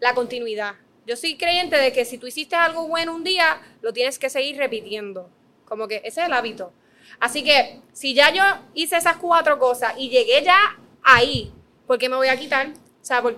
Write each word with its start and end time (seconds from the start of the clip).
la 0.00 0.14
continuidad. 0.14 0.74
Yo 1.06 1.16
soy 1.16 1.36
creyente 1.36 1.76
de 1.76 1.92
que 1.92 2.04
si 2.04 2.18
tú 2.18 2.26
hiciste 2.26 2.54
algo 2.54 2.86
bueno 2.86 3.14
un 3.14 3.24
día, 3.24 3.60
lo 3.80 3.92
tienes 3.92 4.18
que 4.18 4.28
seguir 4.28 4.56
repitiendo. 4.58 5.30
Como 5.64 5.88
que 5.88 5.96
ese 6.04 6.20
es 6.20 6.26
el 6.26 6.32
hábito. 6.32 6.72
Así 7.20 7.42
que 7.42 7.80
si 7.92 8.14
ya 8.14 8.32
yo 8.32 8.42
hice 8.74 8.96
esas 8.96 9.16
cuatro 9.16 9.58
cosas 9.58 9.94
y 9.96 10.10
llegué 10.10 10.42
ya 10.44 10.58
ahí, 11.02 11.50
¿por 11.86 11.98
qué 11.98 12.08
me 12.08 12.16
voy 12.16 12.28
a 12.28 12.36
quitar? 12.36 12.68
O 12.68 13.04
sea, 13.04 13.22
¿por, 13.22 13.36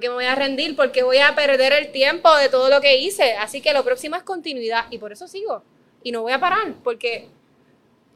qué 0.00 0.08
me 0.08 0.14
voy 0.14 0.24
a 0.24 0.34
rendir? 0.34 0.74
¿Por 0.74 0.90
qué 0.90 1.02
voy 1.02 1.18
a 1.18 1.34
perder 1.34 1.72
el 1.72 1.92
tiempo 1.92 2.34
de 2.36 2.48
todo 2.48 2.68
lo 2.68 2.80
que 2.80 2.98
hice? 2.98 3.34
Así 3.34 3.60
que 3.60 3.72
lo 3.72 3.84
próximo 3.84 4.16
es 4.16 4.24
continuidad 4.24 4.86
y 4.90 4.98
por 4.98 5.12
eso 5.12 5.28
sigo. 5.28 5.62
Y 6.02 6.10
no 6.10 6.22
voy 6.22 6.32
a 6.32 6.40
parar 6.40 6.74
porque 6.82 7.28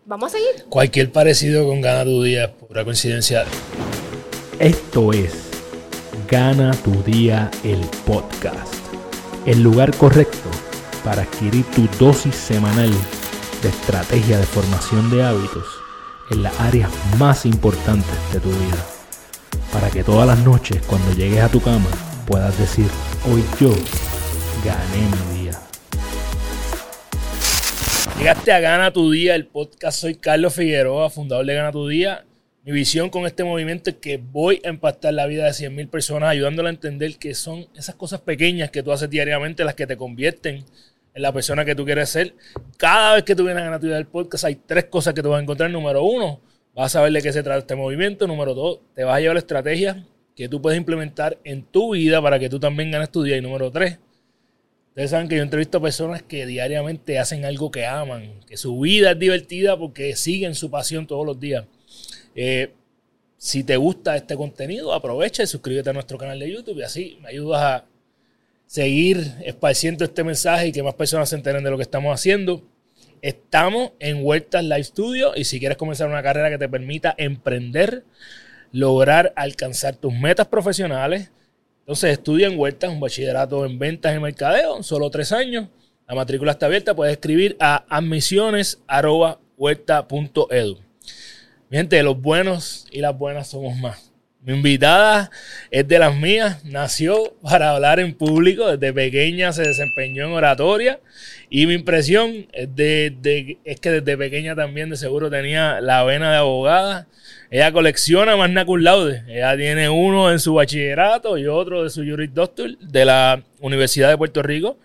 vamos 0.05 0.35
a 0.35 0.39
seguir. 0.39 0.65
Cualquier 0.69 1.13
parecido 1.13 1.67
con 1.67 1.81
Gana 1.81 2.05
tu 2.05 2.23
Día 2.23 2.47
es 2.47 2.51
pura 2.51 2.85
coincidencia. 2.85 3.45
Esto 4.59 5.13
es 5.13 5.46
Gana 6.29 6.73
tu 6.73 6.91
Día 7.05 7.51
el 7.63 7.81
podcast. 8.05 8.75
El 9.45 9.63
lugar 9.63 9.97
correcto 9.97 10.51
para 11.05 11.23
adquirir 11.23 11.65
tu 11.67 11.87
dosis 12.05 12.35
semanal 12.35 12.91
de 13.63 13.69
estrategia 13.69 14.39
de 14.39 14.45
formación 14.45 15.09
de 15.11 15.23
hábitos 15.23 15.65
en 16.31 16.43
las 16.43 16.59
áreas 16.59 16.91
más 17.17 17.47
importantes 17.47 18.17
de 18.33 18.41
tu 18.41 18.49
vida. 18.49 18.85
Para 19.73 19.89
que 19.91 20.03
todas 20.03 20.27
las 20.27 20.39
noches 20.41 20.83
cuando 20.87 21.13
llegues 21.13 21.43
a 21.43 21.49
tu 21.49 21.61
cama 21.61 21.87
puedas 22.27 22.59
decir, 22.59 22.89
hoy 23.31 23.45
yo 23.61 23.71
gané 24.65 25.33
mi 25.33 25.43
día. 25.43 25.61
Llegaste 28.19 28.53
a 28.53 28.59
Gana 28.59 28.91
tu 28.91 29.13
Día, 29.13 29.37
el 29.37 29.47
podcast. 29.47 30.01
Soy 30.01 30.17
Carlos 30.17 30.55
Figueroa, 30.55 31.09
fundador 31.09 31.47
de 31.47 31.55
Gana 31.55 31.71
tu 31.71 31.87
Día. 31.87 32.25
Mi 32.67 32.73
visión 32.73 33.11
con 33.11 33.27
este 33.27 33.45
movimiento 33.45 33.91
es 33.91 33.97
que 33.99 34.17
voy 34.17 34.61
a 34.65 34.71
impactar 34.71 35.15
la 35.15 35.27
vida 35.27 35.45
de 35.45 35.51
100.000 35.51 35.89
personas, 35.89 36.31
ayudándola 36.31 36.69
a 36.69 36.73
entender 36.73 37.17
que 37.17 37.33
son 37.33 37.69
esas 37.77 37.95
cosas 37.95 38.23
pequeñas 38.23 38.73
que 38.73 38.83
tú 38.83 38.91
haces 38.91 39.09
diariamente 39.09 39.63
las 39.63 39.77
que 39.77 39.87
te 39.87 39.97
convierten 39.97 40.65
en 41.15 41.23
la 41.23 41.33
persona 41.33 41.65
que 41.65 41.77
tú 41.77 41.85
quieres 41.85 42.09
ser. 42.09 42.35
Cada 42.77 43.15
vez 43.15 43.23
que 43.23 43.37
tú 43.37 43.45
vienes 43.45 43.63
a 43.63 43.71
la 43.71 43.79
del 43.79 44.07
podcast, 44.07 44.47
hay 44.47 44.57
tres 44.57 44.87
cosas 44.87 45.15
que 45.15 45.23
tú 45.23 45.29
vas 45.29 45.39
a 45.39 45.43
encontrar. 45.45 45.71
Número 45.71 46.03
uno, 46.03 46.41
vas 46.75 46.87
a 46.87 46.99
saber 46.99 47.13
de 47.13 47.23
qué 47.23 47.33
se 47.33 47.45
trata 47.45 47.61
este 47.61 47.77
movimiento. 47.77 48.27
Número 48.27 48.53
dos, 48.53 48.81
te 48.97 49.05
vas 49.05 49.17
a 49.17 49.21
llevar 49.21 49.37
estrategias 49.37 49.99
que 50.35 50.49
tú 50.49 50.61
puedes 50.61 50.77
implementar 50.77 51.39
en 51.45 51.63
tu 51.63 51.93
vida 51.93 52.21
para 52.21 52.41
que 52.41 52.49
tú 52.49 52.59
también 52.59 52.91
ganes 52.91 53.13
tu 53.13 53.23
día. 53.23 53.37
Y 53.37 53.43
número 53.43 53.71
tres, 53.71 54.01
ustedes 54.89 55.11
saben 55.11 55.29
que 55.29 55.37
yo 55.37 55.45
entrevisto 55.45 55.79
a 55.79 55.83
personas 55.83 56.25
que 56.25 56.47
diariamente 56.47 57.21
hacen 57.21 57.45
algo 57.45 57.71
que 57.71 57.87
aman, 57.87 58.41
que 58.45 58.57
su 58.57 58.81
vida 58.81 59.13
es 59.13 59.19
divertida 59.21 59.79
porque 59.79 60.17
siguen 60.17 60.57
su 60.57 60.69
pasión 60.69 61.07
todos 61.07 61.25
los 61.25 61.39
días. 61.39 61.65
Eh, 62.37 62.73
si 63.39 63.65
te 63.65 63.77
gusta 63.77 64.17
este 64.17 64.37
contenido, 64.37 64.93
aprovecha 64.93 65.43
y 65.43 65.47
suscríbete 65.47 65.91
a 65.91 65.95
nuestro 65.95 66.19
canal 66.19 66.39
de 66.39 66.53
YouTube 66.53 66.79
y 66.79 66.83
así 66.83 67.19
me 67.23 67.31
ayudas 67.31 67.63
a 67.63 67.85
seguir 68.67 69.33
esparciendo 69.45 70.05
este 70.05 70.23
mensaje 70.23 70.69
y 70.69 70.73
que 70.73 70.83
más 70.83 70.95
personas 70.95 71.31
se 71.31 71.37
enteren 71.37 71.65
de 71.65 71.71
lo 71.71 71.77
que 71.77 71.83
estamos 71.83 72.15
haciendo. 72.15 72.63
Estamos 73.23 73.93
en 73.99 74.25
Huertas 74.25 74.63
Live 74.63 74.85
Studio 74.85 75.33
y 75.35 75.45
si 75.45 75.59
quieres 75.59 75.79
comenzar 75.79 76.09
una 76.09 76.23
carrera 76.23 76.51
que 76.51 76.59
te 76.59 76.69
permita 76.69 77.15
emprender, 77.17 78.05
lograr 78.71 79.33
alcanzar 79.35 79.97
tus 79.97 80.13
metas 80.13 80.49
profesionales, 80.49 81.31
entonces 81.81 82.13
estudia 82.13 82.49
en 82.49 82.59
Huertas, 82.59 82.91
un 82.91 83.01
bachillerato 83.01 83.65
en 83.65 83.79
ventas 83.79 84.15
y 84.15 84.19
mercadeo, 84.19 84.83
solo 84.83 85.09
tres 85.09 85.33
años. 85.33 85.69
La 86.09 86.15
matrícula 86.15 86.53
está 86.53 86.67
abierta, 86.67 86.95
puedes 86.95 87.13
escribir 87.13 87.57
a 87.61 87.87
admisiones.huerta.edu. 87.89 90.86
Mi 91.69 91.79
gente, 91.79 92.01
los 92.05 92.21
buenos 92.21 92.87
y 92.93 93.01
las 93.01 93.19
buenas 93.19 93.49
somos 93.49 93.77
más. 93.77 94.13
Mi 94.41 94.55
invitada 94.55 95.33
es 95.73 95.89
de 95.89 95.99
las 95.99 96.15
mías, 96.15 96.65
nació 96.65 97.35
para 97.43 97.73
hablar 97.73 97.99
en 97.99 98.15
público, 98.15 98.77
desde 98.77 98.93
pequeña 98.93 99.53
se 99.53 99.63
desempeñó 99.63 100.27
en 100.27 100.33
oratoria 100.35 101.01
y 101.51 101.67
mi 101.67 101.75
impresión 101.75 102.47
es, 102.53 102.73
de, 102.77 103.59
es 103.65 103.81
que 103.81 103.91
desde 103.91 104.17
pequeña 104.17 104.55
también 104.55 104.91
de 104.91 104.97
seguro 104.97 105.29
tenía 105.29 105.81
la 105.81 106.05
vena 106.05 106.31
de 106.31 106.37
abogada. 106.37 107.09
Ella 107.51 107.73
colecciona 107.73 108.37
más 108.37 108.65
cum 108.65 108.79
laude, 108.79 109.25
ella 109.27 109.57
tiene 109.57 109.89
uno 109.89 110.31
en 110.31 110.39
su 110.39 110.55
bachillerato 110.55 111.37
y 111.37 111.49
otro 111.49 111.83
de 111.83 111.91
su 111.91 112.05
juris 112.05 112.33
doctor 112.33 112.79
de 112.79 113.05
la 113.05 113.43
Universidad 113.59 114.11
de 114.11 114.19
Puerto 114.19 114.41
Rico. 114.45 114.79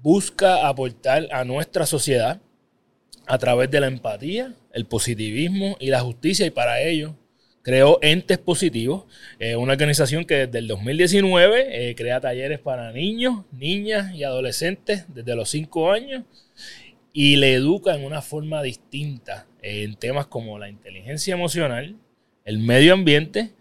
Busca 0.00 0.66
aportar 0.66 1.28
a 1.30 1.44
nuestra 1.44 1.84
sociedad 1.84 2.40
a 3.32 3.38
través 3.38 3.70
de 3.70 3.80
la 3.80 3.86
empatía, 3.86 4.52
el 4.74 4.84
positivismo 4.84 5.78
y 5.80 5.86
la 5.86 6.00
justicia 6.00 6.44
y 6.44 6.50
para 6.50 6.82
ello 6.82 7.16
creó 7.62 7.98
Entes 8.02 8.36
Positivos, 8.36 9.04
eh, 9.38 9.56
una 9.56 9.72
organización 9.72 10.26
que 10.26 10.46
desde 10.46 10.58
el 10.58 10.68
2019 10.68 11.88
eh, 11.88 11.94
crea 11.94 12.20
talleres 12.20 12.58
para 12.58 12.92
niños, 12.92 13.46
niñas 13.50 14.14
y 14.14 14.22
adolescentes 14.24 15.06
desde 15.08 15.34
los 15.34 15.48
5 15.48 15.92
años 15.92 16.24
y 17.14 17.36
le 17.36 17.54
educa 17.54 17.94
en 17.94 18.04
una 18.04 18.20
forma 18.20 18.62
distinta 18.62 19.46
en 19.62 19.94
temas 19.94 20.26
como 20.26 20.58
la 20.58 20.68
inteligencia 20.68 21.32
emocional, 21.32 21.96
el 22.44 22.58
medio 22.58 22.92
ambiente, 22.92 23.52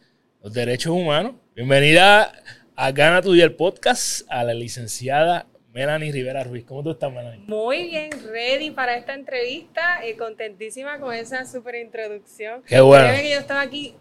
los 0.44 0.52
derechos 0.52 0.92
humanos. 0.92 1.36
Bienvenida 1.56 2.34
a 2.76 2.92
Gana 2.92 3.22
tu 3.22 3.32
Día 3.32 3.46
el 3.46 3.54
podcast 3.54 4.24
a 4.30 4.44
la 4.44 4.54
licenciada 4.54 5.48
Melanie 5.74 6.12
Rivera 6.12 6.44
Ruiz. 6.44 6.66
¿Cómo 6.66 6.84
tú 6.84 6.92
estás, 6.92 7.12
Melanie? 7.12 7.46
Muy 7.48 7.90
bien, 7.90 8.10
ready 8.32 8.72
para 8.72 8.98
esta 8.98 9.14
entrevista 9.14 10.06
y 10.08 10.16
contentísima 10.16 11.00
con 11.00 11.14
esa 11.14 11.46
super 11.46 11.76
introducción. 11.76 12.62
Qué 12.64 12.82
bueno. 12.82 13.08
que 13.16 13.32
yo 13.32 13.40
estaba 13.40 13.62
aquí 13.62 13.96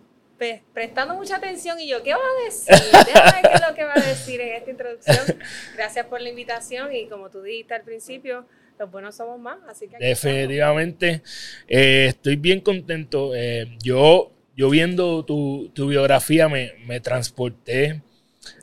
prestando 0.72 1.14
mucha 1.14 1.36
atención 1.36 1.78
y 1.78 1.88
yo, 1.88 2.02
¿qué 2.02 2.14
va 2.14 2.20
a 2.20 2.44
decir? 2.44 2.74
Déjame 3.06 3.42
ver 3.42 3.50
qué 3.50 3.54
es 3.54 3.68
lo 3.68 3.74
que 3.74 3.84
va 3.84 3.94
a 3.94 4.00
decir 4.00 4.40
en 4.40 4.54
esta 4.54 4.70
introducción. 4.70 5.38
Gracias 5.76 6.06
por 6.06 6.20
la 6.20 6.30
invitación 6.30 6.94
y 6.94 7.06
como 7.08 7.30
tú 7.30 7.42
dijiste 7.42 7.74
al 7.74 7.82
principio, 7.82 8.46
los 8.78 8.90
buenos 8.90 9.14
somos 9.14 9.38
más, 9.38 9.58
así 9.68 9.86
que... 9.86 9.98
Definitivamente, 9.98 11.22
eh, 11.68 12.06
estoy 12.08 12.36
bien 12.36 12.60
contento. 12.60 13.32
Eh, 13.34 13.76
yo, 13.82 14.32
yo 14.56 14.70
viendo 14.70 15.24
tu, 15.24 15.70
tu 15.74 15.88
biografía 15.88 16.48
me, 16.48 16.72
me 16.86 17.00
transporté 17.00 18.00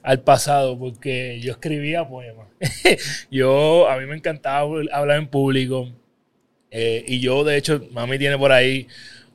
al 0.01 0.22
pasado 0.22 0.78
porque 0.78 1.40
yo 1.40 1.51
escribía 1.51 2.07
poemas. 2.07 2.47
yo, 3.31 3.88
a 3.90 3.97
mí 3.97 4.06
me 4.06 4.16
encantaba 4.16 4.69
hablar 4.91 5.18
en 5.18 5.28
público. 5.28 5.90
Eh, 6.72 7.03
y 7.07 7.19
yo, 7.19 7.44
de 7.44 7.57
hecho, 7.57 7.81
mami 7.91 8.18
tiene 8.18 8.38
por 8.38 8.51
ahí 8.51 8.88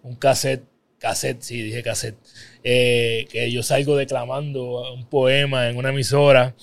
un 0.02 0.16
cassette, 0.16 0.64
cassette, 0.98 1.42
sí, 1.42 1.62
dije 1.62 1.82
cassette, 1.82 2.16
eh, 2.62 3.26
que 3.30 3.50
yo 3.50 3.62
salgo 3.62 3.96
declamando 3.96 4.92
un 4.92 5.06
poema 5.06 5.68
en 5.68 5.76
una 5.76 5.90
emisora. 5.90 6.54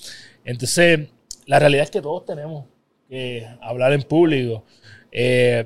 Entonces, 0.45 1.09
la 1.45 1.59
realidad 1.59 1.85
es 1.85 1.91
que 1.91 2.01
todos 2.01 2.25
tenemos 2.25 2.65
que 3.09 3.47
hablar 3.61 3.93
en 3.93 4.03
público. 4.03 4.63
Eh, 5.11 5.65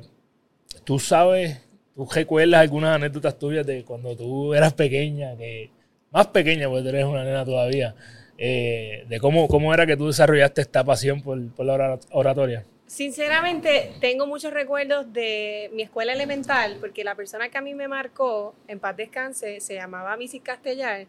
tú 0.85 0.99
sabes, 0.99 1.59
tú 1.95 2.07
recuerdas 2.09 2.61
algunas 2.61 2.95
anécdotas 2.95 3.37
tuyas 3.37 3.65
de 3.65 3.83
cuando 3.83 4.15
tú 4.15 4.53
eras 4.53 4.73
pequeña, 4.73 5.35
que 5.37 5.71
más 6.11 6.27
pequeña, 6.27 6.69
porque 6.69 6.89
eres 6.89 7.05
una 7.05 7.23
nena 7.23 7.43
todavía, 7.43 7.95
eh, 8.37 9.05
de 9.07 9.19
cómo, 9.19 9.47
cómo 9.47 9.73
era 9.73 9.85
que 9.85 9.95
tú 9.95 10.07
desarrollaste 10.07 10.61
esta 10.61 10.83
pasión 10.83 11.21
por, 11.21 11.37
la 11.65 11.99
oratoria. 12.11 12.65
Sinceramente, 12.85 13.91
tengo 13.99 14.27
muchos 14.27 14.53
recuerdos 14.53 15.11
de 15.13 15.71
mi 15.73 15.83
escuela 15.83 16.13
elemental, 16.13 16.77
porque 16.79 17.03
la 17.03 17.15
persona 17.15 17.49
que 17.49 17.57
a 17.57 17.61
mí 17.61 17.73
me 17.73 17.87
marcó, 17.87 18.53
en 18.67 18.79
paz 18.79 18.95
descanse, 18.97 19.59
se 19.61 19.75
llamaba 19.75 20.15
Missy 20.17 20.39
Castellar, 20.39 21.05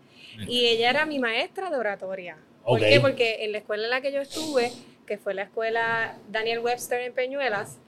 y 0.46 0.66
ella 0.66 0.90
era 0.90 1.06
mi 1.06 1.18
maestra 1.18 1.70
de 1.70 1.76
oratoria. 1.76 2.36
¿Por 2.64 2.80
qué? 2.80 3.00
Porque 3.00 3.44
en 3.44 3.52
la 3.52 3.58
escuela 3.58 3.84
en 3.84 3.90
la 3.90 4.00
que 4.00 4.12
yo 4.12 4.20
estuve, 4.20 4.70
que 5.06 5.18
fue 5.18 5.34
la 5.34 5.42
escuela 5.42 6.16
Daniel 6.30 6.60
Webster 6.60 7.00
en 7.00 7.12
Peñuelas, 7.12 7.78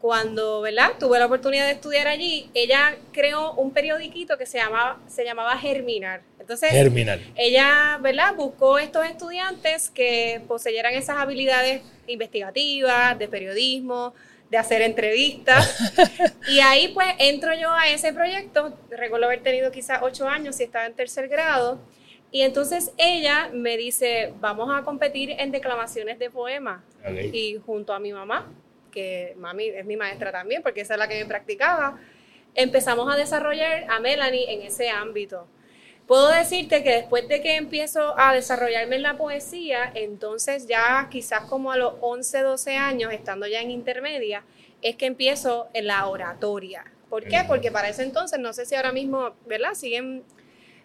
cuando 0.00 0.60
¿verdad? 0.60 0.92
tuve 0.98 1.18
la 1.18 1.26
oportunidad 1.26 1.66
de 1.66 1.72
estudiar 1.72 2.06
allí, 2.06 2.50
ella 2.54 2.96
creó 3.12 3.54
un 3.54 3.72
periodiquito 3.72 4.38
que 4.38 4.46
se 4.46 4.58
llamaba, 4.58 5.00
se 5.08 5.24
llamaba 5.24 5.56
Germinar. 5.56 6.22
Entonces, 6.48 6.72
ella 7.36 7.98
¿verdad? 8.00 8.34
buscó 8.34 8.78
estos 8.78 9.04
estudiantes 9.04 9.90
que 9.90 10.40
poseyeran 10.48 10.94
esas 10.94 11.18
habilidades 11.18 11.82
investigativas, 12.06 13.18
de 13.18 13.28
periodismo, 13.28 14.14
de 14.48 14.56
hacer 14.56 14.80
entrevistas. 14.80 15.78
y 16.48 16.60
ahí 16.60 16.88
pues 16.94 17.06
entro 17.18 17.52
yo 17.52 17.70
a 17.70 17.90
ese 17.90 18.14
proyecto. 18.14 18.74
Recuerdo 18.88 19.26
haber 19.26 19.42
tenido 19.42 19.70
quizás 19.70 20.00
ocho 20.00 20.26
años 20.26 20.58
y 20.60 20.62
estaba 20.62 20.86
en 20.86 20.94
tercer 20.94 21.28
grado. 21.28 21.80
Y 22.30 22.40
entonces 22.40 22.92
ella 22.96 23.50
me 23.52 23.76
dice, 23.76 24.32
vamos 24.40 24.70
a 24.74 24.84
competir 24.84 25.32
en 25.32 25.50
declamaciones 25.50 26.18
de 26.18 26.30
poemas. 26.30 26.82
Y 27.30 27.58
junto 27.66 27.92
a 27.92 27.98
mi 27.98 28.14
mamá, 28.14 28.50
que 28.90 29.34
mami 29.36 29.66
es 29.66 29.84
mi 29.84 29.98
maestra 29.98 30.32
también, 30.32 30.62
porque 30.62 30.80
esa 30.80 30.94
es 30.94 30.98
la 30.98 31.08
que 31.08 31.22
me 31.22 31.26
practicaba, 31.26 31.98
empezamos 32.54 33.12
a 33.12 33.18
desarrollar 33.18 33.84
a 33.90 34.00
Melanie 34.00 34.50
en 34.50 34.62
ese 34.62 34.88
ámbito. 34.88 35.46
Puedo 36.08 36.28
decirte 36.30 36.82
que 36.82 36.90
después 36.90 37.28
de 37.28 37.42
que 37.42 37.56
empiezo 37.56 38.18
a 38.18 38.32
desarrollarme 38.32 38.96
en 38.96 39.02
la 39.02 39.16
poesía, 39.16 39.92
entonces 39.94 40.66
ya 40.66 41.06
quizás 41.10 41.42
como 41.42 41.70
a 41.70 41.76
los 41.76 41.94
11, 42.00 42.40
12 42.40 42.76
años, 42.76 43.12
estando 43.12 43.46
ya 43.46 43.60
en 43.60 43.70
intermedia, 43.70 44.42
es 44.82 44.96
que 44.96 45.06
empiezo 45.06 45.68
en 45.74 45.86
la 45.86 46.08
oratoria. 46.08 46.84
¿Por 47.10 47.24
qué? 47.24 47.44
Porque 47.46 47.70
para 47.70 47.90
ese 47.90 48.02
entonces, 48.02 48.40
no 48.40 48.52
sé 48.52 48.66
si 48.66 48.74
ahora 48.74 48.90
mismo, 48.90 49.34
¿verdad? 49.46 49.74
Siguen 49.74 50.24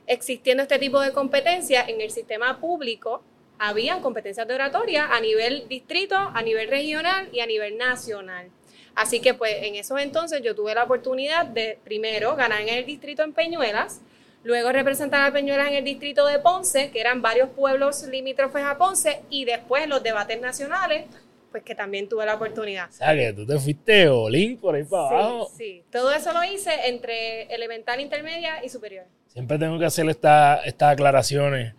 existiendo 0.07 0.61
este 0.61 0.77
tipo 0.77 0.99
de 0.99 1.11
competencias 1.11 1.87
en 1.87 2.01
el 2.01 2.11
sistema 2.11 2.59
público 2.59 3.23
habían 3.59 4.01
competencias 4.01 4.47
de 4.47 4.55
oratoria 4.55 5.07
a 5.15 5.21
nivel 5.21 5.67
distrito, 5.69 6.15
a 6.15 6.41
nivel 6.41 6.67
regional 6.67 7.29
y 7.31 7.39
a 7.39 7.45
nivel 7.45 7.77
nacional. 7.77 8.49
Así 8.95 9.21
que 9.21 9.33
pues 9.33 9.55
en 9.63 9.75
esos 9.75 9.99
entonces 9.99 10.41
yo 10.41 10.53
tuve 10.53 10.75
la 10.75 10.83
oportunidad 10.83 11.45
de 11.45 11.79
primero 11.83 12.35
ganar 12.35 12.61
en 12.61 12.69
el 12.69 12.85
distrito 12.85 13.23
en 13.23 13.33
Peñuelas, 13.33 14.01
luego 14.43 14.71
representar 14.71 15.21
a 15.23 15.31
Peñuelas 15.33 15.69
en 15.69 15.75
el 15.75 15.83
distrito 15.83 16.25
de 16.27 16.39
Ponce, 16.39 16.91
que 16.91 16.99
eran 16.99 17.21
varios 17.21 17.49
pueblos 17.49 18.03
limítrofes 18.03 18.63
a 18.63 18.77
Ponce, 18.77 19.21
y 19.29 19.45
después 19.45 19.87
los 19.87 20.03
debates 20.03 20.39
nacionales, 20.41 21.05
pues 21.51 21.63
que 21.63 21.75
también 21.75 22.09
tuve 22.09 22.25
la 22.25 22.35
oportunidad. 22.35 22.89
O 22.89 22.93
sea, 22.93 23.13
que 23.15 23.31
tú 23.33 23.45
te 23.45 23.57
fuiste 23.59 24.07
olín 24.09 24.57
por 24.57 24.75
ahí 24.75 24.83
para 24.83 25.07
Sí, 25.09 25.13
abajo. 25.15 25.51
sí, 25.55 25.83
todo 25.91 26.11
eso 26.11 26.33
lo 26.33 26.43
hice 26.43 26.71
entre 26.87 27.43
elemental, 27.53 27.99
intermedia 28.01 28.63
y 28.63 28.69
superior. 28.69 29.05
Siempre 29.27 29.57
tengo 29.57 29.77
que 29.79 29.85
hacer 29.85 30.07
esta- 30.09 30.61
estas 30.65 30.93
aclaraciones 30.93 31.73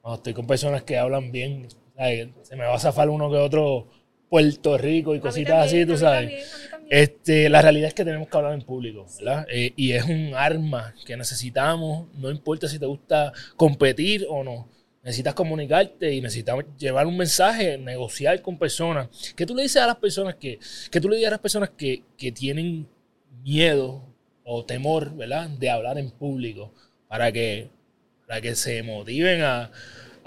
cuando 0.00 0.16
estoy 0.16 0.32
con 0.34 0.46
personas 0.46 0.82
que 0.84 0.96
hablan 0.96 1.30
bien. 1.32 1.68
Se 2.42 2.56
me 2.56 2.64
va 2.64 2.74
a 2.74 2.78
zafar 2.78 3.08
uno 3.08 3.30
que 3.30 3.36
otro 3.36 3.88
Puerto 4.28 4.76
Rico 4.76 5.14
y 5.14 5.18
A 5.18 5.20
cositas 5.20 5.54
también, 5.66 5.82
así, 5.82 5.86
tú 5.92 5.96
sabes. 5.98 6.20
también. 6.20 6.46
Este, 6.88 7.48
la 7.48 7.62
realidad 7.62 7.88
es 7.88 7.94
que 7.94 8.04
tenemos 8.04 8.28
que 8.28 8.36
hablar 8.36 8.54
en 8.54 8.62
público, 8.62 9.06
¿verdad? 9.18 9.46
Eh, 9.50 9.72
y 9.76 9.92
es 9.92 10.04
un 10.04 10.32
arma 10.34 10.94
que 11.04 11.16
necesitamos, 11.16 12.08
no 12.14 12.30
importa 12.30 12.68
si 12.68 12.78
te 12.78 12.86
gusta 12.86 13.32
competir 13.56 14.26
o 14.28 14.44
no. 14.44 14.68
Necesitas 15.02 15.34
comunicarte 15.34 16.12
y 16.12 16.20
necesitas 16.20 16.56
llevar 16.78 17.06
un 17.06 17.16
mensaje, 17.16 17.78
negociar 17.78 18.42
con 18.42 18.58
personas. 18.58 19.08
¿Qué 19.36 19.46
tú 19.46 19.54
le 19.54 19.62
dices 19.62 19.80
a 19.80 19.86
las 19.86 19.96
personas 19.96 20.34
que, 20.34 20.58
tú 21.00 21.08
le 21.08 21.16
dices 21.16 21.28
a 21.28 21.32
las 21.32 21.40
personas 21.40 21.70
que, 21.70 22.02
que 22.16 22.32
tienen 22.32 22.88
miedo 23.42 24.02
o 24.44 24.64
temor, 24.64 25.14
¿verdad? 25.14 25.48
De 25.48 25.70
hablar 25.70 25.98
en 25.98 26.10
público 26.10 26.72
para 27.08 27.30
que, 27.30 27.68
para 28.26 28.40
que 28.40 28.56
se 28.56 28.82
motiven 28.82 29.42
a, 29.42 29.70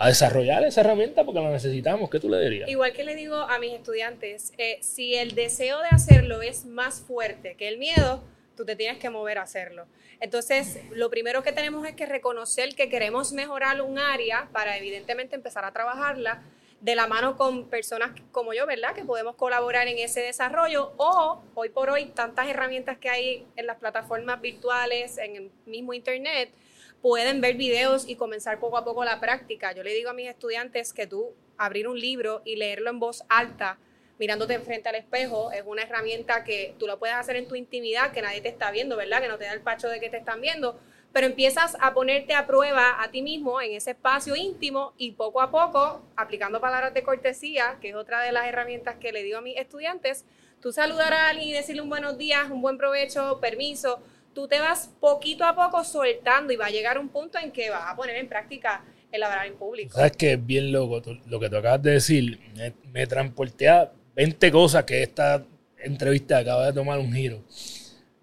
a 0.01 0.07
desarrollar 0.07 0.63
esa 0.63 0.80
herramienta 0.80 1.25
porque 1.25 1.42
la 1.42 1.51
necesitamos. 1.51 2.10
¿Qué 2.10 2.22
tú 2.22 2.30
le 2.30 2.40
dirías? 2.40 2.69
Igual 2.69 2.94
que 2.94 3.04
le 3.04 3.16
digo 3.16 3.36
a 3.36 3.60
mis 3.60 3.74
estudiantes, 3.74 4.54
eh, 4.57 4.80
si 4.81 5.16
el 5.16 5.36
deseo 5.36 5.81
de 5.81 5.90
hacerlo 5.90 6.42
es 6.42 6.66
más 6.66 7.01
fuerte 7.01 7.56
que 7.56 7.68
el 7.68 7.78
miedo, 7.78 8.24
tú 8.56 8.63
te 8.63 8.78
tienes 8.78 8.98
que 8.98 9.10
mover 9.10 9.38
a 9.40 9.42
hacerlo. 9.42 9.88
Entonces, 10.22 10.80
lo 10.92 11.10
primero 11.10 11.44
que 11.44 11.51
tenemos 11.51 11.86
es 11.86 11.96
que 11.96 12.06
reconocer 12.06 12.75
que 12.75 12.88
queremos 12.88 13.34
mejorar 13.34 13.81
un 13.81 14.00
área 14.00 14.48
para 14.54 14.78
evidentemente 14.78 15.36
empezar 15.36 15.66
a 15.66 15.74
trabajarla 15.74 16.44
de 16.80 16.95
la 16.95 17.07
mano 17.07 17.36
con 17.36 17.66
personas 17.66 18.12
como 18.31 18.54
yo, 18.54 18.66
¿verdad? 18.66 18.94
Que 18.94 19.04
podemos 19.04 19.36
colaborar 19.36 19.90
en 19.90 19.98
ese 19.98 20.22
desarrollo 20.22 20.94
o 20.95 21.42
hoy 21.56 21.68
por 21.68 21.90
hoy 21.90 22.06
tantas 22.06 22.48
herramientas 22.48 22.98
que 22.98 23.10
hay 23.10 23.45
en 23.57 23.68
las 23.68 23.75
plataformas 23.75 24.40
virtuales, 24.40 25.18
en 25.18 25.36
el 25.36 25.52
mismo 25.66 25.94
Internet, 25.94 26.52
pueden 27.01 27.42
ver 27.42 27.56
videos 27.56 28.07
y 28.07 28.16
comenzar 28.16 28.60
poco 28.60 28.78
a 28.78 28.84
poco 28.84 29.04
la 29.04 29.19
práctica. 29.19 29.74
Yo 29.74 29.84
le 29.84 29.94
digo 29.94 30.10
a 30.10 30.13
mis 30.13 30.28
estudiantes 30.28 30.94
que 30.94 31.07
tú 31.07 31.34
abrir 31.57 31.88
un 31.88 32.00
libro 32.00 32.42
y 32.46 32.56
leerlo 32.56 32.90
en 32.90 33.00
voz 33.00 33.24
alta, 33.30 33.78
mirándote 34.18 34.60
frente 34.60 34.90
al 34.90 34.96
espejo, 34.96 35.51
es 35.51 35.63
una 35.66 35.84
herramienta 35.84 36.44
que 36.44 36.75
tú 36.78 36.88
lo 36.88 37.00
puedes 37.00 37.16
hacer 37.16 37.38
en 37.38 37.48
tu 37.48 37.56
intimidad, 37.56 38.12
que 38.12 38.22
nadie 38.22 38.42
te 38.42 38.50
está 38.50 38.69
viendo, 38.72 38.98
¿verdad? 38.98 39.22
Que 39.22 39.30
no 39.30 39.38
te 39.38 39.46
da 39.46 39.54
el 39.54 39.62
pacho 39.62 39.88
de 39.88 40.00
que 40.00 40.10
te 40.10 40.18
están 40.18 40.42
viendo, 40.42 40.78
pero 41.13 41.25
empiezas 41.25 41.78
a 41.80 41.94
ponerte 41.94 42.34
a 42.34 42.46
prueba 42.46 43.02
a 43.02 43.12
ti 43.12 43.22
mismo 43.22 43.62
en 43.62 43.72
ese 43.74 43.92
espacio 43.92 44.36
íntimo 44.36 44.94
y 44.98 45.13
poco 45.13 45.42
a 45.42 45.52
poco, 45.52 46.02
aplicando 46.18 46.60
palabras 46.60 46.94
de 46.94 47.04
cortesía, 47.04 47.78
que 47.81 47.90
es 47.90 47.95
otra 47.95 48.22
de 48.22 48.34
las 48.34 48.45
herramientas 48.45 48.98
que 48.98 49.13
le 49.13 49.24
digo 49.24 49.38
a 49.38 49.42
mis 49.42 49.57
estudiantes, 49.57 50.25
tú 50.62 50.74
saludar 50.74 51.13
a 51.13 51.30
alguien 51.30 51.48
y 51.48 51.54
decirle 51.54 51.81
un 51.81 51.90
buenos 51.90 52.18
días, 52.18 52.52
un 52.52 52.62
buen 52.62 52.78
provecho, 52.78 53.40
permiso, 53.40 54.02
tú 54.34 54.48
te 54.48 54.60
vas 54.60 54.90
poquito 55.00 55.44
a 55.44 55.56
poco 55.56 55.84
soltando 55.84 56.54
y 56.54 56.56
va 56.56 56.68
a 56.68 56.70
llegar 56.70 56.98
un 56.98 57.10
punto 57.10 57.38
en 57.40 57.52
que 57.52 57.70
vas 57.70 57.84
a 57.92 57.96
poner 57.96 58.16
en 58.18 58.28
práctica 58.28 58.84
el 59.12 59.24
hablar 59.24 59.48
en 59.48 59.56
público. 59.56 59.96
Sabes 59.96 60.12
que 60.14 60.34
es 60.34 60.46
bien 60.46 60.72
loco 60.72 61.02
lo 61.28 61.40
que 61.40 61.50
tú 61.50 61.58
acabas 61.58 61.81
de 61.81 61.92
decir. 61.92 62.40
Me, 62.56 62.74
me 62.92 63.08
transporté 63.08 63.70
a 63.70 63.92
20 64.16 64.52
cosas 64.52 64.84
que 64.84 65.02
esta 65.04 65.44
entrevista 65.78 66.38
acaba 66.40 66.68
de 66.68 66.74
tomar 66.74 67.00
un 67.00 67.12
giro. 67.14 67.42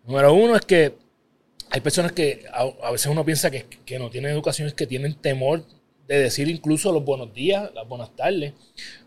Número 0.06 0.32
uno 0.34 0.54
es 0.56 0.62
que 0.62 0.94
hay 1.70 1.80
personas 1.80 2.12
que 2.12 2.44
a, 2.52 2.62
a 2.86 2.90
veces 2.92 3.06
uno 3.08 3.24
piensa 3.24 3.50
que, 3.50 3.66
que 3.84 3.98
no 3.98 4.10
tienen 4.10 4.30
educación, 4.32 4.68
es 4.68 4.74
que 4.74 4.86
tienen 4.86 5.14
temor 5.14 5.64
de 6.06 6.20
decir 6.20 6.48
incluso 6.48 6.92
los 6.92 7.04
buenos 7.04 7.32
días, 7.34 7.70
las 7.74 7.88
buenas 7.88 8.14
tardes. 8.14 8.52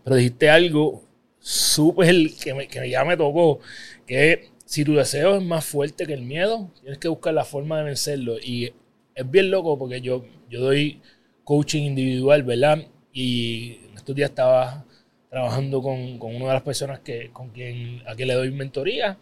Pero 0.03 0.15
dijiste 0.17 0.49
algo 0.49 1.03
súper 1.39 2.13
que, 2.43 2.53
me- 2.53 2.67
que 2.67 2.89
ya 2.89 3.05
me 3.05 3.15
tocó, 3.15 3.59
que 4.05 4.49
si 4.71 4.83
tu 4.85 4.93
deseo 4.95 5.37
es 5.37 5.43
más 5.43 5.65
fuerte 5.65 6.05
que 6.05 6.13
el 6.13 6.21
miedo, 6.21 6.69
tienes 6.81 6.99
que 6.99 7.07
buscar 7.07 7.33
la 7.33 7.43
forma 7.45 7.79
de 7.79 7.85
vencerlo. 7.85 8.37
Y 8.39 8.71
es 9.15 9.31
bien 9.31 9.49
loco 9.51 9.77
porque 9.79 9.99
yo, 10.01 10.25
yo 10.49 10.61
doy 10.61 11.01
coaching 11.43 11.83
individual, 11.83 12.43
¿verdad? 12.43 12.85
Y 13.11 13.79
en 13.89 13.95
estos 13.97 14.15
días 14.15 14.29
estaba 14.29 14.85
trabajando 15.29 15.81
con, 15.81 16.19
con 16.19 16.35
una 16.35 16.47
de 16.49 16.53
las 16.53 16.61
personas 16.63 16.99
que, 16.99 17.31
con 17.31 17.49
quien, 17.49 18.03
a 18.07 18.15
quien 18.15 18.27
le 18.27 18.35
doy 18.35 18.51
mentoría 18.51 19.17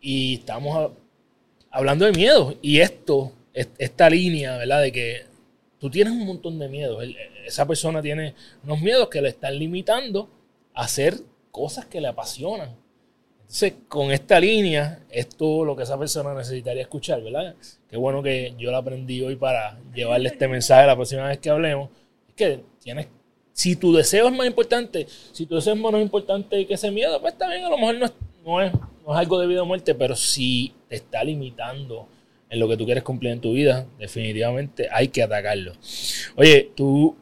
y 0.00 0.34
estamos 0.36 0.92
hablando 1.70 2.04
de 2.06 2.12
miedo. 2.12 2.54
Y 2.62 2.80
esto, 2.80 3.32
es- 3.52 3.68
esta 3.78 4.08
línea, 4.10 4.56
¿verdad? 4.56 4.82
De 4.82 4.92
que 4.92 5.22
tú 5.78 5.90
tienes 5.90 6.12
un 6.14 6.26
montón 6.26 6.58
de 6.58 6.68
miedos. 6.68 7.02
Esa 7.46 7.66
persona 7.66 8.00
tiene 8.02 8.34
unos 8.64 8.80
miedos 8.80 9.08
que 9.08 9.20
le 9.22 9.28
están 9.30 9.58
limitando 9.58 10.30
a 10.74 10.84
hacer 10.84 11.16
cosas 11.50 11.86
que 11.86 12.00
le 12.00 12.08
apasionan. 12.08 12.74
Con 13.86 14.10
esta 14.10 14.40
línea, 14.40 15.00
es 15.10 15.28
todo 15.28 15.64
lo 15.64 15.76
que 15.76 15.84
esa 15.84 15.96
persona 15.96 16.34
necesitaría 16.34 16.82
escuchar, 16.82 17.22
¿verdad? 17.22 17.54
Qué 17.88 17.96
bueno 17.96 18.20
que 18.20 18.52
yo 18.58 18.72
la 18.72 18.78
aprendí 18.78 19.22
hoy 19.22 19.36
para 19.36 19.78
llevarle 19.94 20.28
este 20.28 20.48
mensaje 20.48 20.86
la 20.86 20.96
próxima 20.96 21.28
vez 21.28 21.38
que 21.38 21.50
hablemos. 21.50 21.90
Es 22.28 22.34
que 22.34 22.60
tienes, 22.82 23.06
si 23.52 23.76
tu 23.76 23.92
deseo 23.94 24.26
es 24.26 24.34
más 24.34 24.48
importante, 24.48 25.06
si 25.32 25.46
tu 25.46 25.54
deseo 25.54 25.74
es 25.74 25.80
menos 25.80 26.00
importante 26.00 26.66
que 26.66 26.74
ese 26.74 26.90
miedo, 26.90 27.20
pues 27.20 27.34
está 27.34 27.48
bien, 27.48 27.64
a 27.64 27.70
lo 27.70 27.78
mejor 27.78 27.94
no 27.96 28.06
es, 28.06 28.12
no 28.44 28.60
es, 28.60 28.72
no 28.72 29.12
es 29.12 29.18
algo 29.18 29.38
de 29.38 29.46
vida 29.46 29.62
o 29.62 29.66
muerte, 29.66 29.94
pero 29.94 30.16
si 30.16 30.74
te 30.88 30.96
está 30.96 31.22
limitando 31.22 32.08
en 32.50 32.58
lo 32.58 32.68
que 32.68 32.76
tú 32.76 32.84
quieres 32.84 33.04
cumplir 33.04 33.32
en 33.32 33.40
tu 33.40 33.52
vida, 33.52 33.86
definitivamente 33.98 34.88
hay 34.90 35.08
que 35.08 35.22
atacarlo. 35.22 35.74
Oye, 36.34 36.72
tú, 36.74 37.16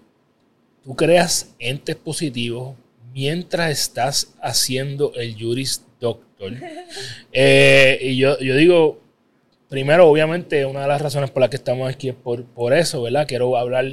tú 0.82 0.96
creas 0.96 1.55
entes 1.58 1.96
positivos 1.96 2.75
mientras 3.12 3.70
estás 3.70 4.34
haciendo 4.40 5.12
el 5.14 5.37
Juris 5.38 5.84
Eh, 7.32 7.98
y 8.02 8.16
yo, 8.16 8.38
yo 8.38 8.56
digo, 8.56 9.00
primero, 9.68 10.08
obviamente, 10.08 10.66
una 10.66 10.82
de 10.82 10.88
las 10.88 11.00
razones 11.00 11.30
por 11.30 11.40
las 11.40 11.50
que 11.50 11.56
estamos 11.56 11.88
aquí 11.88 12.10
es 12.10 12.14
por, 12.14 12.44
por 12.44 12.74
eso, 12.74 13.02
¿verdad? 13.02 13.26
Quiero 13.26 13.56
hablar 13.56 13.86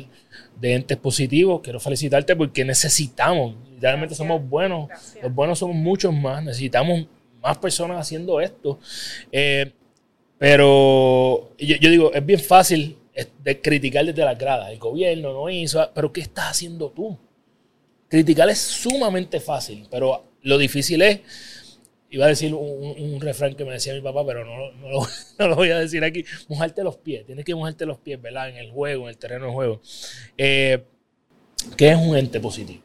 de 0.60 0.74
entes 0.74 0.98
positivos, 0.98 1.62
quiero 1.64 1.80
felicitarte 1.80 2.36
porque 2.36 2.66
necesitamos, 2.66 3.56
literalmente 3.72 4.14
somos 4.14 4.48
buenos, 4.48 4.90
Gracias. 4.90 5.24
los 5.24 5.34
buenos 5.34 5.60
somos 5.60 5.76
muchos 5.76 6.14
más, 6.14 6.44
necesitamos 6.44 7.06
más 7.42 7.58
personas 7.58 7.98
haciendo 8.00 8.42
esto. 8.42 8.80
Eh, 9.32 9.72
pero 10.38 11.52
yo, 11.58 11.76
yo 11.78 11.90
digo, 11.90 12.14
es 12.14 12.26
bien 12.26 12.40
fácil 12.40 12.98
de 13.44 13.62
criticar 13.62 14.06
desde 14.06 14.24
las 14.24 14.38
gradas, 14.38 14.72
el 14.72 14.80
gobierno 14.80 15.34
no 15.34 15.50
hizo, 15.50 15.90
pero 15.94 16.12
¿qué 16.12 16.22
estás 16.22 16.52
haciendo 16.52 16.90
tú? 16.90 17.18
Criticar 18.08 18.50
es 18.50 18.60
sumamente 18.60 19.40
fácil, 19.40 19.88
pero 19.90 20.26
lo 20.42 20.58
difícil 20.58 21.02
es, 21.02 21.20
iba 22.12 22.26
a 22.26 22.30
decir 22.30 22.54
un, 22.54 23.20
refrán 23.22 23.56
que 23.56 23.66
me 23.66 23.74
decía 23.74 23.94
mi 23.94 24.02
papá, 24.02 24.26
pero 24.26 24.46
no, 24.46 24.72
no 24.72 24.90
lo, 24.90 25.08
no 25.40 25.48
lo 25.48 25.56
voy 25.56 25.70
a 25.70 25.80
decir 25.80 26.04
aquí, 26.04 26.26
mojarte 26.48 26.84
los 26.84 26.98
pies, 26.98 27.26
tienes 27.26 27.46
que 27.46 27.56
mojarte 27.56 27.86
los 27.86 28.00
pies, 28.00 28.22
¿verdad? 28.22 28.50
En 28.50 28.58
el 28.58 28.72
juego, 28.72 29.04
en 29.04 29.10
el 29.10 29.18
terreno 29.18 29.48
de 29.48 29.52
juego. 29.52 29.82
Eh, 30.38 30.84
¿Qué 31.78 31.90
es 31.90 31.98
un 31.98 32.16
ente 32.16 32.40
positivo? 32.40 32.82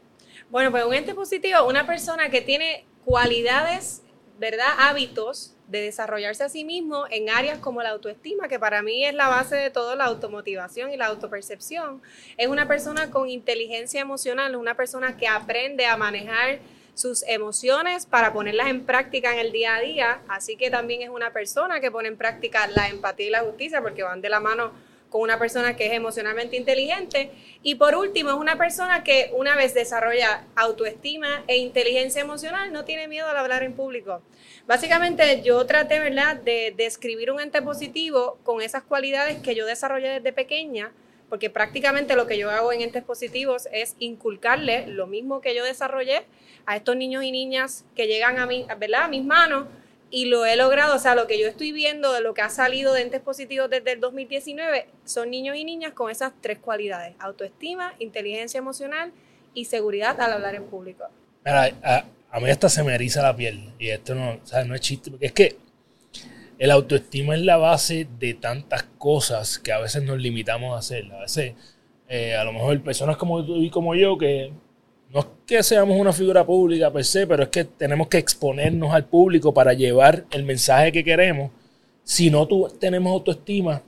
Bueno, 0.51 0.71
pues 0.71 0.85
un 0.85 0.95
ente 0.95 1.15
positivo, 1.15 1.67
una 1.67 1.87
persona 1.87 2.31
que 2.31 2.41
tiene 2.41 2.85
cualidades, 3.05 4.03
¿verdad? 4.39 4.69
Hábitos 4.79 5.55
de 5.69 5.81
desarrollarse 5.81 6.45
a 6.45 6.49
sí 6.49 6.65
mismo 6.65 7.05
en 7.11 7.31
áreas 7.31 7.59
como 7.59 7.83
la 7.83 7.91
autoestima, 7.91 8.49
que 8.49 8.59
para 8.59 8.83
mí 8.83 9.05
es 9.05 9.15
la 9.15 9.29
base 9.29 9.57
de 9.57 9.71
todo, 9.71 9.97
la 9.97 10.05
automotivación 10.05 10.93
y 10.93 10.97
la 10.97 11.07
autopercepción. 11.07 12.03
Es 12.37 12.49
una 12.49 12.69
persona 12.69 13.11
con 13.11 13.29
inteligencia 13.29 14.01
emocional, 14.01 14.57
una 14.57 14.77
persona 14.77 15.17
que 15.17 15.27
aprende 15.27 15.87
a 15.87 15.97
manejar 15.97 16.59
sus 16.95 17.23
emociones 17.25 18.07
para 18.07 18.33
ponerlas 18.33 18.69
en 18.69 18.87
práctica 18.87 19.33
en 19.33 19.41
el 19.41 19.53
día 19.53 19.77
a 19.77 19.81
día, 19.81 20.23
así 20.29 20.57
que 20.57 20.71
también 20.71 21.03
es 21.03 21.09
una 21.09 21.33
persona 21.33 21.81
que 21.81 21.91
pone 21.91 22.09
en 22.09 22.17
práctica 22.17 22.67
la 22.69 22.89
empatía 22.89 23.27
y 23.27 23.31
la 23.31 23.41
justicia, 23.41 23.83
porque 23.83 24.03
van 24.03 24.21
de 24.21 24.29
la 24.29 24.41
mano 24.41 24.73
con 25.15 25.23
una 25.23 25.39
persona 25.39 25.77
que 25.77 25.87
es 25.87 25.93
emocionalmente 25.93 26.57
inteligente. 26.57 27.31
Y 27.63 27.77
por 27.77 27.95
último, 27.95 28.31
es 28.31 28.37
una 28.37 28.59
persona 28.59 29.05
que 29.05 29.31
una 29.33 29.55
vez 29.55 29.73
desarrolla 29.73 30.45
autoestima 30.57 31.45
e 31.47 31.57
inteligencia 31.57 32.21
emocional, 32.21 32.73
no 32.73 32.85
tiene 32.85 33.07
miedo 33.07 33.29
al 33.29 33.37
hablar 33.37 33.63
en 33.63 33.75
público. 33.75 34.23
Básicamente 34.67 35.41
yo 35.43 35.65
traté, 35.67 36.01
¿verdad?, 36.01 36.37
de 36.37 36.75
describir 36.77 37.31
un 37.31 37.41
ente 37.41 37.63
positivo 37.63 38.39
con 38.43 38.61
esas 38.61 38.83
cualidades 38.83 39.39
que 39.39 39.55
yo 39.55 39.67
desarrollé 39.67 40.09
desde 40.09 40.33
pequeña, 40.33 40.91
porque 41.29 41.49
prácticamente 41.49 42.17
lo 42.17 42.27
que 42.27 42.37
yo 42.37 42.51
hago 42.51 42.73
en 42.73 42.81
entes 42.81 43.05
positivos 43.05 43.69
es 43.73 43.95
inculcarle 44.01 44.87
lo 44.89 45.07
mismo 45.07 45.41
que 45.41 45.55
yo 45.55 45.65
desarrollé 45.65 46.25
a 46.67 46.77
estos 46.77 46.97
niños 46.97 47.25
y 47.25 47.31
niñas 47.33 47.85
que 47.95 48.07
llegan 48.07 48.39
a 48.39 48.47
mí, 48.47 48.67
¿verdad?, 48.79 49.05
a 49.05 49.09
mis 49.09 49.25
manos 49.25 49.67
y 50.11 50.27
lo 50.27 50.47
he 50.47 50.57
logrado, 50.57 50.95
o 50.95 50.99
sea, 50.99 51.15
lo 51.15 51.27
que 51.27 51.41
yo 51.41 51.49
estoy 51.49 51.73
viendo 51.73 52.13
de 52.13 52.21
lo 52.21 52.35
que 52.35 52.43
ha 52.43 52.49
salido 52.49 52.93
de 52.93 53.03
entes 53.03 53.21
positivos 53.21 53.69
desde 53.69 53.93
el 53.93 54.01
2019 54.01 54.87
son 55.05 55.31
niños 55.31 55.57
y 55.57 55.65
niñas 55.65 55.93
con 55.93 56.11
esas 56.11 56.33
tres 56.41 56.59
cualidades, 56.59 57.15
autoestima, 57.19 57.95
inteligencia 57.99 58.59
emocional 58.59 59.13
y 59.55 59.65
seguridad 59.65 60.21
al 60.21 60.33
hablar 60.33 60.55
en 60.55 60.65
público. 60.65 61.05
a, 61.45 62.41
mí 62.41 62.51
hasta 62.51 62.69
se 62.69 62.85
me 62.85 62.95
eriza 62.95 63.23
la 63.23 63.35
piel 63.35 63.73
y 63.79 63.89
esto 63.89 64.15
no, 64.15 64.35
o 64.43 64.47
sea, 64.47 64.65
no 64.65 64.75
es 64.75 64.81
chiste, 64.81 65.11
porque 65.11 65.27
es 65.27 65.33
que 65.33 65.57
el 66.59 66.71
autoestima 66.71 67.35
es 67.35 67.43
la 67.43 67.57
base 67.57 68.07
de 68.19 68.35
tantas 68.35 68.85
cosas 68.99 69.59
que 69.59 69.73
a 69.73 69.81
veces 69.81 70.03
nos 70.03 70.19
limitamos 70.19 70.75
a 70.75 70.79
hacer. 70.79 71.13
A 71.13 71.21
veces, 71.21 71.55
eh, 72.09 72.37
a 72.37 72.45
lo 72.45 72.53
mejor 72.53 72.81
personas 72.83 73.17
como 73.17 73.45
tú 73.45 73.57
y 73.57 73.71
como 73.71 73.95
yo 73.95 74.17
que 74.17 74.53
no 75.15 75.21
es 75.21 75.27
que 75.47 75.63
seamos 75.63 75.97
una 75.97 76.13
figura 76.13 76.45
pública 76.45 76.93
per 76.93 77.05
se, 77.05 77.25
pero 77.25 77.45
es 77.45 77.49
que 77.49 77.63
tenemos 77.63 78.09
que 78.09 78.19
exponernos 78.19 78.93
al 78.93 79.05
público 79.05 79.55
para 79.55 79.73
llevar 79.73 80.25
el 80.33 80.43
mensaje 80.43 80.91
que 80.91 81.05
queremos. 81.05 81.53
Si 82.03 82.31
no 82.31 82.49
tú, 82.49 82.69
tenemos 82.81 83.13
autoestima, 83.13 83.81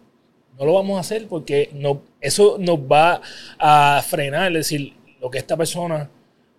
no 0.56 0.64
lo 0.64 0.74
vamos 0.74 0.96
a 0.96 1.00
hacer 1.00 1.26
porque 1.26 1.68
no, 1.72 2.00
eso 2.20 2.58
nos 2.60 2.78
va 2.78 3.20
a 3.58 4.04
frenar. 4.06 4.52
Es 4.52 4.70
decir, 4.70 4.92
lo 5.20 5.28
que 5.28 5.38
esta 5.38 5.56
persona 5.56 6.08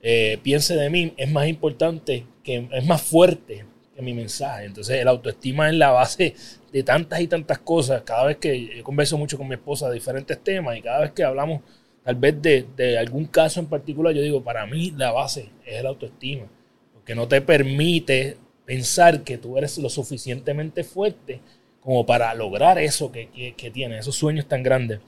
eh, 0.01 0.37
piense 0.43 0.75
de 0.75 0.89
mí 0.89 1.13
es 1.15 1.31
más 1.31 1.47
importante, 1.47 2.25
que 2.43 2.67
es 2.69 2.85
más 2.85 3.01
fuerte 3.01 3.63
que 3.95 4.01
mi 4.01 4.13
mensaje. 4.13 4.65
Entonces, 4.65 4.99
el 4.99 5.07
autoestima 5.07 5.69
es 5.69 5.75
la 5.75 5.91
base 5.91 6.35
de 6.73 6.83
tantas 6.83 7.21
y 7.21 7.27
tantas 7.27 7.59
cosas. 7.59 8.01
Cada 8.01 8.25
vez 8.25 8.35
que 8.35 8.81
converso 8.83 9.17
mucho 9.17 9.37
con 9.37 9.47
mi 9.47 9.55
esposa 9.55 9.87
de 9.87 9.93
diferentes 9.93 10.43
temas 10.43 10.77
y 10.77 10.81
cada 10.81 10.99
vez 10.99 11.11
que 11.11 11.23
hablamos 11.23 11.61
tal 12.07 12.15
vez 12.15 12.41
de, 12.41 12.97
algún 12.97 13.25
caso 13.25 13.59
en 13.59 13.65
particular, 13.65 14.15
yo 14.15 14.21
digo, 14.21 14.41
para 14.41 14.65
mí 14.65 14.93
la 14.95 15.11
base 15.11 15.49
es 15.65 15.81
el 15.81 15.87
autoestima, 15.87 16.45
porque 16.93 17.13
no 17.13 17.27
te 17.27 17.41
permite 17.41 18.37
pensar 18.63 19.25
que 19.25 19.37
tú 19.37 19.57
eres 19.57 19.77
lo 19.77 19.89
suficientemente 19.89 20.85
fuerte 20.85 21.41
como 21.81 22.05
para 22.05 22.33
lograr 22.33 22.79
eso 22.79 23.11
que, 23.11 23.27
que, 23.57 23.71
tienes, 23.71 23.99
esos 23.99 24.15
sueños 24.15 24.47
tan 24.47 24.63
grandes. 24.63 25.01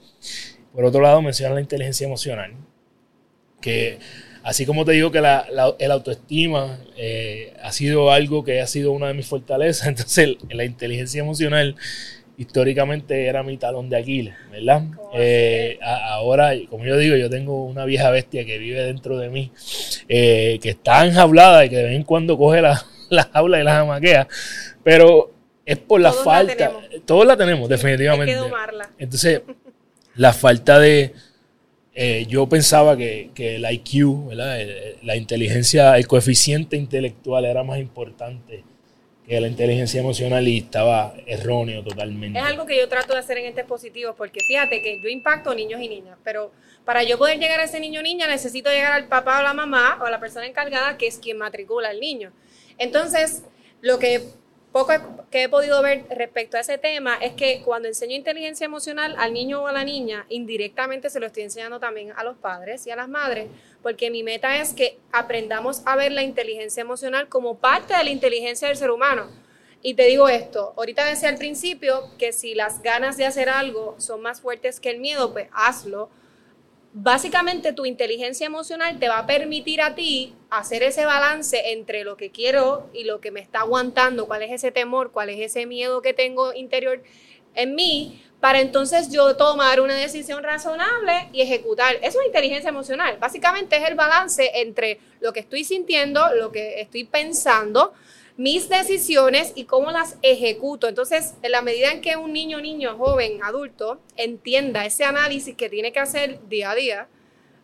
Por 0.74 0.84
otro 0.84 1.00
lado, 1.00 1.22
menciona 1.22 1.54
la 1.54 1.62
inteligencia 1.62 2.06
emocional, 2.06 2.52
que 3.62 3.98
así 4.42 4.66
como 4.66 4.84
te 4.84 4.92
digo 4.92 5.10
que 5.10 5.22
la, 5.22 5.46
el 5.78 5.90
autoestima 5.90 6.80
eh, 6.98 7.54
ha 7.62 7.72
sido 7.72 8.12
algo 8.12 8.44
que 8.44 8.60
ha 8.60 8.66
sido 8.66 8.92
una 8.92 9.08
de 9.08 9.14
mis 9.14 9.26
fortalezas, 9.26 9.86
entonces 9.88 10.36
la 10.50 10.66
inteligencia 10.66 11.20
emocional 11.22 11.76
históricamente 12.40 13.26
era 13.26 13.42
mi 13.42 13.58
talón 13.58 13.90
de 13.90 13.98
Aquiles, 13.98 14.34
¿verdad? 14.50 14.84
Eh, 15.12 15.78
ahora, 15.82 16.52
como 16.70 16.86
yo 16.86 16.96
digo, 16.96 17.14
yo 17.14 17.28
tengo 17.28 17.66
una 17.66 17.84
vieja 17.84 18.10
bestia 18.10 18.46
que 18.46 18.56
vive 18.56 18.82
dentro 18.82 19.18
de 19.18 19.28
mí, 19.28 19.52
eh, 20.08 20.58
que 20.62 20.70
está 20.70 21.04
enjaulada 21.04 21.66
y 21.66 21.68
que 21.68 21.76
de 21.76 21.84
vez 21.84 21.96
en 21.96 22.02
cuando 22.02 22.38
coge 22.38 22.62
la, 22.62 22.82
la 23.10 23.24
jaula 23.24 23.60
y 23.60 23.64
la 23.64 23.74
jamaquea, 23.74 24.26
pero 24.82 25.30
es 25.66 25.76
por 25.76 26.00
la 26.00 26.14
falta, 26.14 26.72
todos 27.04 27.26
la 27.26 27.36
tenemos 27.36 27.68
definitivamente. 27.68 28.32
Hay 28.32 28.38
que 28.38 28.42
domarla. 28.42 28.90
Entonces, 28.98 29.42
la 30.14 30.32
falta 30.32 30.78
de... 30.78 31.12
Eh, 31.92 32.24
yo 32.26 32.48
pensaba 32.48 32.96
que, 32.96 33.32
que, 33.34 33.56
el 33.56 33.70
IQ, 33.70 34.28
¿verdad? 34.28 34.56
la 35.02 35.16
inteligencia, 35.16 35.98
el 35.98 36.06
coeficiente 36.06 36.78
intelectual 36.78 37.44
era 37.44 37.64
más 37.64 37.78
importante 37.80 38.64
la 39.26 39.46
inteligencia 39.46 40.00
emocional 40.00 40.46
y 40.48 40.58
estaba 40.58 41.14
erróneo 41.26 41.84
totalmente. 41.84 42.38
Es 42.38 42.44
algo 42.44 42.66
que 42.66 42.76
yo 42.76 42.88
trato 42.88 43.12
de 43.12 43.20
hacer 43.20 43.38
en 43.38 43.46
este 43.46 43.64
positivo, 43.64 44.14
porque 44.16 44.40
fíjate 44.40 44.82
que 44.82 45.00
yo 45.00 45.08
impacto 45.08 45.54
niños 45.54 45.80
y 45.80 45.88
niñas, 45.88 46.18
pero 46.24 46.50
para 46.84 47.04
yo 47.04 47.16
poder 47.16 47.38
llegar 47.38 47.60
a 47.60 47.64
ese 47.64 47.78
niño 47.78 48.00
o 48.00 48.02
niña 48.02 48.26
necesito 48.26 48.70
llegar 48.70 48.92
al 48.92 49.06
papá 49.06 49.38
o 49.38 49.42
la 49.42 49.54
mamá 49.54 49.98
o 50.00 50.04
a 50.04 50.10
la 50.10 50.18
persona 50.18 50.46
encargada 50.46 50.98
que 50.98 51.06
es 51.06 51.18
quien 51.18 51.38
matricula 51.38 51.90
al 51.90 52.00
niño. 52.00 52.32
Entonces, 52.78 53.44
lo 53.82 53.98
que 53.98 54.22
poco 54.72 54.92
que 55.30 55.44
he 55.44 55.48
podido 55.48 55.82
ver 55.82 56.04
respecto 56.10 56.56
a 56.56 56.60
ese 56.60 56.78
tema 56.78 57.16
es 57.16 57.32
que 57.32 57.62
cuando 57.64 57.88
enseño 57.88 58.14
inteligencia 58.14 58.64
emocional 58.64 59.14
al 59.18 59.32
niño 59.32 59.62
o 59.62 59.66
a 59.66 59.72
la 59.72 59.84
niña, 59.84 60.26
indirectamente 60.28 61.10
se 61.10 61.20
lo 61.20 61.26
estoy 61.26 61.42
enseñando 61.44 61.80
también 61.80 62.12
a 62.16 62.24
los 62.24 62.36
padres 62.36 62.86
y 62.86 62.90
a 62.90 62.96
las 62.96 63.08
madres, 63.08 63.48
porque 63.82 64.10
mi 64.10 64.22
meta 64.22 64.60
es 64.60 64.72
que 64.72 64.98
aprendamos 65.12 65.82
a 65.86 65.96
ver 65.96 66.12
la 66.12 66.22
inteligencia 66.22 66.80
emocional 66.80 67.28
como 67.28 67.58
parte 67.58 67.96
de 67.96 68.04
la 68.04 68.10
inteligencia 68.10 68.68
del 68.68 68.76
ser 68.76 68.90
humano. 68.90 69.28
Y 69.82 69.94
te 69.94 70.04
digo 70.04 70.28
esto, 70.28 70.74
ahorita 70.76 71.04
decía 71.04 71.30
al 71.30 71.38
principio 71.38 72.10
que 72.18 72.32
si 72.32 72.54
las 72.54 72.82
ganas 72.82 73.16
de 73.16 73.24
hacer 73.24 73.48
algo 73.48 73.94
son 73.98 74.20
más 74.20 74.40
fuertes 74.40 74.78
que 74.78 74.90
el 74.90 75.00
miedo, 75.00 75.32
pues 75.32 75.48
hazlo 75.52 76.10
básicamente 76.92 77.72
tu 77.72 77.86
inteligencia 77.86 78.46
emocional 78.46 78.98
te 78.98 79.08
va 79.08 79.18
a 79.18 79.26
permitir 79.26 79.80
a 79.80 79.94
ti 79.94 80.34
hacer 80.50 80.82
ese 80.82 81.04
balance 81.04 81.72
entre 81.72 82.04
lo 82.04 82.16
que 82.16 82.30
quiero 82.30 82.88
y 82.92 83.04
lo 83.04 83.20
que 83.20 83.30
me 83.30 83.40
está 83.40 83.60
aguantando, 83.60 84.26
cuál 84.26 84.42
es 84.42 84.50
ese 84.50 84.72
temor, 84.72 85.12
cuál 85.12 85.30
es 85.30 85.40
ese 85.40 85.66
miedo 85.66 86.02
que 86.02 86.14
tengo 86.14 86.52
interior 86.52 87.02
en 87.54 87.74
mí, 87.74 88.22
para 88.40 88.60
entonces 88.60 89.10
yo 89.10 89.36
tomar 89.36 89.80
una 89.80 89.94
decisión 89.94 90.42
razonable 90.42 91.28
y 91.32 91.42
ejecutar. 91.42 91.96
Eso 92.02 92.20
es 92.20 92.26
inteligencia 92.26 92.70
emocional. 92.70 93.18
Básicamente 93.20 93.76
es 93.76 93.88
el 93.88 93.94
balance 93.94 94.50
entre 94.54 94.98
lo 95.20 95.32
que 95.32 95.40
estoy 95.40 95.64
sintiendo, 95.64 96.34
lo 96.34 96.50
que 96.50 96.80
estoy 96.80 97.04
pensando, 97.04 97.92
mis 98.38 98.70
decisiones 98.70 99.52
y 99.54 99.64
cómo 99.64 99.90
las 99.90 100.16
ejecuto. 100.22 100.88
Entonces, 100.88 101.34
en 101.42 101.52
la 101.52 101.60
medida 101.60 101.92
en 101.92 102.00
que 102.00 102.16
un 102.16 102.32
niño, 102.32 102.60
niño, 102.60 102.96
joven, 102.96 103.42
adulto, 103.42 104.00
entienda 104.16 104.86
ese 104.86 105.04
análisis 105.04 105.54
que 105.54 105.68
tiene 105.68 105.92
que 105.92 106.00
hacer 106.00 106.40
día 106.48 106.70
a 106.70 106.74
día, 106.74 107.08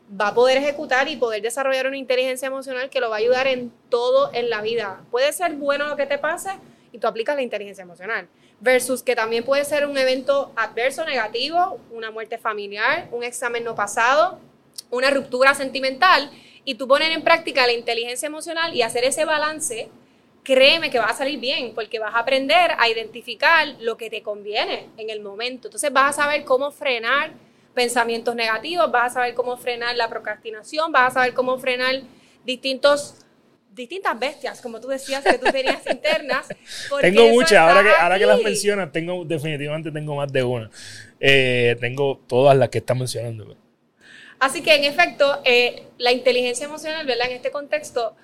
va 0.08 0.28
a 0.28 0.34
poder 0.34 0.58
ejecutar 0.58 1.08
y 1.08 1.16
poder 1.16 1.40
desarrollar 1.40 1.86
una 1.86 1.96
inteligencia 1.96 2.46
emocional 2.46 2.90
que 2.90 3.00
lo 3.00 3.08
va 3.08 3.16
a 3.16 3.18
ayudar 3.20 3.46
en 3.46 3.72
todo 3.88 4.30
en 4.34 4.50
la 4.50 4.60
vida. 4.60 5.02
Puede 5.10 5.32
ser 5.32 5.54
bueno 5.54 5.88
lo 5.88 5.96
que 5.96 6.04
te 6.04 6.18
pase 6.18 6.50
y 6.92 6.98
tú 6.98 7.06
aplicas 7.06 7.36
la 7.36 7.42
inteligencia 7.42 7.82
emocional. 7.82 8.28
Versus 8.60 9.02
que 9.02 9.14
también 9.14 9.44
puede 9.44 9.64
ser 9.64 9.86
un 9.86 9.98
evento 9.98 10.52
adverso, 10.56 11.04
negativo, 11.04 11.78
una 11.90 12.10
muerte 12.10 12.38
familiar, 12.38 13.08
un 13.12 13.22
examen 13.22 13.64
no 13.64 13.74
pasado, 13.74 14.38
una 14.90 15.10
ruptura 15.10 15.54
sentimental, 15.54 16.30
y 16.64 16.74
tú 16.74 16.88
poner 16.88 17.12
en 17.12 17.22
práctica 17.22 17.66
la 17.66 17.72
inteligencia 17.72 18.26
emocional 18.26 18.74
y 18.74 18.82
hacer 18.82 19.04
ese 19.04 19.24
balance 19.24 19.88
créeme 20.46 20.90
que 20.90 21.00
va 21.00 21.06
a 21.06 21.14
salir 21.14 21.40
bien, 21.40 21.74
porque 21.74 21.98
vas 21.98 22.14
a 22.14 22.20
aprender 22.20 22.70
a 22.78 22.88
identificar 22.88 23.66
lo 23.80 23.96
que 23.96 24.08
te 24.08 24.22
conviene 24.22 24.88
en 24.96 25.10
el 25.10 25.20
momento. 25.20 25.66
Entonces 25.66 25.92
vas 25.92 26.16
a 26.16 26.22
saber 26.22 26.44
cómo 26.44 26.70
frenar 26.70 27.32
pensamientos 27.74 28.36
negativos, 28.36 28.90
vas 28.92 29.10
a 29.10 29.14
saber 29.14 29.34
cómo 29.34 29.56
frenar 29.56 29.96
la 29.96 30.08
procrastinación, 30.08 30.92
vas 30.92 31.10
a 31.10 31.14
saber 31.14 31.34
cómo 31.34 31.58
frenar 31.58 31.96
distintos 32.44 33.25
distintas 33.76 34.18
bestias, 34.18 34.60
como 34.60 34.80
tú 34.80 34.88
decías 34.88 35.22
que 35.22 35.38
tú 35.38 35.46
tenías 35.52 35.86
internas. 35.90 36.48
Tengo 37.00 37.28
muchas, 37.28 37.58
ahora 37.58 37.82
que, 37.82 37.90
ahora 37.90 38.18
que 38.18 38.26
las 38.26 38.42
mencionas, 38.42 38.90
tengo, 38.90 39.24
definitivamente 39.24 39.92
tengo 39.92 40.16
más 40.16 40.32
de 40.32 40.42
una. 40.42 40.70
Eh, 41.20 41.76
tengo 41.78 42.20
todas 42.26 42.56
las 42.56 42.70
que 42.70 42.78
estás 42.78 42.96
mencionando. 42.96 43.56
Así 44.40 44.62
que 44.62 44.74
en 44.74 44.84
efecto, 44.84 45.40
eh, 45.44 45.84
la 45.98 46.12
inteligencia 46.12 46.64
emocional, 46.64 47.06
¿verdad? 47.06 47.28
En 47.28 47.36
este 47.36 47.50
contexto, 47.50 48.16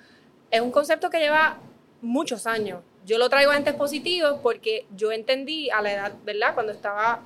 es 0.51 0.59
un 0.59 0.71
concepto 0.71 1.09
que 1.09 1.19
lleva 1.19 1.59
muchos 2.01 2.45
años. 2.47 2.81
Yo 3.05 3.17
lo 3.17 3.29
traigo 3.29 3.51
a 3.51 3.57
entes 3.57 3.73
positivos 3.73 4.39
porque 4.41 4.85
yo 4.95 5.11
entendí 5.11 5.69
a 5.69 5.81
la 5.81 5.93
edad, 5.93 6.13
¿verdad? 6.25 6.53
Cuando 6.53 6.71
estaba 6.71 7.21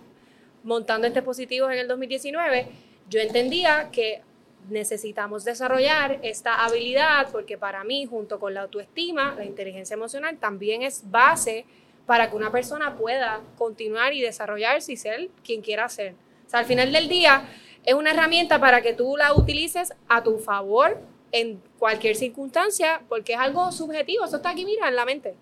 montando 0.63 1.07
entes 1.07 1.24
positivos 1.24 1.72
en 1.72 1.79
el 1.79 1.88
2019, 1.88 2.67
yo 3.10 3.19
entendía 3.19 3.89
que 3.91 4.22
necesitamos 4.69 5.45
desarrollar 5.45 6.19
esta 6.24 6.65
habilidad 6.65 7.29
porque 7.31 7.57
para 7.57 7.83
mí, 7.83 8.05
junto 8.05 8.39
con 8.39 8.53
la 8.53 8.62
autoestima, 8.62 9.36
la 9.38 9.45
inteligencia 9.45 9.93
emocional 9.93 10.38
también 10.38 10.81
es 10.83 11.09
base 11.09 11.65
para 12.05 12.29
que 12.29 12.36
una 12.36 12.51
persona 12.51 12.95
pueda 12.95 13.41
continuar 13.57 14.13
y 14.13 14.21
desarrollarse 14.21 14.93
y 14.93 14.97
ser 14.97 15.29
quien 15.43 15.62
quiera 15.62 15.89
ser. 15.89 16.15
O 16.45 16.50
sea, 16.50 16.62
al 16.62 16.65
final 16.65 16.91
del 16.91 17.09
día 17.09 17.43
es 17.83 17.93
una 17.93 18.12
herramienta 18.12 18.59
para 18.59 18.81
que 18.81 18.93
tú 18.93 19.17
la 19.17 19.33
utilices 19.33 19.93
a 20.07 20.24
tu 20.24 20.39
favor 20.39 20.97
en 21.31 21.62
cualquier 21.77 22.15
circunstancia, 22.15 23.01
porque 23.09 23.33
es 23.33 23.39
algo 23.39 23.71
subjetivo, 23.71 24.25
eso 24.25 24.38
está 24.38 24.51
aquí, 24.51 24.65
mira, 24.65 24.88
en 24.88 24.95
la 24.95 25.05
mente. 25.05 25.36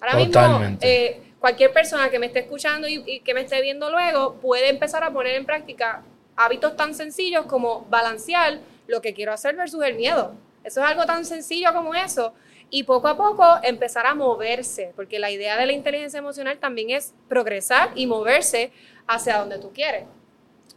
Ahora 0.00 0.16
mismo, 0.16 0.76
eh, 0.80 1.20
cualquier 1.40 1.72
persona 1.72 2.10
que 2.10 2.18
me 2.18 2.26
esté 2.26 2.40
escuchando 2.40 2.88
y, 2.88 3.20
que 3.20 3.34
me 3.34 3.42
esté 3.42 3.60
viendo 3.60 3.90
luego 3.90 4.34
puede 4.34 4.68
empezar 4.68 5.02
a 5.04 5.10
poner 5.10 5.34
en 5.34 5.44
práctica 5.44 6.02
hábitos 6.36 6.76
tan 6.76 6.94
sencillos 6.94 7.46
como 7.46 7.86
balancear 7.90 8.60
lo 8.86 9.00
que 9.00 9.14
quiero 9.14 9.32
hacer 9.32 9.56
versus 9.56 9.82
el 9.84 9.94
miedo. 9.94 10.34
Eso 10.62 10.80
es 10.80 10.86
algo 10.86 11.04
tan 11.06 11.24
sencillo 11.24 11.72
como 11.72 11.94
eso. 11.94 12.34
Y 12.70 12.84
poco 12.84 13.08
a 13.08 13.16
poco 13.16 13.44
empezar 13.62 14.06
a 14.06 14.14
moverse, 14.14 14.92
porque 14.96 15.18
la 15.18 15.30
idea 15.30 15.56
de 15.58 15.66
la 15.66 15.72
inteligencia 15.72 16.18
emocional 16.18 16.58
también 16.58 16.90
es 16.90 17.14
progresar 17.28 17.90
y 17.94 18.06
moverse 18.06 18.72
hacia 19.06 19.38
donde 19.38 19.58
tú 19.58 19.70
quieres. 19.72 20.04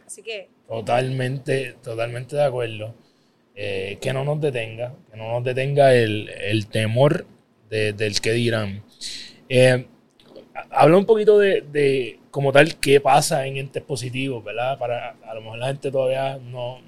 Así 0.06 0.22
que... 0.22 0.48
Totalmente, 0.68 1.76
totalmente 1.82 2.36
de 2.36 2.44
acuerdo. 2.44 2.94
Eh, 3.60 3.98
que 4.00 4.12
no 4.12 4.24
nos 4.24 4.40
detenga, 4.40 4.94
que 5.10 5.16
no 5.16 5.32
nos 5.32 5.42
detenga 5.42 5.92
el, 5.92 6.66
temor 6.70 7.26
del 7.68 8.20
que 8.20 8.30
dirán. 8.30 8.84
Eh, 9.48 9.84
habla 10.70 10.96
un 10.96 11.06
poquito 11.06 11.38
de, 11.40 12.20
como 12.38 12.52
tal 12.52 12.76
qué 12.76 13.00
pasa 13.00 13.48
en 13.48 13.56
entes 13.56 13.82
positivos, 13.82 14.44
¿verdad? 14.44 14.78
Para, 14.78 15.16
a 15.26 15.34
lo 15.34 15.40
mejor 15.40 15.58
la 15.58 15.66
gente 15.66 15.90
todavía 15.90 16.38
no, 16.38 16.80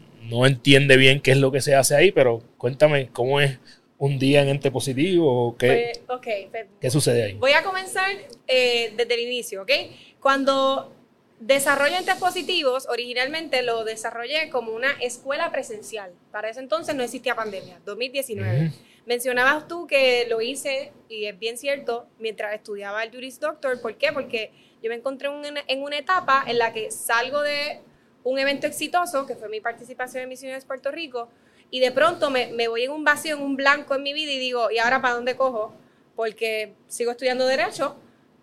entiende 0.47 0.97
bien 0.97 1.21
qué 1.21 1.33
es 1.33 1.39
lo 1.39 1.51
que 1.51 1.61
se 1.61 1.75
hace 1.75 1.97
ahí, 1.97 2.13
pero 2.13 2.41
cuéntame 2.57 3.09
cómo 3.09 3.41
es 3.41 3.59
un 3.99 4.21
día 4.21 4.43
en 4.43 4.49
ente 4.49 4.71
positivo? 4.71 5.49
¿o 5.49 5.57
qué, 5.57 5.91
Pues, 6.07 6.19
ok, 6.19 6.51
pues, 6.53 6.67
¿Qué 6.81 6.89
sucede 6.89 7.25
ahí? 7.25 7.33
Voy 7.35 7.51
a 7.51 7.65
comenzar 7.65 8.13
eh, 8.47 8.95
desde 8.97 9.15
el 9.15 9.21
inicio, 9.23 9.63
¿ok? 9.63 9.73
Cuando 10.21 10.95
desarrollo 11.41 11.97
entes 11.97 12.15
positivos, 12.15 12.87
originalmente 12.89 13.63
lo 13.63 13.83
desarrollé 13.83 14.51
como 14.51 14.71
una 14.71 14.93
escuela 15.01 15.51
presencial. 15.51 16.13
Para 16.31 16.49
ese 16.49 16.61
entonces 16.61 16.95
no 16.95 17.03
existía 17.03 17.35
pandemia, 17.35 17.81
2019. 17.87 18.67
Ujú. 18.67 18.75
Mencionabas 19.05 19.67
tú 19.67 19.89
que 19.89 20.29
lo 20.29 20.41
hice, 20.43 20.93
y 21.09 21.25
es 21.25 21.37
bien 21.37 21.59
cierto, 21.59 22.07
mientras 22.21 22.55
estudiaba 22.55 23.03
el 23.03 23.11
Juris 23.11 23.41
Doctor. 23.41 23.81
¿Por 23.81 23.97
qué? 23.97 24.13
Porque 24.13 24.53
yo 24.83 24.89
me 24.89 24.97
encontré 24.97 25.29
en 25.29 25.35
una, 25.35 25.61
en 25.67 25.83
una 25.83 25.99
etapa 25.99 26.45
en 26.47 26.59
la 26.59 26.73
que 26.73 26.91
salgo 26.91 27.43
de 27.43 27.81
un 28.25 28.39
evento 28.39 28.67
exitoso, 28.67 29.27
que 29.27 29.37
fue 29.37 29.49
mi 29.49 29.61
participación 29.61 30.23
en 30.23 30.29
Misiones 30.29 30.65
Puerto 30.65 30.91
Rico, 30.91 31.29
y 31.71 31.81
de 31.81 31.93
pronto 31.93 32.31
me, 32.31 32.49
me 32.49 32.69
voy 32.69 32.85
en 32.85 32.91
un 32.91 33.05
vacío, 33.05 33.37
en 33.37 33.43
un 33.43 33.57
blanco 33.57 33.95
en 33.95 34.03
mi 34.03 34.13
vida 34.13 34.33
y 34.33 34.39
digo, 34.39 34.71
¿y 34.71 34.79
ahora 34.79 35.01
para 35.01 35.15
dónde 35.15 35.37
cojo? 35.37 35.73
Porque 36.17 36.75
sigo 36.89 37.13
estudiando 37.13 37.47
Derecho, 37.47 37.97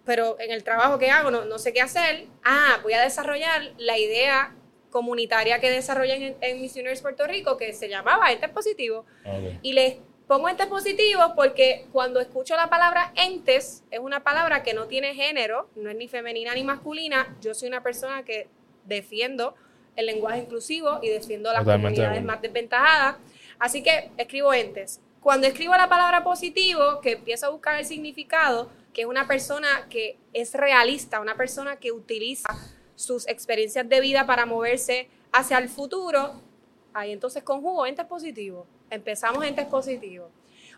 pero 0.06 0.40
en 0.40 0.52
el 0.52 0.64
trabajo 0.64 0.98
que 0.98 1.12
hago 1.12 1.30
no, 1.30 1.46
no 1.46 1.60
sé 1.60 1.74
qué 1.74 1.82
hacer. 1.82 2.28
Ah, 2.44 2.80
voy 2.82 2.94
a 2.94 3.02
desarrollar 3.02 3.74
la 3.78 3.98
idea 3.98 4.56
comunitaria 4.90 5.60
que 5.60 5.70
desarrollan 5.70 6.22
en, 6.22 6.38
en 6.40 6.62
Misioneros 6.62 7.02
Puerto 7.02 7.28
Rico, 7.28 7.58
que 7.58 7.74
se 7.74 7.90
llamaba 7.90 8.32
Entes 8.32 8.50
Positivos. 8.50 9.06
Ok. 9.26 9.60
Y 9.62 9.74
les 9.74 9.98
pongo 10.28 10.50
entes 10.50 10.68
positivos 10.68 11.32
porque 11.36 11.88
cuando 11.92 12.20
escucho 12.20 12.56
la 12.56 12.70
palabra 12.70 13.14
entes, 13.16 13.84
es 13.90 14.00
una 14.00 14.24
palabra 14.24 14.62
que 14.62 14.74
no 14.74 14.88
tiene 14.88 15.16
género, 15.16 15.70
no 15.76 15.90
es 15.90 15.96
ni 15.96 16.08
femenina 16.08 16.54
ni 16.54 16.64
masculina. 16.64 17.36
Yo 17.42 17.54
soy 17.54 17.70
una 17.70 17.82
persona 17.82 18.24
que 18.24 18.48
defiendo 18.86 19.56
el 19.96 20.06
lenguaje 20.06 20.40
inclusivo 20.40 21.00
y 21.02 21.10
defiendo 21.10 21.52
las 21.52 21.64
Totalmente 21.64 22.02
de 22.02 22.08
comunidades 22.08 22.26
más 22.26 22.42
desventajadas. 22.42 23.16
Así 23.58 23.82
que 23.82 24.12
escribo 24.18 24.54
entes. 24.54 25.00
Cuando 25.22 25.48
escribo 25.48 25.76
la 25.76 25.90
palabra 25.90 26.24
positivo, 26.24 27.02
que 27.02 27.14
empiezo 27.14 27.48
a 27.48 27.50
buscar 27.50 27.80
el 27.80 27.86
significado, 27.86 28.70
que 28.94 29.02
es 29.02 29.08
una 29.08 29.28
persona 29.28 29.88
que 29.90 30.18
es 30.34 30.54
realista, 30.54 31.20
una 31.20 31.36
persona 31.36 31.78
que 31.78 31.92
utiliza 31.92 32.50
sus 32.96 33.28
experiencias 33.28 33.88
de 33.88 34.02
vida 34.02 34.26
para 34.26 34.46
moverse 34.46 35.10
hacia 35.32 35.58
el 35.58 35.70
futuro, 35.70 36.42
ahí 36.94 37.12
entonces 37.12 37.44
conjugo 37.44 37.86
entes 37.86 38.06
positivos. 38.06 38.68
Empezamos 38.90 39.44
entes 39.44 39.66
positivos. 39.66 40.32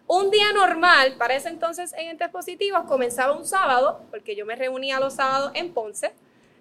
Un 0.08 0.32
día 0.32 0.51
normal, 0.54 1.16
para 1.18 1.36
ese 1.36 1.50
entonces 1.50 1.94
en 1.94 2.08
entes 2.10 2.30
positivos, 2.30 2.84
comenzaba 2.88 3.38
un 3.38 3.46
sábado, 3.46 4.01
porque 4.10 4.36
yo 4.36 4.46
me 4.46 4.56
reunía 4.56 5.00
los 5.00 5.13
sábados 5.13 5.51
en 5.54 5.74
Ponce, 5.74 6.13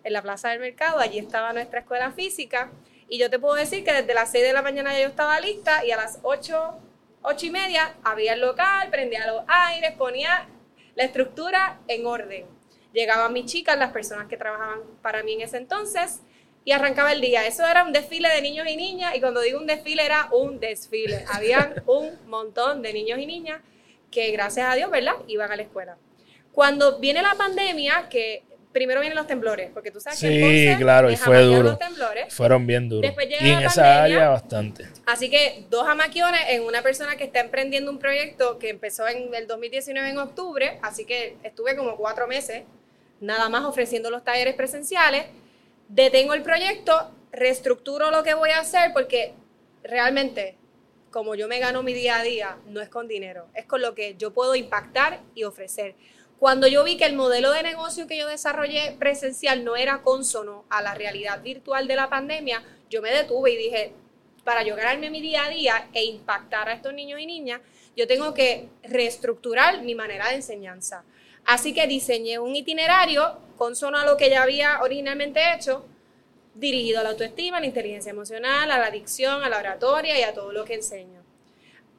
en 0.05 0.12
la 0.12 0.21
Plaza 0.21 0.50
del 0.50 0.61
Mercado, 0.61 0.99
allí 0.99 1.19
estaba 1.19 1.52
nuestra 1.52 1.81
escuela 1.81 2.12
física, 2.12 2.71
y 3.09 3.19
yo 3.19 3.31
te 3.31 3.38
puedo 3.38 3.55
decir 3.55 3.85
que 3.85 3.93
desde 3.93 4.12
las 4.12 4.31
6 4.31 4.45
de 4.45 4.52
la 4.52 4.61
mañana 4.61 4.93
ya 4.93 5.00
yo 5.00 5.09
estaba 5.09 5.40
lista 5.40 5.85
y 5.85 5.93
a 5.93 5.97
las 5.97 6.19
8, 6.23 6.78
8 7.23 7.47
y 7.47 7.50
media 7.50 7.95
abría 8.05 8.35
el 8.35 8.40
local, 8.40 8.90
prendía 8.90 9.26
los 9.26 9.45
aires, 9.49 9.93
ponía 9.97 10.47
la 10.95 11.05
estructura 11.05 11.81
en 11.88 12.07
orden. 12.07 12.47
Llegaban 12.93 13.33
mis 13.33 13.47
chicas, 13.47 13.78
las 13.78 13.93
personas 13.93 14.26
que 14.28 14.37
trabajaban 14.37 14.81
para 15.00 15.23
mí 15.23 15.33
en 15.35 15.40
ese 15.40 15.57
entonces, 15.57 16.21
y 16.68 16.72
arrancaba 16.72 17.12
el 17.12 17.22
día. 17.22 17.46
Eso 17.46 17.66
era 17.66 17.82
un 17.82 17.94
desfile 17.94 18.28
de 18.28 18.42
niños 18.42 18.66
y 18.68 18.76
niñas, 18.76 19.16
y 19.16 19.20
cuando 19.20 19.40
digo 19.40 19.58
un 19.58 19.66
desfile 19.66 20.04
era 20.04 20.28
un 20.32 20.60
desfile. 20.60 21.25
Habían 21.32 21.82
un 21.87 22.10
montón 22.26 22.82
de 22.82 22.92
niños 22.92 23.18
y 23.18 23.25
niñas 23.25 23.62
que, 24.10 24.30
gracias 24.32 24.70
a 24.70 24.75
Dios, 24.75 24.90
¿verdad?, 24.90 25.14
iban 25.28 25.50
a 25.50 25.56
la 25.56 25.62
escuela. 25.62 25.96
Cuando 26.52 26.98
viene 26.98 27.22
la 27.22 27.34
pandemia, 27.37 28.10
que 28.10 28.42
primero 28.70 29.00
vienen 29.00 29.16
los 29.16 29.26
temblores, 29.26 29.70
porque 29.72 29.90
tú 29.90 29.98
sabes 29.98 30.20
que 30.20 30.28
Sí, 30.28 30.34
en 30.34 30.42
Ponce 30.42 30.76
claro, 30.84 31.10
y 31.10 31.16
fue 31.16 31.40
duro. 31.40 31.62
los 31.70 31.78
temblores. 31.78 32.34
Fueron 32.34 32.66
bien 32.66 32.87
duros. 32.90 33.00
Después 33.00 33.26
llega 33.30 33.42
Y 33.46 33.50
en 33.50 33.60
la 33.62 33.66
esa 33.68 33.82
pandemia. 33.82 34.02
área 34.16 34.28
bastante. 34.28 34.88
Así 35.06 35.30
que 35.30 35.64
dos 35.70 35.88
amaquiones 35.88 36.42
en 36.50 36.64
una 36.64 36.82
persona 36.82 37.16
que 37.16 37.25
está 37.25 37.40
emprendiendo 37.40 37.90
un 37.90 37.98
proyecto 37.98 38.58
que 38.58 38.68
empezó 38.68 39.08
en 39.08 39.34
el 39.34 39.46
2019 39.46 40.10
en 40.10 40.18
octubre, 40.18 40.78
así 40.82 41.06
que 41.06 41.38
estuve 41.44 41.76
como 41.76 41.96
cuatro 41.96 42.26
meses 42.26 42.64
nada 43.20 43.48
más 43.48 43.64
ofreciendo 43.64 44.10
los 44.10 44.22
talleres 44.22 44.54
presenciales, 44.54 45.25
detengo 45.88 46.35
el 46.35 46.42
proyecto, 46.42 47.11
reestructuro 47.33 48.11
lo 48.11 48.23
que 48.23 48.35
voy 48.35 48.50
a 48.50 48.61
hacer 48.61 48.92
porque 48.92 49.35
realmente 49.83 50.57
como 51.11 51.35
yo 51.35 51.49
me 51.49 51.59
gano 51.59 51.83
mi 51.83 51.95
día 51.95 52.18
a 52.18 52.23
día, 52.23 52.59
no 52.66 52.80
es 52.80 52.88
con 52.88 53.09
dinero, 53.09 53.49
es 53.54 53.64
con 53.64 53.80
lo 53.80 53.95
que 53.95 54.16
yo 54.16 54.33
puedo 54.33 54.54
impactar 54.54 55.20
y 55.35 55.44
ofrecer. 55.44 55.94
Cuando 56.38 56.68
yo 56.68 56.85
vi 56.85 56.96
que 56.96 57.07
el 57.07 57.16
modelo 57.16 57.51
de 57.51 57.62
negocio 57.62 58.07
que 58.07 58.16
yo 58.16 58.29
desarrollé 58.29 58.94
presencial 58.98 59.64
no 59.64 59.74
era 59.74 60.03
consono 60.03 60.64
a 60.68 60.83
la 60.83 60.94
realidad 60.94 61.42
virtual 61.42 61.88
de 61.88 61.96
la 61.96 62.09
pandemia, 62.09 62.62
yo 62.90 63.03
me 63.03 63.11
detuve 63.11 63.53
y 63.53 63.57
dije, 63.57 63.92
para 64.44 64.62
yo 64.62 64.77
ganarme 64.77 65.11
mi 65.11 65.20
día 65.20 65.46
a 65.46 65.51
día 65.51 65.88
e 65.92 66.05
impactar 66.05 66.68
a 66.68 66.74
estos 66.74 66.94
niños 66.94 67.20
y 67.20 67.27
niñas, 67.27 67.61
yo 67.96 68.07
tengo 68.07 68.33
que 68.35 68.68
reestructurar 68.85 69.83
mi 69.83 69.94
manera 69.94 70.29
de 70.29 70.37
enseñanza. 70.37 71.05
Así 71.48 71.72
que 71.72 71.87
diseñé 71.87 72.38
un 72.38 72.54
itinerario 72.54 73.38
consono 73.56 73.96
a 73.96 74.04
lo 74.04 74.18
que 74.18 74.28
ya 74.28 74.42
había 74.42 74.82
originalmente 74.82 75.40
hecho, 75.54 75.82
dirigido 76.54 77.00
a 77.00 77.02
la 77.04 77.08
autoestima, 77.11 77.56
a 77.56 77.61
la 77.61 77.66
inteligencia 77.66 78.11
emocional, 78.11 78.70
a 78.70 78.78
la 78.78 78.84
adicción, 78.84 79.42
a 79.42 79.48
la 79.48 79.56
oratoria 79.58 80.18
y 80.20 80.24
a 80.24 80.34
todo 80.34 80.52
lo 80.52 80.66
que 80.66 80.74
enseño. 80.74 81.22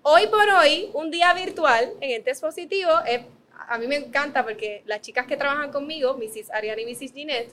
Hoy 0.04 0.28
por 0.28 0.48
hoy, 0.50 0.92
un 0.94 1.10
día 1.10 1.34
virtual 1.34 1.94
en 2.00 2.12
Entes 2.12 2.40
Positivo, 2.42 2.92
es- 3.08 3.22
a 3.68 3.80
mí 3.80 3.88
me 3.88 3.96
encanta 3.96 4.44
porque 4.44 4.84
las 4.86 5.02
chicas 5.02 5.26
que 5.26 5.36
trabajan 5.36 5.72
conmigo, 5.72 6.16
Mrs. 6.16 6.52
Ariana 6.52 6.82
y 6.82 6.86
Mrs. 6.86 7.12
Ginette, 7.14 7.52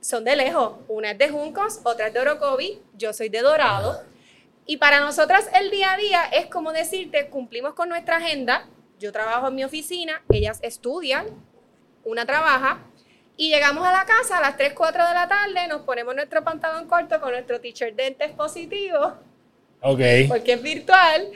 son 0.00 0.24
de 0.24 0.36
lejos. 0.36 0.72
Una 0.88 1.10
es 1.10 1.18
de 1.18 1.28
Juncos, 1.28 1.80
otra 1.84 2.06
es 2.06 2.14
de 2.14 2.20
Orocovi, 2.20 2.80
yo 2.96 3.12
soy 3.12 3.28
de 3.28 3.42
Dorado. 3.42 4.02
Y 4.64 4.78
para 4.78 5.00
nosotras 5.00 5.50
el 5.60 5.70
día 5.70 5.92
a 5.92 5.96
día 5.98 6.22
es 6.32 6.46
como 6.46 6.72
decirte, 6.72 7.28
cumplimos 7.28 7.74
con 7.74 7.90
nuestra 7.90 8.16
agenda. 8.16 8.66
Yo 8.98 9.12
trabajo 9.12 9.48
en 9.48 9.54
mi 9.54 9.64
oficina, 9.64 10.22
ellas 10.30 10.58
estudian, 10.62 11.26
una 12.04 12.26
trabaja, 12.26 12.78
y 13.36 13.50
llegamos 13.50 13.86
a 13.86 13.92
la 13.92 14.04
casa 14.04 14.38
a 14.38 14.40
las 14.40 14.56
3, 14.56 14.72
4 14.74 15.06
de 15.06 15.14
la 15.14 15.28
tarde, 15.28 15.68
nos 15.68 15.82
ponemos 15.82 16.14
nuestro 16.14 16.42
pantalón 16.42 16.88
corto 16.88 17.20
con 17.20 17.30
nuestro 17.30 17.60
t-shirt 17.60 17.94
de 17.94 18.06
entes 18.08 18.32
positivos, 18.32 19.12
Ok. 19.80 20.00
porque 20.28 20.54
es 20.54 20.62
virtual, 20.62 21.30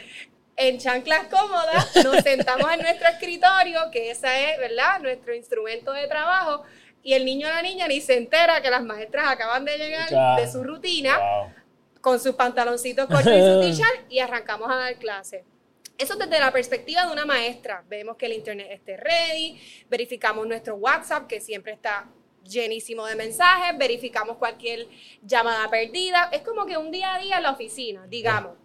en 0.56 0.78
chanclas 0.78 1.26
cómodas, 1.28 1.94
nos 2.04 2.16
sentamos 2.24 2.72
en 2.72 2.80
nuestro 2.80 3.08
escritorio, 3.08 3.80
que 3.92 4.10
ese 4.10 4.52
es, 4.52 4.58
¿verdad?, 4.58 5.00
nuestro 5.00 5.34
instrumento 5.34 5.92
de 5.92 6.08
trabajo, 6.08 6.64
y 7.04 7.14
el 7.14 7.24
niño 7.24 7.46
o 7.46 7.50
la 7.50 7.62
niña 7.62 7.86
ni 7.86 8.00
se 8.00 8.16
entera 8.16 8.60
que 8.60 8.70
las 8.70 8.82
maestras 8.82 9.26
acaban 9.28 9.64
de 9.64 9.76
llegar 9.78 10.08
Claro. 10.08 10.40
de 10.42 10.50
su 10.50 10.62
rutina 10.64 11.16
Wow. 11.18 11.52
con 12.00 12.18
sus 12.20 12.34
pantaloncitos 12.34 13.06
cortos 13.06 13.32
y 13.32 13.40
su 13.40 13.60
t-shirt 13.60 14.10
y 14.10 14.18
arrancamos 14.18 14.68
a 14.70 14.74
dar 14.76 14.94
clase. 14.96 15.44
Eso 16.02 16.16
desde 16.16 16.40
la 16.40 16.50
perspectiva 16.50 17.06
de 17.06 17.12
una 17.12 17.24
maestra. 17.24 17.84
Vemos 17.88 18.16
que 18.16 18.26
el 18.26 18.32
internet 18.32 18.66
esté 18.72 18.96
ready, 18.96 19.56
verificamos 19.88 20.44
nuestro 20.48 20.74
WhatsApp 20.74 21.28
que 21.28 21.40
siempre 21.40 21.74
está 21.74 22.08
llenísimo 22.42 23.06
de 23.06 23.14
mensajes, 23.14 23.78
verificamos 23.78 24.36
cualquier 24.36 24.88
llamada 25.22 25.70
perdida. 25.70 26.28
Es 26.32 26.42
como 26.42 26.66
que 26.66 26.76
un 26.76 26.90
día 26.90 27.14
a 27.14 27.18
día 27.20 27.36
en 27.36 27.44
la 27.44 27.52
oficina, 27.52 28.04
digamos. 28.08 28.56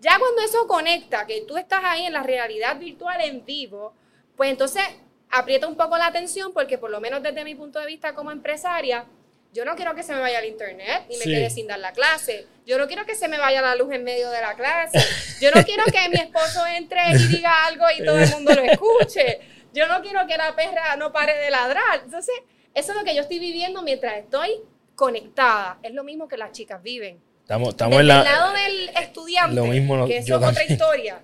Ya 0.00 0.18
cuando 0.18 0.42
eso 0.42 0.66
conecta, 0.66 1.26
que 1.26 1.40
tú 1.48 1.56
estás 1.56 1.80
ahí 1.82 2.04
en 2.04 2.12
la 2.12 2.22
realidad 2.22 2.78
virtual 2.78 3.22
en 3.22 3.42
vivo, 3.42 3.94
pues 4.36 4.50
entonces 4.50 4.82
aprieta 5.30 5.68
un 5.68 5.76
poco 5.78 5.96
la 5.96 6.08
atención 6.08 6.52
porque 6.52 6.76
por 6.76 6.90
lo 6.90 7.00
menos 7.00 7.22
desde 7.22 7.42
mi 7.42 7.54
punto 7.54 7.78
de 7.78 7.86
vista 7.86 8.14
como 8.14 8.30
empresaria, 8.30 9.06
yo 9.52 9.64
no 9.64 9.76
quiero 9.76 9.94
que 9.94 10.02
se 10.02 10.12
me 10.14 10.20
vaya 10.20 10.38
el 10.40 10.46
internet 10.46 11.04
y 11.08 11.16
me 11.18 11.24
Sí. 11.24 11.30
quede 11.30 11.50
sin 11.50 11.66
dar 11.66 11.78
la 11.78 11.92
clase. 11.92 12.46
Yo 12.66 12.78
no 12.78 12.86
quiero 12.86 13.04
que 13.04 13.14
se 13.14 13.28
me 13.28 13.38
vaya 13.38 13.60
la 13.60 13.74
luz 13.74 13.92
en 13.92 14.02
medio 14.04 14.30
de 14.30 14.40
la 14.40 14.54
clase. 14.54 14.98
Yo 15.40 15.50
no 15.50 15.62
quiero 15.64 15.84
que 15.84 16.08
mi 16.08 16.16
esposo 16.20 16.66
entre 16.66 17.00
y 17.10 17.18
diga 17.28 17.66
algo 17.66 17.84
y 17.96 18.04
todo 18.04 18.18
el 18.18 18.30
mundo 18.30 18.54
lo 18.54 18.62
escuche. 18.62 19.40
Yo 19.74 19.86
no 19.88 20.00
quiero 20.02 20.26
que 20.26 20.36
la 20.36 20.54
perra 20.56 20.96
no 20.96 21.12
pare 21.12 21.36
de 21.38 21.50
ladrar. 21.50 22.00
Entonces, 22.04 22.34
eso 22.74 22.92
es 22.92 22.98
lo 22.98 23.04
que 23.04 23.14
yo 23.14 23.22
estoy 23.22 23.38
viviendo 23.38 23.82
mientras 23.82 24.16
estoy 24.18 24.60
conectada. 24.94 25.78
Es 25.82 25.92
lo 25.92 26.04
mismo 26.04 26.28
que 26.28 26.36
las 26.36 26.52
chicas 26.52 26.82
viven. 26.82 27.20
Estamos, 27.42 27.70
estamos 27.70 27.98
Desde 27.98 28.12
en 28.12 28.18
el 28.18 28.24
la. 28.24 28.30
lado 28.32 28.52
del 28.52 28.88
estudiante, 28.90 29.54
Lo 29.56 29.64
mismo 29.64 29.96
no- 29.96 30.06
que 30.06 30.18
eso 30.18 30.28
yo 30.28 30.36
es 30.38 30.44
otra 30.46 30.64
historia. 30.64 31.20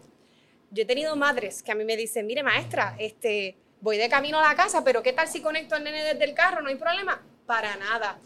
Yo 0.71 0.83
he 0.83 0.87
tenido 0.87 1.15
madres 1.17 1.63
que 1.63 1.73
a 1.73 1.75
mí 1.75 1.85
me 1.85 1.97
dicen, 1.97 2.27
mire 2.27 2.43
maestra, 2.43 2.95
este, 2.99 3.57
voy 3.81 3.97
de 3.97 4.09
camino 4.09 4.39
a 4.39 4.49
la 4.49 4.55
casa, 4.55 4.83
pero 4.85 5.03
¿qué 5.03 5.13
tal 5.13 5.29
si 5.29 5.41
conecto 5.41 5.77
al 5.77 5.85
nene 5.85 6.03
desde 6.03 6.25
el 6.25 6.35
carro? 6.35 6.61
No 6.61 6.69
hay 6.69 6.75
problema. 6.75 7.23
Para 7.49 7.77
nada. 7.77 8.19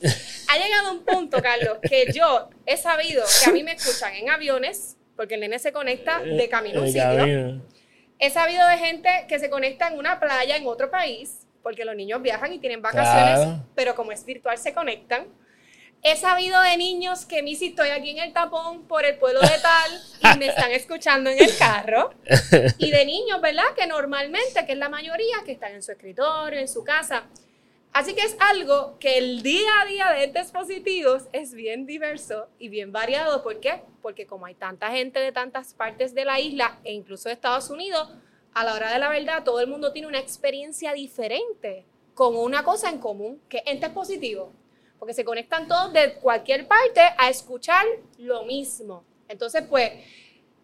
Ha 0.48 0.58
llegado 0.58 0.90
un 0.90 1.04
punto, 1.04 1.40
Carlos, 1.40 1.78
que 1.80 2.06
yo 2.12 2.50
he 2.66 2.76
sabido 2.76 3.22
que 3.44 3.50
a 3.50 3.52
mí 3.52 3.62
me 3.62 3.70
escuchan 3.74 4.12
en 4.14 4.28
aviones, 4.28 4.96
porque 5.14 5.34
el 5.34 5.40
nene 5.42 5.60
se 5.60 5.72
conecta 5.72 6.18
de 6.18 6.48
camino 6.48 6.80
a 6.80 6.82
un 6.82 6.88
sitio. 6.88 7.02
camino. 7.04 7.62
He 8.18 8.30
sabido 8.30 8.66
de 8.66 8.78
gente 8.78 9.08
que 9.28 9.38
se 9.38 9.48
conecta 9.48 9.86
en 9.86 9.96
una 9.96 10.18
playa 10.18 10.56
en 10.56 10.66
otro 10.66 10.90
país, 10.90 11.46
porque 11.62 11.84
los 11.84 11.94
niños 11.94 12.20
viajan 12.20 12.52
y 12.52 12.58
tienen 12.58 12.82
vacaciones, 12.82 13.36
Claro. 13.36 13.64
pero 13.76 13.94
como 13.94 14.10
es 14.10 14.24
virtual 14.24 14.58
se 14.58 14.74
conectan. 14.74 15.28
He 16.02 16.16
sabido 16.16 16.60
de 16.60 16.76
niños 16.76 17.24
que, 17.24 17.44
Missy, 17.44 17.66
estoy 17.68 17.90
aquí 17.90 18.10
en 18.10 18.18
el 18.18 18.32
tapón 18.32 18.88
por 18.88 19.04
el 19.04 19.18
pueblo 19.18 19.40
de 19.40 19.56
tal 19.62 20.34
y 20.34 20.38
me 20.40 20.48
están 20.48 20.72
escuchando 20.72 21.30
en 21.30 21.40
el 21.40 21.56
carro. 21.56 22.12
Y 22.78 22.90
de 22.90 23.04
niños, 23.06 23.40
¿verdad? 23.40 23.72
Que 23.76 23.86
normalmente, 23.86 24.66
que 24.66 24.72
es 24.72 24.78
la 24.78 24.88
mayoría, 24.88 25.36
que 25.46 25.52
están 25.52 25.70
en 25.74 25.82
su 25.84 25.92
escritorio, 25.92 26.58
en 26.58 26.66
su 26.66 26.82
casa. 26.82 27.22
Así 27.92 28.14
que 28.14 28.22
es 28.22 28.36
algo 28.40 28.96
que 28.98 29.18
el 29.18 29.42
día 29.42 29.70
a 29.82 29.84
día 29.84 30.10
de 30.12 30.24
entes 30.24 30.50
positivos 30.50 31.24
es 31.32 31.52
bien 31.52 31.84
diverso 31.84 32.48
y 32.58 32.70
bien 32.70 32.90
variado. 32.90 33.42
¿Por 33.42 33.60
qué? 33.60 33.82
Porque 34.00 34.26
como 34.26 34.46
hay 34.46 34.54
tanta 34.54 34.90
gente 34.90 35.20
de 35.20 35.30
tantas 35.30 35.74
partes 35.74 36.14
de 36.14 36.24
la 36.24 36.40
isla 36.40 36.78
e 36.84 36.94
incluso 36.94 37.28
de 37.28 37.34
Estados 37.34 37.68
Unidos, 37.68 38.10
a 38.54 38.64
la 38.64 38.72
hora 38.72 38.90
de 38.90 38.98
la 38.98 39.10
verdad 39.10 39.44
todo 39.44 39.60
el 39.60 39.66
mundo 39.66 39.92
tiene 39.92 40.08
una 40.08 40.20
experiencia 40.20 40.94
diferente 40.94 41.84
con 42.14 42.34
una 42.34 42.64
cosa 42.64 42.88
en 42.88 42.98
común, 42.98 43.42
que 43.50 43.58
es 43.58 43.64
entes 43.66 43.90
positivos. 43.90 44.48
Porque 44.98 45.12
se 45.12 45.24
conectan 45.24 45.68
todos 45.68 45.92
de 45.92 46.14
cualquier 46.14 46.66
parte 46.66 47.02
a 47.18 47.28
escuchar 47.28 47.84
lo 48.16 48.44
mismo. 48.44 49.04
Entonces, 49.28 49.64
pues, 49.68 49.92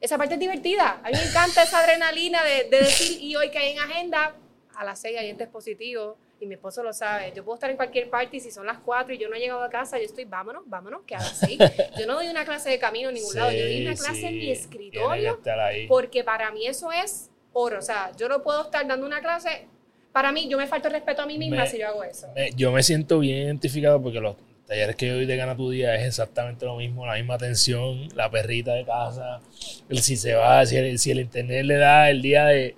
esa 0.01 0.17
parte 0.17 0.35
es 0.35 0.41
divertida. 0.41 1.03
A 1.05 1.11
mí 1.11 1.15
me 1.15 1.25
encanta 1.25 1.63
esa 1.63 1.81
adrenalina 1.81 2.43
de, 2.43 2.65
de 2.71 2.79
decir, 2.79 3.21
y 3.21 3.37
hoy 3.37 3.51
que 3.51 3.59
hay 3.59 3.73
en 3.73 3.81
agenda, 3.81 4.35
a 4.75 4.85
las 4.85 4.99
seis 4.99 5.19
hay 5.19 5.29
entes 5.29 5.49
positivos 5.49 6.17
y 6.41 6.47
mi 6.47 6.55
esposo 6.55 6.83
lo 6.83 6.93
sabe. 6.93 7.33
Yo 7.35 7.45
puedo 7.45 7.55
estar 7.55 7.71
en 7.71 7.77
cualquier 7.77 8.09
parte 8.11 8.37
y 8.37 8.41
si 8.41 8.51
son 8.51 8.67
las 8.67 8.79
4 8.79 9.15
y 9.15 9.19
yo 9.19 9.29
no 9.29 9.37
he 9.37 9.41
llegado 9.41 9.63
a 9.63 9.71
casa, 9.71 9.99
yo 9.99 10.05
estoy, 10.05 10.25
vámonos, 10.25 10.63
vámonos, 10.67 11.03
que 11.07 11.15
haga 11.15 11.27
así. 11.27 11.59
Yo 11.99 12.07
no 12.07 12.15
doy 12.15 12.29
una 12.29 12.45
clase 12.45 12.71
de 12.71 12.79
camino 12.79 13.09
en 13.09 13.17
ningún 13.17 13.35
lado, 13.35 13.51
yo 13.51 13.65
doy 13.65 13.83
una 13.83 13.95
clase 13.95 14.29
en 14.29 14.37
mi 14.37 14.51
escritorio 14.51 15.41
porque 15.89 16.25
para 16.25 16.51
mí 16.51 16.67
eso 16.67 16.93
es 16.93 17.31
oro. 17.53 17.79
O 17.79 17.83
sea, 17.83 18.13
yo 18.17 18.29
no 18.29 18.43
puedo 18.43 18.63
estar 18.63 18.87
dando 18.87 19.07
una 19.07 19.21
clase. 19.21 19.67
Para 20.13 20.33
mí, 20.33 20.49
yo 20.49 20.57
me 20.59 20.67
falto 20.67 20.89
el 20.89 20.95
respeto 20.95 21.23
a 21.23 21.27
mí 21.27 21.39
misma 21.39 21.67
si 21.67 21.79
yo 21.79 21.89
hago 21.89 22.03
eso. 22.03 22.29
yo 22.57 22.73
me 22.73 22.83
siento 22.83 23.19
bien 23.19 23.47
identificado 23.47 24.03
porque 24.03 24.21
los 24.21 24.37
talleres 24.67 24.97
que 24.97 25.07
yo 25.07 25.15
doy 25.15 25.27
de 25.27 25.37
Gana 25.37 25.57
Tu 25.57 25.71
Día 25.71 25.95
es 25.95 26.07
exactamente 26.07 26.67
lo 26.67 26.77
mismo, 26.77 27.07
la 27.07 27.15
misma 27.15 27.35
atención, 27.35 28.09
la 28.15 28.31
perrita 28.31 28.75
de 28.75 28.85
casa, 28.85 29.41
el 29.89 29.99
si 30.01 30.17
se 30.17 30.35
va, 30.35 30.65
si 30.67 30.77
el, 30.77 30.99
si 30.99 31.11
el 31.11 31.21
internet 31.21 31.65
le 31.65 31.77
da 31.77 32.11
el 32.11 32.21
día 32.21 32.45
de, 32.47 32.77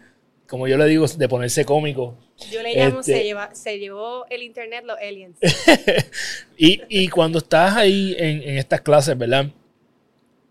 como 0.51 0.67
yo 0.67 0.77
le 0.77 0.87
digo, 0.87 1.07
de 1.07 1.29
ponerse 1.29 1.65
cómico 1.65 2.17
yo 2.51 2.63
le 2.63 2.75
llamo 2.75 3.03
se, 3.03 3.13
este 3.13 3.25
lleva, 3.25 3.55
se 3.55 3.79
llevó 3.79 4.27
el 4.31 4.43
internet 4.43 4.85
los 4.85 4.99
aliens. 4.99 5.39
y, 6.57 6.83
y, 6.89 7.09
cuando 7.09 7.39
estás 7.39 7.77
ahí 7.77 8.17
en, 8.19 8.43
en 8.43 8.59
estas 8.59 8.81
clases, 8.81 9.17
¿verdad? 9.17 9.47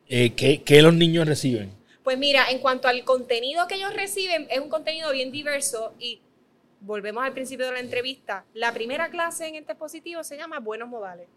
Eh, 0.08 0.34
¿qué, 0.36 0.62
¿Qué 0.64 0.82
los 0.82 0.94
niños 0.94 1.28
reciben? 1.28 1.72
Pues 2.04 2.18
mira, 2.18 2.50
en 2.50 2.60
cuanto 2.60 2.88
al 2.88 3.04
contenido 3.04 3.68
que 3.68 3.76
ellos 3.76 3.94
reciben, 3.94 4.48
es 4.50 4.60
un 4.60 4.70
contenido 4.70 5.12
bien 5.12 5.32
diverso 5.32 5.94
y 6.00 6.22
volvemos 6.82 7.24
al 7.24 7.34
principio 7.34 7.66
de 7.66 7.74
la 7.74 7.80
entrevista. 7.80 8.46
La 8.54 8.74
primera 8.74 9.10
clase 9.10 9.48
en 9.48 9.56
este 9.56 9.76
positivo 9.76 10.24
se 10.24 10.38
llama 10.38 10.60
Buenos 10.60 10.90
Modales. 10.90 11.28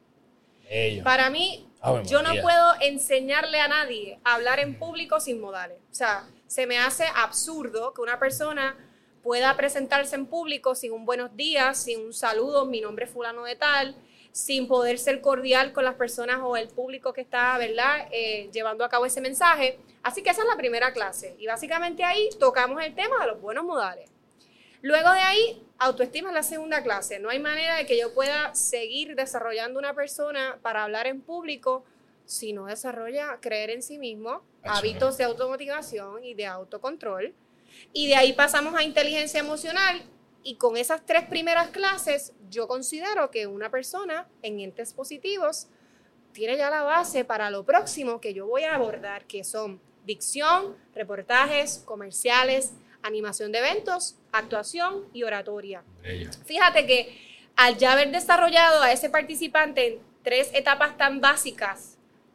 Para 1.05 1.29
mí, 1.29 1.67
yo 2.07 2.23
no 2.23 2.31
puedo 2.41 2.81
enseñarle 2.81 3.61
a 3.61 3.69
nadie 3.69 4.19
a 4.25 4.37
hablar 4.37 4.59
en 4.59 4.79
público 4.79 5.21
sin 5.21 5.39
modales. 5.39 5.77
O 5.91 5.95
sea, 5.95 6.25
se 6.53 6.67
me 6.67 6.79
hace 6.79 7.07
absurdo 7.15 7.95
que 7.95 8.03
una 8.03 8.19
persona 8.19 8.77
pueda 9.23 9.57
presentarse 9.57 10.17
en 10.17 10.27
público 10.27 10.75
sin 10.75 10.93
un 10.93 11.07
buenos 11.07 11.35
días, 11.35 11.83
sin 11.83 12.05
un 12.05 12.13
saludo, 12.13 12.67
mi 12.67 12.83
nombre 12.83 13.07
es 13.07 13.11
fulano 13.11 13.45
de 13.45 13.57
tal, 13.57 13.97
sin 14.33 14.69
poder 14.69 14.99
ser 14.99 15.23
cordial 15.23 15.73
con 15.73 15.87
las 15.87 15.95
personas 15.95 16.41
o 16.43 16.59
el 16.59 16.69
público 16.69 17.15
que 17.15 17.23
está, 17.23 17.57
¿verdad?, 17.57 18.07
eh, 18.11 18.51
llevando 18.53 18.85
a 18.85 18.91
cabo 18.91 19.07
ese 19.07 19.23
mensaje. 19.23 19.79
Así 20.03 20.23
que 20.23 20.29
esa 20.29 20.43
es 20.43 20.49
la 20.49 20.59
primera 20.59 20.93
clase. 20.93 21.37
Y 21.39 21.47
básicamente 21.47 22.05
ahí 22.05 22.29
tocamos 22.39 22.83
el 22.83 22.95
tema 22.95 23.19
de 23.21 23.29
los 23.29 23.41
buenos 23.41 23.65
modales. 23.65 24.11
Luego 24.83 25.11
de 25.11 25.21
ahí, 25.21 25.67
autoestima 25.79 26.29
es 26.29 26.35
la 26.35 26.43
segunda 26.43 26.83
clase. 26.83 27.19
No 27.19 27.31
hay 27.31 27.39
manera 27.39 27.77
de 27.77 27.87
que 27.87 27.99
yo 27.99 28.13
pueda 28.13 28.55
seguir 28.55 29.15
desarrollando 29.17 29.79
una 29.79 29.95
persona 29.95 30.59
para 30.61 30.85
hablar 30.85 31.07
en 31.07 31.23
público 31.23 31.87
si 32.25 32.53
no 32.53 32.67
desarrolla 32.67 33.39
creer 33.41 33.71
en 33.71 33.83
sí 33.83 33.99
mismo, 33.99 34.43
hábitos 34.65 35.19
de 35.19 35.25
automotivación 35.25 36.25
y 36.25 36.35
de 36.35 36.47
autocontrol. 36.47 37.35
Y 37.93 38.09
de 38.09 38.17
ahí 38.17 38.33
pasamos 38.33 38.75
a 38.75 38.83
inteligencia 38.83 39.41
emocional 39.41 40.03
y 40.43 40.57
con 40.57 40.77
esas 40.77 41.05
tres 41.07 41.25
primeras 41.27 41.69
clases 41.69 42.33
yo 42.51 42.69
considero 42.69 43.31
que 43.31 43.47
una 43.47 43.71
persona 43.71 44.29
en 44.43 44.61
entes 44.61 44.93
positivos 44.93 45.69
tiene 46.33 46.57
ya 46.57 46.71
la 46.71 46.83
base 46.83 47.25
para 47.25 47.51
lo 47.51 47.65
próximo 47.65 48.21
que 48.21 48.35
yo 48.35 48.47
voy 48.47 48.65
a 48.65 48.75
abordar, 48.75 49.27
que 49.27 49.45
son 49.45 49.81
dicción, 50.05 50.77
reportajes, 50.95 51.83
comerciales, 51.85 52.73
animación 53.03 53.53
de 53.53 53.59
eventos, 53.59 54.17
actuación 54.33 55.05
y 55.13 55.23
oratoria. 55.25 55.83
Fíjate 56.45 56.87
que 56.87 57.19
al 57.57 57.77
ya 57.77 57.93
haber 57.93 58.11
desarrollado 58.11 58.83
a 58.83 58.93
ese 58.93 59.11
participante 59.11 59.87
en 59.87 60.01
tres 60.23 60.51
etapas 60.55 60.97
tan 60.97 61.21
básicas 61.21 61.92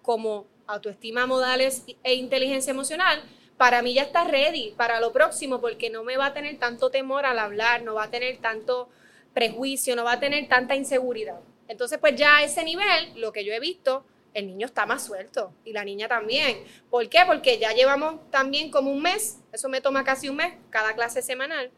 como 0.08 0.48
autoestima, 0.68 1.28
modales 1.28 1.84
e 2.02 2.14
inteligencia 2.14 2.72
emocional, 2.72 3.22
para 3.58 3.82
mí 3.82 3.94
ya 3.94 4.04
está 4.04 4.24
ready 4.24 4.72
para 4.78 5.02
lo 5.02 5.12
próximo 5.12 5.60
porque 5.60 5.90
no 5.90 6.06
me 6.06 6.16
va 6.16 6.28
a 6.28 6.34
tener 6.34 6.58
tanto 6.60 6.90
temor 6.90 7.26
al 7.26 7.38
hablar, 7.38 7.82
no 7.82 7.96
va 7.96 8.04
a 8.04 8.10
tener 8.10 8.38
tanto 8.38 8.88
prejuicio, 9.34 9.98
no 9.98 10.06
va 10.06 10.14
a 10.14 10.20
tener 10.22 10.48
tanta 10.48 10.78
inseguridad. 10.78 11.42
Entonces, 11.68 12.00
pues 12.00 12.16
ya 12.16 12.38
a 12.38 12.44
ese 12.44 12.64
nivel, 12.64 13.20
lo 13.20 13.34
que 13.34 13.44
yo 13.44 13.52
he 13.52 13.60
visto, 13.60 14.06
el 14.34 14.48
niño 14.48 14.68
está 14.68 14.86
más 14.86 15.04
suelto 15.04 15.52
y 15.66 15.74
la 15.74 15.84
niña 15.84 16.08
también. 16.08 16.64
¿Por 16.90 17.10
qué? 17.10 17.24
Porque 17.28 17.60
ya 17.60 17.74
llevamos 17.74 18.32
también 18.32 18.72
como 18.72 18.90
un 18.90 19.02
mes, 19.02 19.42
eso 19.52 19.68
me 19.68 19.82
toma 19.82 20.06
casi 20.06 20.30
un 20.30 20.38
mes, 20.38 20.54
cada 20.70 20.96
clase 20.96 21.22
semanal. 21.22 21.70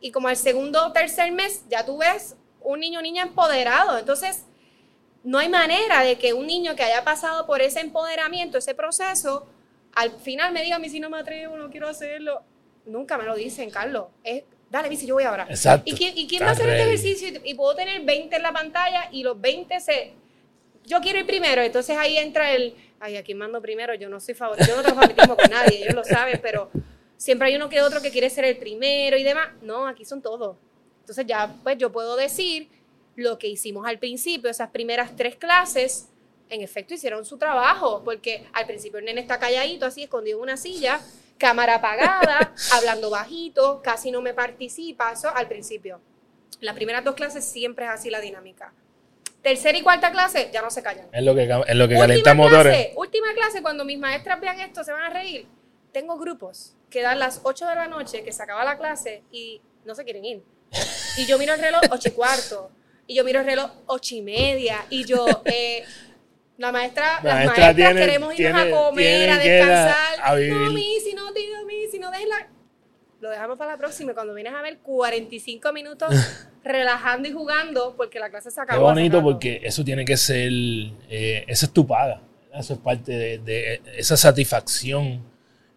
Y 0.00 0.10
como 0.10 0.28
al 0.28 0.38
segundo 0.38 0.86
o 0.86 0.92
tercer 0.92 1.32
mes, 1.32 1.64
ya 1.68 1.84
tú 1.84 1.98
ves 1.98 2.34
un 2.62 2.80
niño 2.80 3.00
o 3.00 3.02
niña 3.02 3.24
empoderado. 3.24 3.98
Entonces, 3.98 4.46
no 5.24 5.38
hay 5.38 5.48
manera 5.48 6.02
de 6.02 6.16
que 6.16 6.34
un 6.34 6.46
niño 6.46 6.76
que 6.76 6.82
haya 6.82 7.02
pasado 7.02 7.46
por 7.46 7.62
ese 7.62 7.80
empoderamiento, 7.80 8.58
ese 8.58 8.74
proceso, 8.74 9.46
al 9.94 10.12
final 10.20 10.52
me 10.52 10.62
diga 10.62 10.76
a 10.76 10.78
mí 10.78 10.90
si 10.90 11.00
no 11.00 11.08
me 11.08 11.18
atrevo, 11.18 11.56
no 11.56 11.70
quiero 11.70 11.88
hacerlo. 11.88 12.42
Nunca 12.84 13.16
me 13.16 13.24
lo 13.24 13.34
dicen, 13.34 13.70
Carlos. 13.70 14.08
Es, 14.22 14.44
dale, 14.70 14.90
bici, 14.90 15.06
yo 15.06 15.14
voy 15.14 15.24
ahora. 15.24 15.46
Exacto. 15.48 15.90
¿Y 15.90 15.94
quién, 15.94 16.16
y 16.16 16.28
quién 16.28 16.42
va 16.42 16.48
a 16.48 16.50
hacer 16.50 16.68
este 16.68 16.82
ejercicio? 16.82 17.40
Y, 17.42 17.54
puedo 17.54 17.74
tener 17.74 18.02
20 18.02 18.36
en 18.36 18.42
la 18.42 18.52
pantalla 18.52 19.08
y 19.10 19.22
los 19.22 19.40
20 19.40 19.80
se... 19.80 20.12
Yo 20.84 21.00
quiero 21.00 21.20
ir 21.20 21.26
primero, 21.26 21.62
entonces 21.62 21.96
ahí 21.96 22.18
entra 22.18 22.52
el... 22.52 22.74
Ay, 23.00 23.16
aquí 23.16 23.34
mando 23.34 23.62
primero, 23.62 23.94
yo 23.94 24.10
no 24.10 24.20
soy 24.20 24.34
favorito, 24.34 24.66
yo 24.68 24.76
no 24.76 24.82
tengo 24.82 24.96
favoritismo 24.96 25.36
con 25.36 25.50
nadie, 25.50 25.82
ellos 25.82 25.94
lo 25.94 26.04
saben, 26.04 26.38
pero 26.42 26.70
siempre 27.16 27.48
hay 27.48 27.56
uno 27.56 27.70
que 27.70 27.80
otro 27.80 28.02
que 28.02 28.10
quiere 28.10 28.28
ser 28.28 28.44
el 28.44 28.58
primero 28.58 29.16
y 29.16 29.22
demás. 29.22 29.48
No, 29.62 29.86
aquí 29.86 30.04
son 30.04 30.20
todos. 30.20 30.56
Entonces 31.00 31.24
ya, 31.26 31.54
pues 31.62 31.78
yo 31.78 31.90
puedo 31.90 32.16
decir 32.16 32.68
lo 33.16 33.38
que 33.38 33.48
hicimos 33.48 33.86
al 33.86 33.98
principio, 33.98 34.50
esas 34.50 34.70
primeras 34.70 35.16
tres 35.16 35.36
clases, 35.36 36.08
en 36.50 36.60
efecto 36.60 36.94
hicieron 36.94 37.24
su 37.24 37.38
trabajo, 37.38 38.02
porque 38.04 38.46
al 38.52 38.66
principio 38.66 38.98
el 38.98 39.04
nene 39.04 39.20
está 39.20 39.38
calladito, 39.38 39.86
así 39.86 40.04
escondido 40.04 40.38
en 40.38 40.42
una 40.42 40.56
silla, 40.56 41.00
cámara 41.38 41.76
apagada, 41.76 42.54
hablando 42.72 43.10
bajito, 43.10 43.80
casi 43.82 44.10
no 44.10 44.22
me 44.22 44.34
participa, 44.34 45.12
eso 45.12 45.28
al 45.34 45.48
principio. 45.48 46.00
Las 46.60 46.74
primeras 46.74 47.04
dos 47.04 47.14
clases 47.14 47.44
siempre 47.44 47.84
es 47.84 47.90
así 47.90 48.10
la 48.10 48.20
dinámica. 48.20 48.72
Tercera 49.42 49.76
y 49.76 49.82
cuarta 49.82 50.10
clase 50.10 50.48
ya 50.52 50.62
no 50.62 50.70
se 50.70 50.82
callan. 50.82 51.06
Es 51.12 51.22
lo 51.22 51.34
que, 51.34 51.42
es 51.42 51.76
lo 51.76 51.86
que 51.86 51.94
calienta 51.96 52.32
motores. 52.32 52.92
última 52.96 53.34
clase, 53.34 53.60
cuando 53.60 53.84
mis 53.84 53.98
maestras 53.98 54.40
vean 54.40 54.58
esto, 54.60 54.82
se 54.82 54.92
van 54.92 55.02
a 55.02 55.10
reír. 55.10 55.46
Tengo 55.92 56.16
grupos 56.18 56.74
que 56.88 57.02
dan 57.02 57.18
las 57.18 57.40
8 57.42 57.66
de 57.66 57.74
la 57.74 57.86
noche, 57.86 58.24
que 58.24 58.32
se 58.32 58.42
acaba 58.42 58.64
la 58.64 58.78
clase 58.78 59.22
y 59.30 59.60
no 59.84 59.94
se 59.94 60.04
quieren 60.04 60.24
ir. 60.24 60.42
Y 61.18 61.26
yo 61.26 61.38
miro 61.38 61.54
el 61.54 61.60
reloj 61.60 61.82
8 61.90 62.08
y 62.08 62.12
cuarto. 62.12 62.70
Y 63.06 63.14
yo 63.14 63.24
miro 63.24 63.40
el 63.40 63.46
reloj 63.46 63.70
8 63.86 64.14
y 64.14 64.22
media. 64.22 64.84
Y 64.90 65.04
yo, 65.04 65.26
eh, 65.44 65.84
la 66.56 66.72
maestra, 66.72 67.20
las 67.22 67.46
maestras 67.46 67.94
queremos 67.94 68.38
irnos 68.38 68.62
a 68.62 68.70
comer, 68.70 69.30
a 69.30 69.38
descansar. 69.38 70.20
A 70.22 70.36
no, 70.36 70.72
mi, 70.72 71.00
si 71.00 71.14
no, 71.14 71.32
tío, 71.32 71.66
mi, 71.66 71.86
si 71.90 71.98
no, 71.98 72.10
déjela. 72.10 72.48
Lo 73.20 73.30
dejamos 73.30 73.56
para 73.56 73.72
la 73.72 73.78
próxima. 73.78 74.12
Cuando 74.12 74.34
vienes 74.34 74.52
a 74.52 74.60
ver 74.60 74.78
45 74.78 75.72
minutos 75.72 76.14
relajando 76.64 77.28
y 77.28 77.32
jugando, 77.32 77.94
porque 77.96 78.18
la 78.18 78.30
clase 78.30 78.50
se 78.50 78.60
acabó. 78.60 78.88
Qué 78.88 78.94
bonito, 78.94 79.22
porque 79.22 79.60
eso 79.64 79.84
tiene 79.84 80.04
que 80.04 80.16
ser. 80.16 80.50
Eh, 81.08 81.44
esa 81.46 81.66
es 81.66 81.72
tu 81.72 81.86
paga. 81.86 82.20
Eso 82.52 82.74
es 82.74 82.78
parte 82.78 83.38
de, 83.38 83.80
esa 83.96 84.16
satisfacción. 84.16 85.22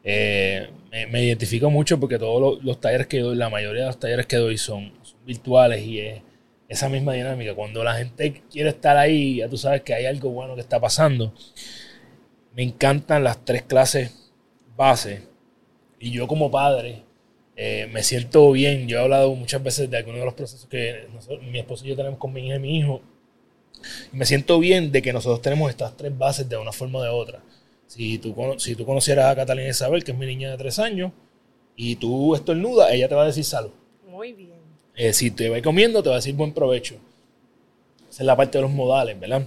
Eh, 0.03 0.69
me, 1.09 1.23
identifico 1.23 1.69
mucho 1.69 1.99
porque 1.99 2.17
todos 2.17 2.63
los, 2.63 2.79
talleres 2.79 3.07
que 3.07 3.19
doy, 3.19 3.35
la 3.35 3.49
mayoría 3.49 3.81
de 3.81 3.87
los 3.87 3.99
talleres 3.99 4.25
que 4.25 4.37
doy 4.37 4.57
son, 4.57 4.93
son 5.01 5.25
virtuales 5.25 5.81
y 5.81 5.99
es 5.99 6.21
esa 6.67 6.89
misma 6.89 7.13
dinámica. 7.13 7.56
Cuando 7.56 7.84
la 7.84 7.95
gente 7.95 8.43
quiere 8.51 8.69
estar 8.69 8.97
ahí, 8.97 9.38
ya 9.38 9.49
tú 9.49 9.58
sabes 9.58 9.82
que 9.82 9.93
hay 9.93 10.06
algo 10.06 10.30
bueno 10.30 10.56
que 10.56 10.62
está 10.62 10.80
pasando. 10.80 11.34
Me 12.53 12.63
encantan 12.63 13.23
las 13.23 13.43
tres 13.45 13.63
clases 13.63 14.32
base. 14.75 15.23
Y 15.99 16.12
yo 16.12 16.27
como 16.27 16.51
padre 16.51 17.03
eh, 17.56 17.89
me 17.91 18.03
siento 18.03 18.51
bien. 18.51 18.88
Yo 18.88 18.97
he 18.97 19.01
hablado 19.01 19.34
muchas 19.36 19.62
veces 19.63 19.89
de 19.89 19.97
algunos 19.97 20.19
de 20.19 20.25
los 20.25 20.34
procesos 20.34 20.67
que 20.67 21.08
mi 21.51 21.60
esposo 21.60 21.86
y 21.86 21.89
yo 21.89 21.95
tenemos 21.95 22.19
con 22.19 22.34
mi 22.34 22.45
hija 22.45 22.56
y 22.56 22.60
mi 22.60 22.77
hijo. 22.77 23.01
Y 24.13 24.17
me 24.17 24.25
siento 24.25 24.60
bien 24.60 24.91
de 24.91 25.01
que 25.01 25.13
nosotros 25.13 25.41
tenemos 25.41 25.69
estas 25.69 25.95
tres 25.97 26.15
bases 26.17 26.47
de 26.47 26.58
una 26.58 26.71
forma 26.71 26.99
o 26.99 27.03
de 27.03 27.10
otra. 27.10 27.43
Si 27.88 28.17
tú, 28.17 28.36
si 28.58 28.75
tú 28.75 28.86
conocieras 28.86 29.25
a 29.27 29.36
Catalina 29.36 29.69
Isabel, 29.69 30.03
que 30.03 30.12
es 30.12 30.17
mi 30.17 30.25
niña 30.25 30.51
de 30.51 30.58
tres 30.58 30.77
años, 30.77 31.12
y 31.75 31.95
tú 31.95 32.36
estornudas, 32.36 32.91
ella 32.91 33.08
te 33.08 33.15
va 33.15 33.23
a 33.23 33.27
decir 33.27 33.43
salud. 33.43 33.71
Muy 34.08 34.34
bien. 34.34 34.57
Eh, 34.97 35.13
si 35.13 35.29
te 35.29 35.47
va 35.47 35.62
comiendo, 35.62 36.01
te 36.01 36.10
va 36.10 36.15
a 36.15 36.17
decir 36.17 36.33
buen 36.33 36.51
provecho. 36.51 36.95
Esa 38.10 38.23
es 38.23 38.25
la 38.25 38.36
parte 38.36 38.57
de 38.57 38.63
los 38.63 38.71
modales, 38.71 39.17
¿verdad? 39.19 39.45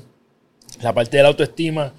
La 0.80 0.94
parte 0.94 1.16
de 1.16 1.24
la 1.24 1.30
autoestima, 1.30 1.92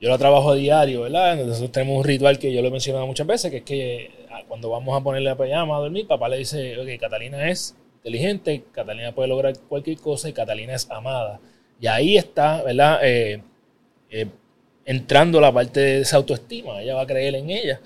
yo 0.00 0.08
la 0.08 0.18
trabajo 0.18 0.50
a 0.50 0.56
diario, 0.56 1.02
¿verdad? 1.02 1.36
Nosotros 1.36 1.70
tenemos 1.70 1.98
un 1.98 2.04
ritual 2.04 2.40
que 2.40 2.52
yo 2.52 2.60
lo 2.60 2.68
he 2.68 2.70
mencionado 2.72 3.06
muchas 3.06 3.24
veces, 3.24 3.52
que 3.52 3.58
es 3.58 3.62
que 3.62 4.10
ah, 4.32 4.42
cuando 4.48 4.68
vamos 4.68 5.00
a 5.00 5.04
ponerle 5.04 5.30
la 5.30 5.38
pijama 5.38 5.76
a 5.76 5.80
dormir, 5.80 6.08
papá 6.08 6.28
le 6.28 6.38
dice, 6.38 6.76
ok, 6.76 6.88
Catalina 7.00 7.48
es 7.48 7.76
inteligente, 7.98 8.64
Catalina 8.72 9.14
puede 9.14 9.28
lograr 9.28 9.56
cualquier 9.68 9.98
cosa 9.98 10.28
y 10.28 10.32
Catalina 10.32 10.74
es 10.74 10.90
amada. 10.90 11.38
Y 11.80 11.86
ahí 11.86 12.16
está, 12.16 12.64
¿verdad? 12.64 12.98
Eh, 13.04 13.42
eh, 14.10 14.26
entrando 14.84 15.40
la 15.40 15.52
parte 15.52 15.78
de 15.78 16.00
esa 16.00 16.16
autoestima, 16.16 16.82
ella 16.82 16.96
va 16.96 17.02
a 17.02 17.06
creer 17.06 17.36
en 17.36 17.48
ella. 17.48 17.80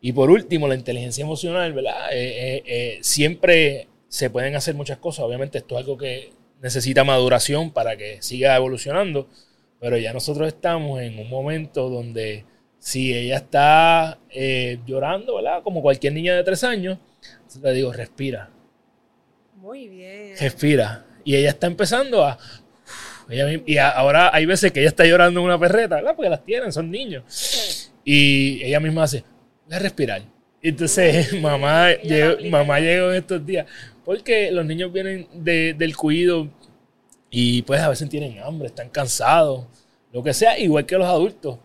Y 0.00 0.12
por 0.12 0.30
último, 0.30 0.68
la 0.68 0.76
inteligencia 0.76 1.24
emocional, 1.24 1.72
¿verdad? 1.72 2.10
Eh, 2.12 2.98
siempre 3.00 3.88
se 4.16 4.30
pueden 4.30 4.56
hacer 4.56 4.74
muchas 4.74 4.96
cosas, 4.96 5.26
obviamente 5.26 5.58
esto 5.58 5.74
es 5.74 5.80
algo 5.82 5.98
que 5.98 6.32
necesita 6.62 7.04
maduración 7.04 7.70
para 7.70 7.98
que 7.98 8.22
siga 8.22 8.56
evolucionando, 8.56 9.28
pero 9.78 9.98
ya 9.98 10.14
nosotros 10.14 10.48
estamos 10.48 11.02
en 11.02 11.18
un 11.18 11.28
momento 11.28 11.90
donde 11.90 12.46
si 12.78 13.14
ella 13.14 13.36
está 13.36 14.18
llorando, 14.86 15.34
¿verdad? 15.34 15.62
Como 15.62 15.82
cualquier 15.82 16.14
niña 16.14 16.34
de 16.34 16.44
tres 16.44 16.64
años, 16.64 16.96
le 17.62 17.72
digo, 17.74 17.92
respira. 17.92 18.48
Muy 19.56 19.86
bien. 19.86 20.34
Respira. 20.40 21.04
Y 21.22 21.36
ella 21.36 21.50
está 21.50 21.66
empezando 21.66 22.24
a... 22.24 22.38
y 23.66 23.76
ahora 23.76 24.30
hay 24.32 24.46
veces 24.46 24.72
que 24.72 24.80
ella 24.80 24.88
está 24.88 25.04
llorando 25.04 25.40
en 25.40 25.44
una 25.44 25.58
perreta, 25.58 25.96
¿verdad? 25.96 26.16
Porque 26.16 26.30
las 26.30 26.42
tienen, 26.42 26.72
son 26.72 26.90
niños. 26.90 27.92
Y 28.02 28.64
ella 28.64 28.80
misma 28.80 29.02
hace, 29.02 29.24
voy 29.66 29.76
a 29.76 29.78
respirar. 29.78 30.22
Entonces, 30.68 31.32
mamá, 31.40 31.92
llegó, 31.94 32.36
mamá 32.50 32.80
llegó 32.80 33.10
en 33.10 33.16
estos 33.16 33.44
días. 33.44 33.66
Porque 34.04 34.50
los 34.50 34.64
niños 34.64 34.92
vienen 34.92 35.26
del 35.34 35.96
cuido 35.96 36.48
y 37.30 37.62
pues 37.62 37.80
a 37.80 37.88
veces 37.88 38.08
tienen 38.08 38.38
hambre, 38.38 38.68
están 38.68 38.88
cansados, 38.88 39.66
lo 40.12 40.22
que 40.22 40.32
sea, 40.32 40.58
igual 40.58 40.86
que 40.86 40.96
los 40.96 41.06
adultos 41.06 41.58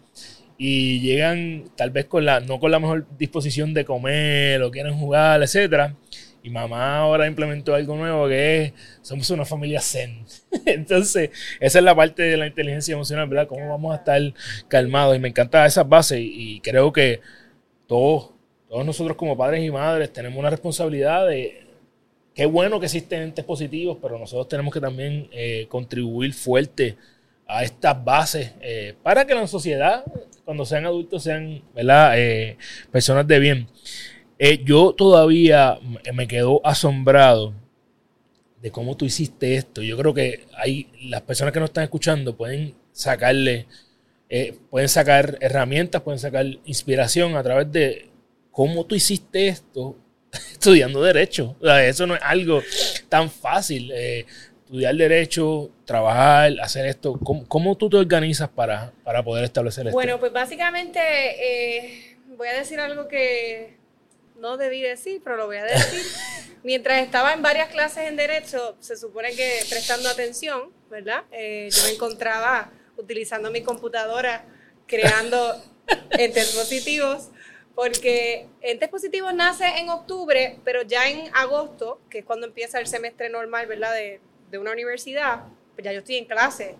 y 0.64 1.00
llegan 1.00 1.72
tal 1.76 1.90
vez 1.90 2.06
con 2.06 2.24
la, 2.24 2.40
no 2.40 2.60
con 2.60 2.70
la 2.70 2.78
mejor 2.78 3.08
disposición 3.18 3.74
de 3.74 3.84
comer 3.84 4.62
o 4.62 4.70
quieren 4.70 4.94
jugar, 4.94 5.42
etcétera. 5.42 5.96
Y 6.44 6.52
mamá 6.52 7.00
ahora 7.00 7.26
implementó 7.26 7.74
algo 7.74 7.96
nuevo 7.96 8.28
que 8.28 8.66
es, 8.66 8.74
somos 9.02 9.28
una 9.32 9.44
familia 9.44 9.82
zen. 9.82 10.24
Entonces, 10.68 11.32
esa 11.60 11.80
es 11.80 11.84
la 11.84 11.96
parte 11.96 12.22
de 12.22 12.38
la 12.38 12.46
inteligencia 12.46 12.94
emocional, 12.94 13.28
¿verdad? 13.28 13.48
Cómo 13.48 13.68
vamos 13.70 13.92
a 13.92 13.98
estar 13.98 14.22
calmados. 14.68 15.16
Y 15.16 15.20
me 15.20 15.30
encanta 15.30 15.66
esas 15.66 15.90
bases 15.90 16.20
y, 16.22 16.60
creo 16.62 16.94
que 16.94 17.22
todos, 17.88 18.30
todos 18.72 18.86
nosotros 18.86 19.18
como 19.18 19.36
padres 19.36 19.66
y 19.66 19.70
madres 19.70 20.14
tenemos 20.14 20.40
una 20.40 20.50
responsabilidad 20.50 21.28
de, 21.28 21.66
qué 22.34 22.46
bueno 22.46 22.80
que 22.80 22.86
existen 22.86 23.22
entes 23.22 23.44
positivos, 23.44 23.98
pero 24.02 24.18
nosotros 24.18 24.48
tenemos 24.48 24.74
que 24.74 24.80
también 24.80 25.28
eh, 25.34 25.66
contribuir 25.68 26.34
fuerte 26.34 26.96
a 27.46 27.66
estas 27.66 28.02
bases 28.02 28.54
eh, 28.62 28.96
para 29.04 29.28
que 29.28 29.36
la 29.36 29.46
sociedad, 29.46 30.06
cuando 30.46 30.66
sean 30.66 30.86
adultos, 30.86 31.22
sean 31.24 31.62
eh, 31.76 32.56
personas 32.90 33.28
de 33.28 33.40
bien. 33.40 33.68
Yo 34.64 34.94
todavía 34.94 35.78
me 36.14 36.26
quedo 36.26 36.62
asombrado 36.64 37.54
de 38.62 38.72
cómo 38.72 38.96
tú 38.96 39.04
hiciste 39.04 39.56
esto. 39.56 39.82
Yo 39.82 39.98
creo 39.98 40.14
que 40.14 40.46
hay 40.56 40.88
las 41.10 41.24
personas 41.24 41.54
que 41.54 41.60
nos 41.60 41.72
están 41.72 41.84
escuchando 41.84 42.38
pueden 42.38 42.74
sacarle, 42.94 43.68
pueden 44.70 44.88
sacar 44.88 45.38
herramientas, 45.42 46.02
pueden 46.02 46.20
sacar 46.20 46.46
inspiración 46.66 47.36
a 47.36 47.44
través 47.44 47.70
de 47.70 48.11
cómo 48.52 48.86
tú 48.86 48.96
hiciste 48.96 49.48
esto 49.48 49.96
estudiando 50.52 51.02
derecho. 51.02 51.56
eso 51.62 52.08
no 52.08 52.16
es 52.16 52.22
algo 52.24 52.62
tan 53.10 53.30
fácil 53.30 53.92
estudiar 54.72 54.96
derecho, 54.96 55.70
trabajar, 55.84 56.54
hacer 56.62 56.86
esto? 56.86 57.20
¿Cómo, 57.20 57.76
tú 57.76 57.90
te 57.90 57.98
organizas 57.98 58.48
para, 58.48 58.94
poder 59.26 59.44
establecer 59.44 59.88
esto? 59.88 59.94
Bueno, 59.94 60.18
pues 60.18 60.32
básicamente 60.32 61.00
eh, 61.02 62.18
voy 62.38 62.48
a 62.48 62.54
decir 62.54 62.80
algo 62.80 63.10
que 63.10 63.76
no 64.38 64.56
debí 64.56 64.82
decir, 64.82 65.20
pero 65.26 65.36
lo 65.36 65.48
voy 65.48 65.58
a 65.58 65.66
decir. 65.66 66.02
Mientras 66.64 67.02
estaba 67.02 67.34
en 67.34 67.42
varias 67.42 67.68
clases 67.68 68.08
en 68.08 68.16
derecho, 68.16 68.78
se 68.80 68.96
supone 68.96 69.36
que 69.36 69.60
prestando 69.70 70.08
atención, 70.08 70.70
¿verdad? 70.90 71.24
Eh, 71.34 71.68
yo 71.70 71.84
me 71.84 71.90
encontraba 71.90 72.72
utilizando 72.96 73.52
mi 73.52 73.64
computadora, 73.64 74.46
creando 74.88 75.62
entes 76.12 76.56
positivos 76.56 77.28
porque 77.76 78.48
Entes 78.62 78.90
Positivos 78.90 79.34
nace 79.34 79.66
en 79.80 79.90
octubre, 79.90 80.60
pero 80.64 80.82
ya 80.84 81.10
en 81.10 81.34
agosto, 81.36 82.00
que 82.10 82.20
es 82.20 82.26
cuando 82.26 82.48
empieza 82.48 82.80
el 82.80 82.88
semestre 82.88 83.30
normal, 83.30 83.68
¿verdad? 83.68 83.94
De, 83.94 84.20
de 84.50 84.58
una 84.58 84.72
universidad, 84.72 85.44
pues 85.76 85.86
ya 85.86 85.92
yo 85.94 86.00
estoy 86.00 86.18
en 86.18 86.26
clase. 86.26 86.76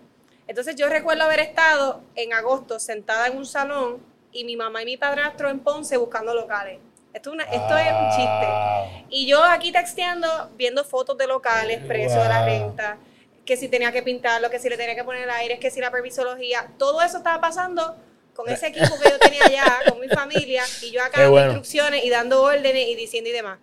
Entonces 0.46 0.76
yo 0.76 0.88
recuerdo 0.88 1.24
haber 1.24 1.40
estado 1.40 2.02
en 2.14 2.32
agosto 2.32 2.78
sentada 2.78 3.28
en 3.28 3.36
un 3.36 3.46
salón 3.46 4.02
y 4.32 4.44
mi 4.44 4.56
mamá 4.56 4.82
y 4.82 4.84
mi 4.84 4.96
padrastro 4.96 5.48
en 5.48 5.60
Ponce 5.60 5.96
buscando 5.96 6.34
locales. 6.34 6.78
Esto, 7.12 7.34
es, 7.34 7.46
esto 7.52 7.76
es 7.76 7.92
un 7.92 8.08
chiste. 8.10 9.06
Y 9.10 9.26
yo 9.26 9.42
aquí 9.44 9.70
texteando, 9.70 10.50
viendo 10.56 10.82
fotos 10.82 11.18
de 11.18 11.26
locales, 11.26 11.84
precios 11.84 12.22
de 12.22 12.28
la 12.28 12.44
renta, 12.44 12.96
que 13.44 13.56
si 13.56 13.68
tenía 13.68 13.92
que 13.92 14.02
pintarlo, 14.02 14.48
que 14.50 14.58
si 14.58 14.68
le 14.68 14.76
tenía 14.76 14.94
que 14.94 15.04
poner 15.04 15.24
el 15.24 15.30
aire, 15.30 15.58
que 15.58 15.70
si 15.70 15.80
la 15.80 15.90
permisología, 15.90 16.68
todo 16.78 17.02
eso 17.02 17.18
estaba 17.18 17.40
pasando 17.40 17.96
con 18.34 18.48
ese 18.48 18.68
equipo 18.68 18.98
que 18.98 19.10
yo 19.10 19.18
tenía 19.18 19.44
allá, 19.44 19.90
con 19.90 20.00
mi 20.00 20.08
familia, 20.08 20.64
y 20.82 20.90
yo 20.90 21.02
acá 21.02 21.22
dando 21.22 21.40
instrucciones 21.40 22.04
y 22.04 22.10
dando 22.10 22.42
órdenes 22.42 22.88
y 22.88 22.94
diciendo 22.94 23.30
y 23.30 23.32
demás 23.32 23.58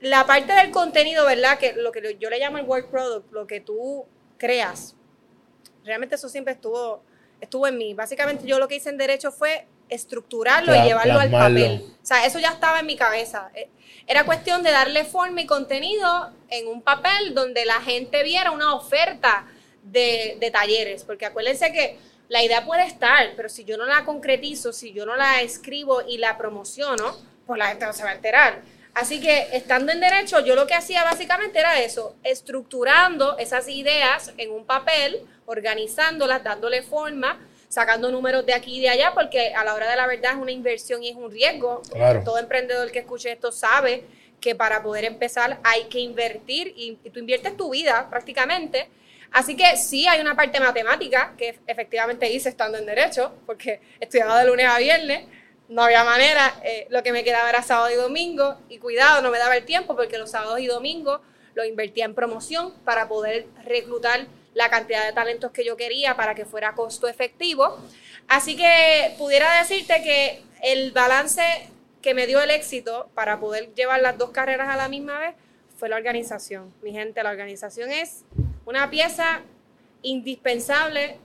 la 0.00 0.26
parte 0.26 0.52
del 0.52 0.70
contenido, 0.70 1.24
¿verdad? 1.24 1.58
Que 1.58 1.72
lo 1.74 1.92
que 1.92 2.16
yo 2.18 2.30
le 2.30 2.38
llamo 2.38 2.58
el 2.58 2.64
work 2.64 2.90
product, 2.90 3.32
lo 3.32 3.46
que 3.46 3.60
tú 3.60 4.06
creas, 4.38 4.94
realmente 5.84 6.16
eso 6.16 6.28
siempre 6.28 6.54
estuvo, 6.54 7.02
estuvo 7.40 7.66
en 7.66 7.78
mí. 7.78 7.94
Básicamente 7.94 8.46
yo 8.46 8.58
lo 8.58 8.68
que 8.68 8.76
hice 8.76 8.90
en 8.90 8.98
derecho 8.98 9.32
fue 9.32 9.66
estructurarlo 9.88 10.74
y 10.74 10.82
llevarlo 10.82 11.18
al 11.18 11.30
papel. 11.30 11.84
O 12.02 12.06
sea, 12.06 12.26
eso 12.26 12.38
ya 12.38 12.50
estaba 12.50 12.80
en 12.80 12.86
mi 12.86 12.96
cabeza. 12.96 13.50
Eh, 13.54 13.68
era 14.06 14.24
cuestión 14.24 14.62
de 14.62 14.70
darle 14.70 15.04
forma 15.04 15.40
y 15.40 15.46
contenido 15.46 16.32
en 16.48 16.68
un 16.68 16.82
papel 16.82 17.34
donde 17.34 17.64
la 17.64 17.80
gente 17.80 18.22
viera 18.22 18.50
una 18.50 18.74
oferta 18.74 19.46
de, 19.82 20.36
de 20.40 20.50
talleres, 20.50 21.04
porque 21.04 21.26
acuérdense 21.26 21.72
que 21.72 21.98
la 22.28 22.42
idea 22.42 22.64
puede 22.64 22.86
estar, 22.86 23.32
pero 23.36 23.48
si 23.48 23.64
yo 23.64 23.76
no 23.76 23.86
la 23.86 24.04
concretizo, 24.04 24.72
si 24.72 24.92
yo 24.92 25.06
no 25.06 25.16
la 25.16 25.42
escribo 25.42 26.02
y 26.06 26.18
la 26.18 26.36
promociono, 26.36 27.16
pues 27.46 27.58
la 27.58 27.68
gente 27.68 27.86
no 27.86 27.92
se 27.92 28.02
va 28.02 28.10
a 28.10 28.14
enterar. 28.14 28.62
Así 28.94 29.20
que 29.20 29.48
estando 29.52 29.92
en 29.92 30.00
derecho, 30.00 30.40
yo 30.40 30.54
lo 30.54 30.66
que 30.66 30.74
hacía 30.74 31.04
básicamente 31.04 31.58
era 31.58 31.80
eso, 31.80 32.16
estructurando 32.24 33.36
esas 33.38 33.68
ideas 33.68 34.32
en 34.38 34.50
un 34.50 34.64
papel, 34.64 35.20
organizándolas, 35.44 36.42
dándole 36.42 36.82
forma, 36.82 37.38
sacando 37.68 38.10
números 38.10 38.46
de 38.46 38.54
aquí 38.54 38.78
y 38.78 38.80
de 38.80 38.88
allá, 38.88 39.12
porque 39.12 39.52
a 39.54 39.64
la 39.64 39.74
hora 39.74 39.90
de 39.90 39.96
la 39.96 40.06
verdad 40.06 40.32
es 40.32 40.38
una 40.38 40.50
inversión 40.50 41.02
y 41.02 41.10
es 41.10 41.16
un 41.16 41.30
riesgo. 41.30 41.82
Todo 42.24 42.38
emprendedor 42.38 42.90
que 42.90 43.00
escuche 43.00 43.30
esto 43.30 43.52
sabe 43.52 44.04
que 44.40 44.54
para 44.54 44.82
poder 44.82 45.04
empezar 45.04 45.58
hay 45.62 45.84
que 45.84 45.98
invertir 45.98 46.72
y, 46.76 46.98
y 47.04 47.10
tú 47.10 47.20
inviertes 47.20 47.56
tu 47.56 47.70
vida 47.70 48.08
prácticamente. 48.08 48.88
Así 49.32 49.56
que 49.56 49.76
sí 49.76 50.06
hay 50.06 50.20
una 50.20 50.34
parte 50.34 50.60
matemática 50.60 51.34
que 51.36 51.58
efectivamente 51.66 52.30
hice 52.30 52.48
estando 52.48 52.78
en 52.78 52.86
derecho, 52.86 53.34
porque 53.46 53.80
estudiaba 54.00 54.40
de 54.40 54.46
lunes 54.46 54.66
a 54.66 54.78
viernes, 54.78 55.26
no 55.68 55.82
había 55.82 56.04
manera, 56.04 56.60
eh, 56.62 56.86
lo 56.90 57.02
que 57.02 57.12
me 57.12 57.24
quedaba 57.24 57.48
era 57.48 57.62
sábado 57.62 57.90
y 57.90 57.96
domingo, 57.96 58.56
y 58.68 58.78
cuidado, 58.78 59.22
no 59.22 59.30
me 59.30 59.38
daba 59.38 59.56
el 59.56 59.64
tiempo 59.64 59.96
porque 59.96 60.18
los 60.18 60.30
sábados 60.30 60.60
y 60.60 60.66
domingos 60.66 61.20
lo 61.54 61.64
invertía 61.64 62.04
en 62.04 62.14
promoción 62.14 62.72
para 62.84 63.08
poder 63.08 63.46
reclutar 63.64 64.26
la 64.54 64.70
cantidad 64.70 65.04
de 65.04 65.12
talentos 65.12 65.50
que 65.50 65.64
yo 65.64 65.76
quería 65.76 66.16
para 66.16 66.34
que 66.34 66.44
fuera 66.44 66.74
costo 66.74 67.08
efectivo. 67.08 67.78
Así 68.28 68.56
que 68.56 69.14
pudiera 69.18 69.58
decirte 69.58 70.02
que 70.02 70.42
el 70.62 70.92
balance 70.92 71.42
que 72.02 72.14
me 72.14 72.26
dio 72.26 72.40
el 72.40 72.50
éxito 72.50 73.10
para 73.14 73.40
poder 73.40 73.74
llevar 73.74 74.00
las 74.00 74.16
dos 74.16 74.30
carreras 74.30 74.68
a 74.68 74.76
la 74.76 74.88
misma 74.88 75.18
vez 75.18 75.34
fue 75.76 75.88
la 75.88 75.96
organización. 75.96 76.72
Mi 76.82 76.92
gente, 76.92 77.22
la 77.22 77.30
organización 77.30 77.90
es 77.90 78.24
una 78.66 78.90
pieza 78.90 79.40
indispensable 80.02 81.18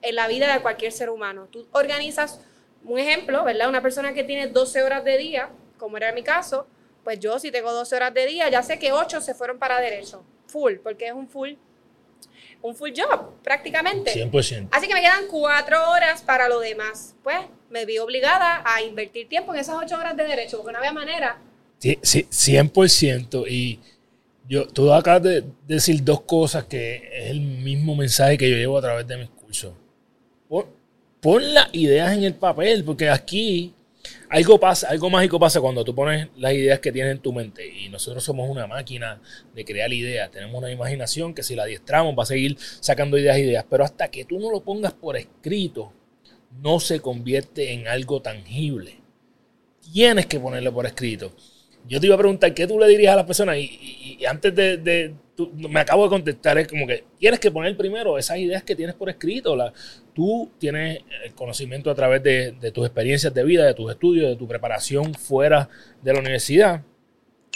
en 0.00 0.14
la 0.14 0.28
vida 0.28 0.52
de 0.52 0.62
cualquier 0.62 0.92
ser 0.92 1.10
humano. 1.10 1.48
Tú 1.50 1.66
organizas 1.72 2.40
un 2.84 2.98
ejemplo, 2.98 3.44
¿verdad? 3.44 3.68
Una 3.68 3.82
persona 3.82 4.12
que 4.12 4.22
tiene 4.22 4.46
12 4.46 4.82
horas 4.82 5.04
de 5.04 5.18
día, 5.18 5.50
como 5.78 5.96
era 5.96 6.12
mi 6.12 6.22
caso, 6.22 6.66
pues 7.02 7.18
yo 7.18 7.38
si 7.40 7.50
tengo 7.50 7.72
12 7.72 7.96
horas 7.96 8.14
de 8.14 8.26
día, 8.26 8.48
ya 8.48 8.62
sé 8.62 8.78
que 8.78 8.92
8 8.92 9.20
se 9.20 9.34
fueron 9.34 9.58
para 9.58 9.80
derecho, 9.80 10.24
full, 10.46 10.74
porque 10.76 11.08
es 11.08 11.12
un 11.12 11.28
full 11.28 11.54
un 12.62 12.76
full 12.76 12.90
job, 12.96 13.42
prácticamente. 13.42 14.12
100%. 14.12 14.68
Así 14.70 14.86
que 14.86 14.94
me 14.94 15.00
quedan 15.00 15.26
4 15.28 15.90
horas 15.90 16.22
para 16.22 16.48
lo 16.48 16.60
demás. 16.60 17.14
Pues 17.22 17.38
me 17.70 17.84
vi 17.84 17.98
obligada 17.98 18.62
a 18.64 18.82
invertir 18.82 19.28
tiempo 19.28 19.52
en 19.52 19.60
esas 19.60 19.76
8 19.76 19.98
horas 19.98 20.16
de 20.16 20.24
derecho, 20.24 20.58
porque 20.58 20.72
no 20.72 20.78
había 20.78 20.92
manera. 20.92 21.38
Sí, 21.78 21.98
sí 22.02 22.26
100%. 22.30 23.46
Y 23.48 23.80
yo, 24.48 24.66
tú 24.66 24.92
acabas 24.92 25.22
de 25.22 25.44
decir 25.66 26.02
dos 26.02 26.22
cosas 26.22 26.64
que 26.64 26.96
es 27.12 27.30
el 27.30 27.40
mismo 27.40 27.94
mensaje 27.94 28.36
que 28.36 28.50
yo 28.50 28.56
llevo 28.56 28.78
a 28.78 28.82
través 28.82 29.06
de 29.06 29.16
mis 29.16 29.30
cursos 29.30 29.72
pon 31.22 31.54
las 31.54 31.72
ideas 31.72 32.12
en 32.12 32.24
el 32.24 32.34
papel, 32.34 32.82
porque 32.82 33.08
aquí 33.08 33.72
algo 34.28 34.58
pasa, 34.58 34.88
algo 34.88 35.08
mágico 35.08 35.38
pasa 35.38 35.60
cuando 35.60 35.84
tú 35.84 35.94
pones 35.94 36.28
las 36.36 36.52
ideas 36.52 36.80
que 36.80 36.90
tienes 36.90 37.12
en 37.12 37.20
tu 37.20 37.32
mente. 37.32 37.64
Y 37.64 37.88
nosotros 37.88 38.24
somos 38.24 38.50
una 38.50 38.66
máquina 38.66 39.22
de 39.54 39.64
crear 39.64 39.92
ideas. 39.92 40.32
Tenemos 40.32 40.58
una 40.58 40.72
imaginación 40.72 41.32
que 41.32 41.44
si 41.44 41.54
la 41.54 41.62
adiestramos 41.62 42.18
va 42.18 42.24
a 42.24 42.26
seguir 42.26 42.58
sacando 42.58 43.16
ideas 43.16 43.38
ideas. 43.38 43.64
Pero 43.70 43.84
hasta 43.84 44.10
que 44.10 44.24
tú 44.24 44.40
no 44.40 44.50
lo 44.50 44.64
pongas 44.64 44.94
por 44.94 45.16
escrito, 45.16 45.92
no 46.60 46.80
se 46.80 46.98
convierte 46.98 47.72
en 47.72 47.86
algo 47.86 48.20
tangible. 48.20 48.98
Tienes 49.92 50.26
que 50.26 50.40
ponerlo 50.40 50.74
por 50.74 50.86
escrito. 50.86 51.32
Yo 51.88 52.00
te 52.00 52.06
iba 52.06 52.14
a 52.14 52.18
preguntar 52.18 52.54
qué 52.54 52.66
tú 52.66 52.78
le 52.78 52.86
dirías 52.88 53.12
a 53.12 53.16
las 53.16 53.24
personas 53.24 53.56
y, 53.58 54.18
antes 54.28 54.54
de, 54.54 55.14
me 55.54 55.80
acabo 55.80 56.04
de 56.04 56.10
contestar, 56.10 56.58
es 56.58 56.68
como 56.68 56.86
que 56.86 57.04
tienes 57.18 57.40
que 57.40 57.50
poner 57.50 57.76
primero 57.76 58.18
esas 58.18 58.38
ideas 58.38 58.62
que 58.62 58.76
tienes 58.76 58.94
por 58.94 59.10
escrito. 59.10 59.56
La, 59.56 59.72
tú 60.14 60.50
tienes 60.58 61.00
el 61.24 61.34
conocimiento 61.34 61.90
a 61.90 61.94
través 61.94 62.22
de, 62.22 62.52
de 62.52 62.70
tus 62.70 62.86
experiencias 62.86 63.34
de 63.34 63.42
vida, 63.44 63.66
de 63.66 63.74
tus 63.74 63.90
estudios, 63.90 64.28
de 64.28 64.36
tu 64.36 64.46
preparación 64.46 65.14
fuera 65.14 65.68
de 66.02 66.12
la 66.12 66.20
universidad. 66.20 66.82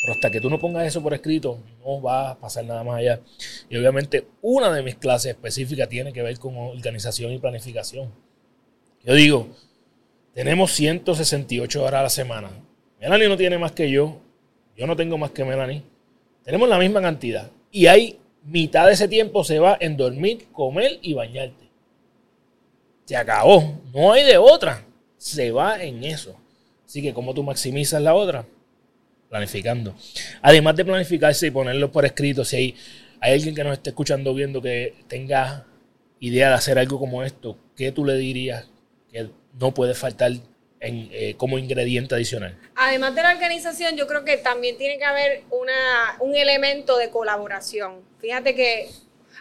Pero 0.01 0.13
hasta 0.13 0.31
que 0.31 0.41
tú 0.41 0.51
no 0.51 0.59
pongas 0.59 0.87
eso 0.87 1.03
por 1.03 1.15
escrito, 1.15 1.59
no 1.85 2.03
va 2.03 2.31
a 2.31 2.39
pasar 2.39 2.65
nada 2.65 2.85
más 2.85 2.99
allá. 2.99 3.21
Y 3.69 3.77
obviamente 3.77 4.27
una 4.43 4.73
de 4.73 4.83
mis 4.83 4.97
clases 4.97 5.33
específicas 5.33 5.89
tiene 5.89 6.13
que 6.13 6.23
ver 6.23 6.39
con 6.39 6.57
organización 6.57 7.33
y 7.33 7.39
planificación. 7.39 8.13
Yo 9.05 9.15
digo, 9.15 9.49
tenemos 10.35 10.73
168 10.73 11.83
horas 11.83 12.01
a 12.01 12.03
la 12.03 12.11
semana. 12.11 12.66
Melanie 13.01 13.29
no 13.29 13.37
tiene 13.37 13.59
más 13.59 13.73
que 13.73 13.91
yo. 13.91 14.19
Yo 14.77 14.87
no 14.87 14.97
tengo 14.97 15.19
más 15.19 15.31
que 15.31 15.45
Melanie. 15.45 15.83
Tenemos 16.45 16.69
la 16.69 16.79
misma 16.79 17.01
cantidad. 17.01 17.51
Y 17.71 17.87
hay 17.87 18.19
mitad 18.45 18.87
de 18.87 18.93
ese 18.93 19.09
tiempo 19.09 19.45
se 19.45 19.59
va 19.59 19.77
en 19.81 19.97
dormir, 19.97 20.47
comer 20.53 20.99
y 21.03 21.15
bañarte. 21.15 21.67
Se 23.05 23.17
acabó. 23.17 23.81
No 23.93 24.13
hay 24.13 24.25
de 24.25 24.39
otra. 24.39 24.85
Se 25.17 25.51
va 25.51 25.83
en 25.83 26.05
eso. 26.05 26.37
Así 26.85 27.03
que, 27.03 27.13
¿cómo 27.13 27.35
tú 27.35 27.43
maximizas 27.43 28.01
la 28.01 28.15
otra? 28.15 28.47
Planificando. 29.29 29.95
Además 30.41 30.77
de 30.77 30.85
planificarse 30.85 31.49
y 31.49 31.51
ponerlo 31.51 31.91
por 31.91 32.05
escrito, 32.05 32.45
si 32.45 32.57
hay, 32.57 32.75
hay 33.21 33.33
alguien 33.33 33.55
que 33.55 33.65
nos 33.65 33.73
esté 33.75 33.91
escuchando 33.91 34.33
viendo 34.35 34.63
que 34.63 34.95
tenga 35.09 35.67
idea 36.21 36.49
de 36.49 36.55
hacer 36.55 36.79
algo 36.79 36.99
como 36.99 37.23
esto, 37.23 37.59
¿qué 37.77 37.93
tú 37.93 38.05
le 38.05 38.17
dirías 38.17 38.69
que 39.11 39.29
no 39.59 39.75
puede 39.75 39.95
faltar 39.95 40.33
en, 40.81 41.09
eh, 41.13 41.35
como 41.37 41.59
ingrediente 41.59 42.15
adicional. 42.15 42.59
Además 42.75 43.15
de 43.15 43.23
la 43.23 43.31
organización, 43.33 43.97
yo 43.97 44.07
creo 44.07 44.25
que 44.25 44.37
también 44.37 44.77
tiene 44.77 44.99
que 44.99 45.05
haber 45.05 45.43
una, 45.51 46.17
un 46.21 46.35
elemento 46.35 46.97
de 46.99 47.11
colaboración. 47.11 48.03
Fíjate 48.21 48.55
que 48.55 48.91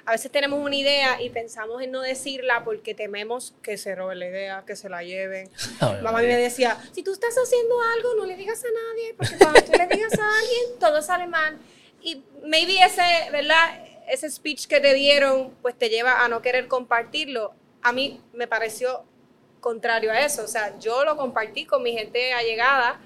a 0.05 0.11
veces 0.11 0.31
tenemos 0.31 0.63
una 0.63 0.75
idea 0.75 1.21
y 1.21 1.31
pensamos 1.31 1.81
en 1.81 1.91
no 1.91 2.01
decirla 2.01 2.63
porque 2.63 2.93
tememos 2.93 3.55
que 3.63 3.77
se 3.77 3.95
robe 3.95 4.15
la 4.15 4.27
idea, 4.27 4.63
que 4.65 4.75
se 4.75 4.87
la 4.87 5.03
lleven. 5.03 5.49
Mamá 6.03 6.19
me 6.19 6.37
decía, 6.37 6.77
si 6.93 7.01
tú 7.01 7.11
estás 7.11 7.35
haciendo 7.35 7.75
algo, 7.95 8.15
no 8.15 8.25
le 8.25 8.37
digas 8.37 8.63
a 8.63 8.67
nadie, 8.67 9.15
porque 9.17 9.37
cuando 9.37 9.61
tú 9.63 9.71
le 9.71 9.87
digas 9.87 10.13
a 10.19 10.39
alguien, 10.39 10.79
todo 10.79 11.01
sale 11.01 11.25
mal. 11.25 11.57
Y 12.01 12.23
maybe 12.43 12.77
ese, 12.83 13.01
¿verdad? 13.31 13.83
Ese 14.07 14.29
speech 14.29 14.67
que 14.67 14.79
te 14.79 14.93
dieron, 14.93 15.55
pues 15.63 15.75
te 15.75 15.89
lleva 15.89 16.23
a 16.23 16.27
no 16.27 16.43
querer 16.43 16.67
compartirlo. 16.67 17.53
A 17.81 17.91
mí 17.91 18.21
me 18.33 18.47
pareció 18.47 19.03
contrario 19.65 20.11
a 20.11 20.21
eso. 20.21 20.43
O 20.43 20.47
sea, 20.47 20.77
yo 20.77 21.03
lo 21.03 21.17
compartí 21.17 21.65
con 21.65 21.81
mi 21.81 21.91
gente 21.91 22.31
allegada, 22.33 22.99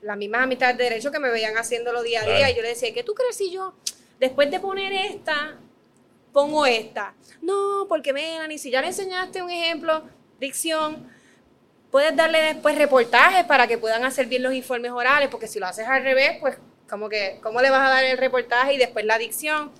las 0.00 0.16
mismas 0.16 0.44
amistades 0.44 0.78
de 0.78 0.84
derecho 0.84 1.10
que 1.10 1.18
me 1.18 1.28
veían 1.28 1.58
haciéndolo 1.58 2.04
día 2.04 2.22
a 2.22 2.24
día. 2.24 2.50
Y 2.52 2.54
yo 2.54 2.62
le 2.62 2.68
decía, 2.68 2.94
¿qué 2.94 3.02
tú 3.02 3.14
crees 3.14 3.36
si 3.36 3.50
yo, 3.50 3.74
después 4.20 4.48
de 4.48 4.60
poner 4.60 4.92
esta, 4.92 5.58
pongo 6.32 6.66
esta? 6.66 7.14
No, 7.42 7.86
porque 7.88 8.12
Melanie, 8.12 8.58
si 8.58 8.70
ya 8.70 8.80
le 8.80 8.86
enseñaste 8.86 9.42
un 9.42 9.50
ejemplo, 9.50 10.04
dicción, 10.38 11.10
puedes 11.90 12.14
darle 12.14 12.42
después 12.42 12.78
reportajes 12.78 13.42
para 13.42 13.66
que 13.66 13.76
puedan 13.76 14.04
hacer 14.04 14.26
bien 14.26 14.44
los 14.44 14.54
informes 14.54 14.92
orales, 14.92 15.28
porque 15.30 15.48
si 15.48 15.58
lo 15.58 15.66
haces 15.66 15.88
al 15.88 16.04
revés, 16.04 16.36
pues 16.40 16.58
como 16.88 17.08
que, 17.08 17.40
¿cómo 17.42 17.60
le 17.60 17.70
vas 17.70 17.88
a 17.88 17.90
dar 17.90 18.04
el 18.04 18.18
reportaje 18.18 18.74
y 18.74 18.78
después 18.78 19.04
la 19.04 19.18
dicción? 19.18 19.72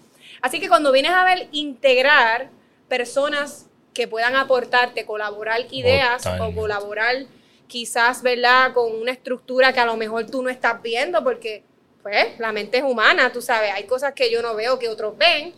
Así 0.42 0.58
que 0.58 0.68
cuando 0.68 0.90
vienes 0.90 1.12
a 1.12 1.24
ver 1.24 1.46
integrar 1.52 2.50
personas 2.88 3.66
que 3.94 4.08
puedan 4.08 4.34
aportarte, 4.36 5.06
colaborar 5.06 5.60
ideas 5.70 6.26
o 6.40 6.52
colaborar 6.52 7.26
quizás, 7.68 8.22
¿verdad? 8.22 8.74
Con 8.74 8.92
una 8.92 9.12
estructura 9.12 9.72
que 9.72 9.80
a 9.80 9.86
lo 9.86 9.96
mejor 9.96 10.28
tú 10.30 10.42
no 10.42 10.50
estás 10.50 10.82
viendo 10.82 11.22
porque, 11.22 11.62
pues, 12.02 12.38
la 12.38 12.52
mente 12.52 12.78
es 12.78 12.84
humana, 12.84 13.32
tú 13.32 13.40
sabes, 13.40 13.72
hay 13.72 13.84
cosas 13.84 14.12
que 14.12 14.30
yo 14.30 14.42
no 14.42 14.54
veo 14.54 14.78
que 14.78 14.88
otros 14.88 15.16
ven. 15.16 15.54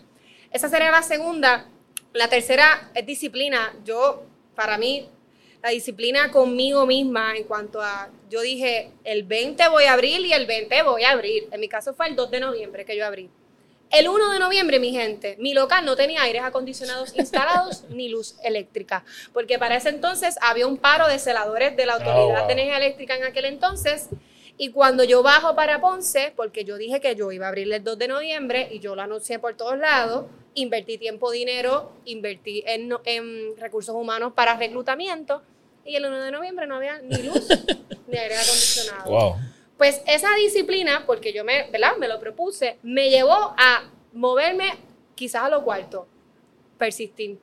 Esa 0.52 0.68
sería 0.68 0.90
la 0.90 1.02
segunda. 1.02 1.66
La 2.12 2.28
tercera 2.28 2.90
es 2.94 3.04
disciplina. 3.04 3.74
Yo, 3.84 4.22
para 4.54 4.78
mí, 4.78 5.08
la 5.62 5.70
disciplina 5.70 6.30
conmigo 6.30 6.86
misma 6.86 7.36
en 7.36 7.44
cuanto 7.44 7.82
a, 7.82 8.08
yo 8.30 8.40
dije, 8.40 8.92
el 9.04 9.24
20 9.24 9.68
voy 9.68 9.84
a 9.84 9.94
abrir 9.94 10.20
y 10.20 10.32
el 10.32 10.46
20 10.46 10.82
voy 10.82 11.02
a 11.02 11.10
abrir. 11.10 11.48
En 11.50 11.60
mi 11.60 11.68
caso 11.68 11.92
fue 11.94 12.08
el 12.08 12.16
2 12.16 12.30
de 12.30 12.40
noviembre 12.40 12.84
que 12.84 12.96
yo 12.96 13.04
abrí. 13.04 13.28
El 13.90 14.08
1 14.08 14.32
de 14.32 14.38
noviembre, 14.38 14.80
mi 14.80 14.90
gente, 14.92 15.36
mi 15.38 15.54
local 15.54 15.84
no 15.84 15.96
tenía 15.96 16.22
aires 16.22 16.42
acondicionados 16.42 17.14
instalados 17.16 17.84
ni 17.88 18.08
luz 18.08 18.36
eléctrica, 18.42 19.04
porque 19.32 19.58
para 19.58 19.76
ese 19.76 19.90
entonces 19.90 20.36
había 20.42 20.66
un 20.66 20.76
paro 20.76 21.06
de 21.08 21.18
celadores 21.18 21.76
de 21.76 21.86
la 21.86 21.94
Autoridad 21.94 22.44
oh, 22.44 22.46
de 22.46 22.52
Energía 22.52 22.78
Eléctrica 22.78 23.16
en 23.16 23.24
aquel 23.24 23.44
entonces. 23.44 24.08
Y 24.58 24.70
cuando 24.70 25.04
yo 25.04 25.22
bajo 25.22 25.54
para 25.54 25.80
Ponce, 25.80 26.32
porque 26.34 26.64
yo 26.64 26.78
dije 26.78 27.00
que 27.00 27.14
yo 27.14 27.30
iba 27.30 27.44
a 27.46 27.48
abrir 27.50 27.70
el 27.72 27.84
2 27.84 27.98
de 27.98 28.08
noviembre 28.08 28.68
y 28.70 28.80
yo 28.80 28.96
lo 28.96 29.02
anuncié 29.02 29.38
por 29.38 29.54
todos 29.54 29.78
lados, 29.78 30.26
invertí 30.54 30.96
tiempo, 30.96 31.30
dinero, 31.30 31.92
invertí 32.06 32.64
en, 32.66 32.90
en 33.04 33.56
recursos 33.58 33.94
humanos 33.94 34.32
para 34.34 34.56
reclutamiento 34.56 35.42
y 35.84 35.96
el 35.96 36.06
1 36.06 36.22
de 36.22 36.30
noviembre 36.32 36.66
no 36.66 36.76
había 36.76 36.98
ni 37.00 37.22
luz 37.22 37.48
ni 38.08 38.18
aire 38.18 38.34
acondicionado. 38.34 39.10
Wow. 39.10 39.36
Pues 39.76 40.00
esa 40.06 40.34
disciplina, 40.36 41.04
porque 41.06 41.32
yo 41.32 41.44
me, 41.44 41.68
¿verdad? 41.70 41.96
me 41.98 42.08
lo 42.08 42.18
propuse, 42.18 42.78
me 42.82 43.10
llevó 43.10 43.54
a 43.58 43.90
moverme 44.12 44.72
quizás 45.14 45.44
a 45.44 45.48
lo 45.48 45.64
cuarto, 45.64 46.06
persistir. 46.78 47.38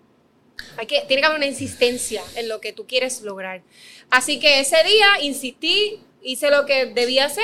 Hay 0.77 0.87
que, 0.87 1.01
tiene 1.01 1.21
que 1.21 1.25
haber 1.25 1.37
una 1.37 1.45
insistencia 1.45 2.21
en 2.35 2.47
lo 2.49 2.59
que 2.59 2.73
tú 2.73 2.87
quieres 2.87 3.21
lograr. 3.21 3.61
Así 4.09 4.39
que 4.39 4.59
ese 4.59 4.83
día 4.83 5.07
insistí, 5.21 6.01
hice 6.21 6.49
lo 6.49 6.65
que 6.65 6.87
debía 6.87 7.25
hacer. 7.25 7.43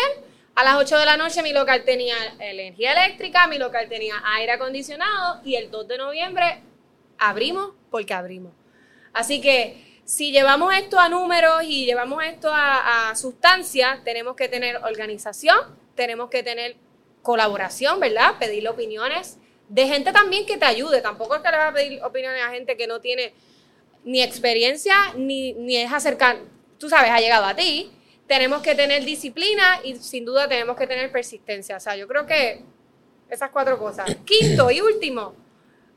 A 0.55 0.63
las 0.63 0.75
8 0.75 0.97
de 0.97 1.05
la 1.05 1.17
noche 1.17 1.41
mi 1.43 1.53
local 1.53 1.83
tenía 1.85 2.15
energía 2.39 2.91
eléctrica, 2.91 3.47
mi 3.47 3.57
local 3.57 3.87
tenía 3.87 4.15
aire 4.35 4.53
acondicionado 4.53 5.41
y 5.45 5.55
el 5.55 5.71
2 5.71 5.87
de 5.87 5.97
noviembre 5.97 6.61
abrimos 7.17 7.73
porque 7.89 8.13
abrimos. 8.13 8.53
Así 9.13 9.39
que 9.41 9.88
si 10.09 10.31
llevamos 10.31 10.73
esto 10.73 10.99
a 10.99 11.07
números 11.07 11.61
y 11.63 11.85
llevamos 11.85 12.23
esto 12.23 12.49
a, 12.51 13.13
sustancia, 13.15 14.01
tenemos 14.03 14.35
que 14.35 14.49
tener 14.49 14.77
organización, 14.77 15.55
tenemos 15.93 16.31
que 16.31 16.41
tener 16.41 16.77
colaboración, 17.21 17.99
¿verdad? 17.99 18.33
Pedirle 18.39 18.69
opiniones 18.69 19.37
de 19.67 19.85
gente 19.85 20.11
también 20.11 20.47
que 20.47 20.57
te 20.57 20.65
ayude. 20.65 21.01
Tampoco 21.01 21.35
es 21.35 21.43
que 21.43 21.51
le 21.51 21.57
vas 21.57 21.69
a 21.69 21.73
pedir 21.75 22.01
opiniones 22.01 22.41
a 22.41 22.49
gente 22.49 22.75
que 22.75 22.87
no 22.87 22.99
tiene 22.99 23.35
ni 24.03 24.23
experiencia 24.23 24.95
ni, 25.15 25.53
ni 25.53 25.77
es 25.77 25.93
acercar, 25.93 26.39
tú 26.79 26.89
sabes, 26.89 27.11
ha 27.11 27.19
llegado 27.19 27.45
a 27.45 27.55
ti. 27.55 27.91
Tenemos 28.25 28.63
que 28.63 28.73
tener 28.73 29.05
disciplina 29.05 29.79
y 29.83 29.95
sin 29.97 30.25
duda 30.25 30.49
tenemos 30.49 30.75
que 30.75 30.87
tener 30.87 31.11
persistencia. 31.11 31.77
O 31.77 31.79
sea, 31.79 31.95
yo 31.95 32.07
creo 32.07 32.25
que 32.25 32.63
esas 33.29 33.51
cuatro 33.51 33.77
cosas. 33.77 34.09
Quinto 34.25 34.71
y 34.71 34.81
último, 34.81 35.35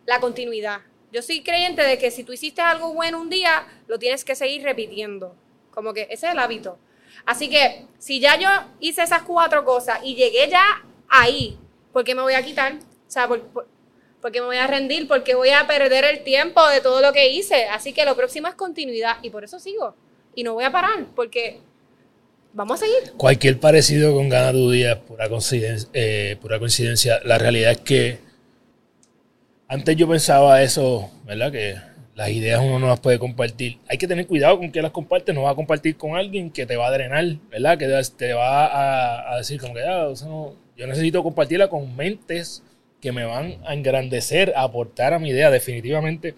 la 0.05 0.21
continuidad. 0.21 0.83
Yo 1.13 1.21
soy 1.21 1.43
creyente 1.43 1.83
de 1.83 1.99
que 1.99 2.11
si 2.11 2.25
tú 2.25 2.33
hiciste 2.33 2.63
algo 2.63 2.95
bueno 2.95 3.21
un 3.21 3.29
día, 3.29 3.67
lo 3.87 3.99
tienes 3.99 4.25
que 4.25 4.35
seguir 4.35 4.63
repitiendo. 4.63 5.37
Como 5.71 5.93
que 5.93 6.03
ese 6.11 6.27
es 6.27 6.33
el 6.33 6.39
hábito. 6.39 6.79
Así 7.27 7.51
que 7.51 7.85
si 7.99 8.19
ya 8.19 8.39
yo 8.39 8.49
hice 8.81 9.03
esas 9.03 9.23
cuatro 9.23 9.63
cosas 9.65 10.01
y 10.03 10.15
llegué 10.15 10.49
ya 10.49 10.65
ahí, 11.09 11.59
¿por 11.93 12.03
qué 12.05 12.15
me 12.15 12.23
voy 12.23 12.33
a 12.33 12.43
quitar? 12.43 12.75
O 12.75 13.11
sea, 13.11 13.29
¿por, 13.29 13.43
qué 14.33 14.41
me 14.41 14.47
voy 14.47 14.57
a 14.57 14.67
rendir? 14.67 15.07
Porque 15.07 15.35
voy 15.35 15.51
a 15.51 15.67
perder 15.67 16.05
el 16.05 16.25
tiempo 16.25 16.67
de 16.69 16.81
todo 16.81 17.03
lo 17.03 17.13
que 17.13 17.29
hice. 17.29 17.67
Así 17.67 17.93
que 17.93 18.07
lo 18.07 18.17
próximo 18.17 18.49
es 18.49 18.55
continuidad 18.55 19.19
y 19.21 19.29
por 19.29 19.45
eso 19.45 19.61
sigo. 19.61 19.95
Y 20.35 20.45
no 20.45 20.55
voy 20.55 20.65
a 20.65 20.73
parar 20.73 21.05
porque 21.15 21.61
vamos 22.55 22.81
a 22.81 22.87
seguir. 22.87 23.13
Cualquier 23.19 23.61
parecido 23.61 24.15
con 24.15 24.31
Gana 24.31 24.53
tu 24.53 24.71
Día 24.71 25.03
pura 25.03 25.29
coincidencia, 25.29 25.91
eh, 25.93 26.39
pura 26.41 26.59
coincidencia. 26.59 27.21
La 27.25 27.37
realidad 27.37 27.73
es 27.73 27.81
que 27.81 28.32
antes 29.73 29.97
yo 29.97 30.07
pensaba 30.07 30.63
eso, 30.63 31.11
¿verdad? 31.25 31.51
Que 31.51 31.77
las 32.15 32.29
ideas 32.29 32.61
uno 32.61 32.79
no 32.79 32.89
las 32.89 33.01
puede 33.01 33.19
compartir. 33.19 33.79
Hay 33.89 33.97
que 33.97 34.07
tener 34.07 34.27
cuidado 34.27 34.59
con 34.59 34.71
que 34.71 34.83
las 34.83 34.91
compartes. 34.91 35.35
No 35.35 35.45
vas 35.45 35.53
a 35.53 35.57
compartir 35.57 35.97
con 35.97 36.15
alguien 36.15 36.51
que 36.51 36.67
te 36.67 36.77
va 36.77 36.89
a 36.89 36.91
drenar, 36.91 37.25
¿verdad? 37.51 37.79
Que 37.79 37.87
te 38.19 38.35
va 38.35 39.33
a, 39.33 39.39
decir 39.39 39.59
como 39.59 39.73
que, 39.73 39.81
ah, 39.83 40.13
yo 40.77 40.87
necesito 40.87 41.23
compartirla 41.23 41.69
con 41.69 41.97
mentes 41.97 42.63
que 43.01 43.13
me 43.13 43.25
van 43.25 43.57
a 43.65 43.73
engrandecer, 43.73 44.53
a 44.55 44.65
aportar 44.65 45.15
a 45.15 45.19
mi 45.19 45.31
idea 45.31 45.51
definitivamente. 45.51 46.35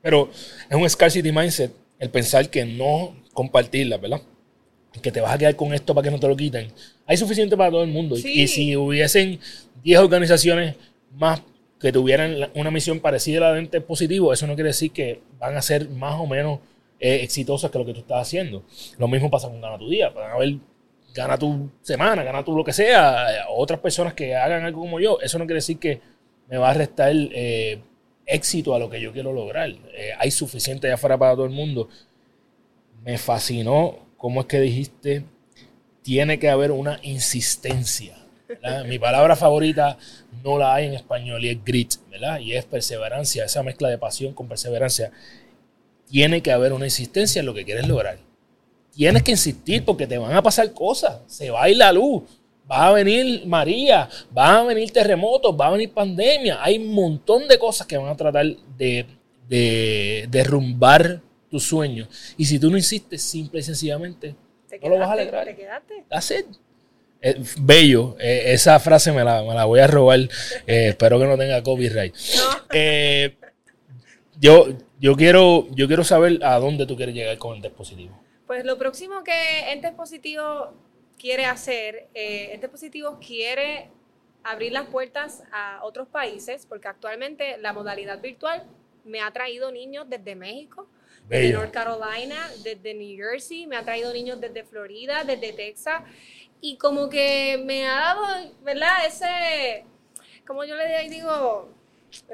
Pero 0.00 0.30
es 0.70 0.76
un 0.76 0.88
scarcity 0.88 1.32
mindset 1.32 1.72
el 1.98 2.10
pensar 2.10 2.48
que 2.48 2.64
no 2.64 3.16
compartirla, 3.32 3.96
¿verdad? 3.96 4.20
Que 5.02 5.10
te 5.10 5.20
vas 5.20 5.34
a 5.34 5.38
quedar 5.38 5.56
con 5.56 5.74
esto 5.74 5.96
para 5.96 6.04
que 6.04 6.12
no 6.12 6.20
te 6.20 6.28
lo 6.28 6.36
quiten. 6.36 6.68
Hay 7.06 7.16
suficiente 7.16 7.56
para 7.56 7.72
todo 7.72 7.82
el 7.82 7.90
mundo. 7.90 8.16
Y 8.16 8.46
si 8.46 8.76
hubiesen 8.76 9.40
10 9.82 9.98
organizaciones 9.98 10.76
más 11.10 11.42
que 11.82 11.92
tuvieran 11.92 12.48
una 12.54 12.70
misión 12.70 13.00
parecida 13.00 13.38
a 13.38 13.40
la 13.40 13.52
de 13.54 13.58
ente 13.58 13.80
positivo, 13.80 14.32
eso 14.32 14.46
no 14.46 14.54
quiere 14.54 14.68
decir 14.68 14.92
que 14.92 15.20
van 15.40 15.56
a 15.56 15.62
ser 15.62 15.90
más 15.90 16.18
o 16.20 16.26
menos 16.28 16.60
eh, 17.00 17.20
exitosas 17.22 17.72
que 17.72 17.78
lo 17.78 17.84
que 17.84 17.92
tú 17.92 18.00
estás 18.00 18.22
haciendo. 18.22 18.62
Lo 18.98 19.08
mismo 19.08 19.28
pasa 19.28 19.48
con 19.48 19.60
Gana 19.60 19.76
tu 19.76 19.88
Día. 19.90 20.10
Van 20.10 20.30
haber 20.30 20.58
Gana 21.12 21.36
tu 21.36 21.68
semana, 21.82 22.22
Gana 22.22 22.44
tu 22.44 22.56
lo 22.56 22.62
que 22.62 22.72
sea, 22.72 23.34
eh, 23.34 23.40
otras 23.50 23.80
personas 23.80 24.14
que 24.14 24.36
hagan 24.36 24.64
algo 24.64 24.80
como 24.80 25.00
yo. 25.00 25.20
Eso 25.20 25.38
no 25.40 25.44
quiere 25.44 25.58
decir 25.58 25.78
que 25.78 26.00
me 26.48 26.56
va 26.56 26.70
a 26.70 26.74
restar 26.74 27.12
eh, 27.12 27.80
éxito 28.24 28.74
a 28.74 28.78
lo 28.78 28.88
que 28.88 29.00
yo 29.00 29.12
quiero 29.12 29.32
lograr. 29.32 29.74
hay 30.18 30.30
suficiente 30.30 30.86
allá 30.86 30.94
afuera 30.94 31.18
para 31.18 31.34
todo 31.34 31.46
el 31.46 31.50
mundo. 31.50 31.88
Me 33.02 33.18
fascinó 33.18 34.06
cómo 34.16 34.42
es 34.42 34.46
que 34.46 34.60
dijiste 34.60 35.24
tiene 36.02 36.38
que 36.38 36.48
haber 36.48 36.70
una 36.70 37.00
insistencia. 37.02 38.21
¿Verdad? 38.60 38.84
Mi 38.84 38.98
palabra 38.98 39.36
favorita 39.36 39.96
no 40.42 40.58
la 40.58 40.74
hay 40.74 40.86
en 40.86 40.94
español 40.94 41.44
y 41.44 41.50
es 41.50 41.64
grit, 41.64 41.94
¿verdad? 42.10 42.40
Y 42.40 42.54
es 42.54 42.64
perseverancia, 42.64 43.44
esa 43.44 43.62
mezcla 43.62 43.88
de 43.88 43.98
pasión 43.98 44.34
con 44.34 44.48
perseverancia. 44.48 45.10
Tiene 46.08 46.42
que 46.42 46.52
haber 46.52 46.72
una 46.72 46.86
insistencia 46.86 47.40
en 47.40 47.46
lo 47.46 47.54
que 47.54 47.64
quieres 47.64 47.88
lograr. 47.88 48.18
Tienes 48.94 49.22
que 49.22 49.30
insistir 49.30 49.84
porque 49.84 50.06
te 50.06 50.18
van 50.18 50.34
a 50.34 50.42
pasar 50.42 50.72
cosas. 50.72 51.20
Se 51.26 51.50
va 51.50 51.64
a 51.64 51.70
ir 51.70 51.78
la 51.78 51.92
luz, 51.92 52.24
va 52.70 52.88
a 52.88 52.92
venir 52.92 53.46
María, 53.46 54.08
va 54.36 54.58
a 54.58 54.64
venir 54.64 54.90
terremotos, 54.90 55.56
va 55.58 55.68
a 55.68 55.70
venir 55.72 55.90
pandemia. 55.92 56.62
Hay 56.62 56.78
un 56.78 56.92
montón 56.92 57.48
de 57.48 57.58
cosas 57.58 57.86
que 57.86 57.96
van 57.96 58.08
a 58.08 58.16
tratar 58.16 58.44
de, 58.76 59.06
de 59.48 60.26
derrumbar 60.30 61.22
tus 61.50 61.64
sueños. 61.64 62.08
Y 62.36 62.44
si 62.44 62.58
tú 62.58 62.70
no 62.70 62.76
insistes, 62.76 63.22
simple 63.22 63.60
y 63.60 63.62
sencillamente, 63.62 64.34
Te 64.68 64.78
no 64.78 64.88
lo 64.88 64.98
vas 64.98 65.10
a 65.10 65.16
lograr. 65.16 65.44
Te 65.44 65.54
quedaste. 65.54 66.04
That's 66.08 66.30
it. 66.30 66.46
Eh, 67.22 67.40
bello, 67.60 68.16
Eh, 68.18 68.52
esa 68.52 68.78
frase 68.80 69.12
me 69.12 69.22
la, 69.22 69.42
me 69.42 69.54
la 69.54 69.64
voy 69.64 69.80
a 69.80 69.86
robar. 69.86 70.18
Eh, 70.66 70.88
espero 70.88 71.18
que 71.18 71.26
no 71.26 71.38
tenga 71.38 71.62
copyright. 71.62 72.14
Yo, 74.40 74.66
yo, 74.98 75.14
quiero, 75.14 75.68
yo 75.70 75.86
quiero 75.86 76.02
saber 76.02 76.40
a 76.42 76.58
dónde 76.58 76.84
tú 76.84 76.96
quieres 76.96 77.14
llegar 77.14 77.38
con 77.38 77.56
el 77.56 77.62
dispositivo. 77.62 78.20
Pues 78.46 78.64
lo 78.64 78.76
próximo 78.76 79.22
que 79.22 79.70
Entes 79.70 79.92
Positivo 79.92 80.74
quiere 81.16 81.44
hacer, 81.44 82.08
Entes 82.12 82.68
Positivo 82.68 83.20
quiere 83.24 83.88
abrir 84.42 84.72
las 84.72 84.88
puertas 84.88 85.44
a 85.52 85.80
otros 85.84 86.08
países, 86.08 86.66
porque 86.66 86.88
actualmente 86.88 87.56
la 87.58 87.72
modalidad 87.72 88.20
virtual 88.20 88.64
me 89.04 89.20
ha 89.20 89.30
traído 89.30 89.70
niños 89.70 90.06
desde 90.08 90.34
México, 90.34 90.88
desde 91.28 91.46
Bello. 91.46 91.58
North 91.58 91.72
Carolina, 91.72 92.50
desde 92.64 92.94
New 92.94 93.16
Jersey, 93.16 93.66
me 93.68 93.76
ha 93.76 93.84
traído 93.84 94.12
niños 94.12 94.40
desde 94.40 94.64
Florida, 94.64 95.22
desde 95.24 95.52
Texas, 95.52 96.02
y 96.64 96.76
como 96.76 97.10
que 97.10 97.60
me 97.64 97.86
ha 97.86 97.96
dado, 97.96 98.22
¿verdad? 98.62 99.04
Ese, 99.04 99.84
como 100.46 100.64
yo 100.64 100.76
le 100.76 101.08
digo, 101.08 101.68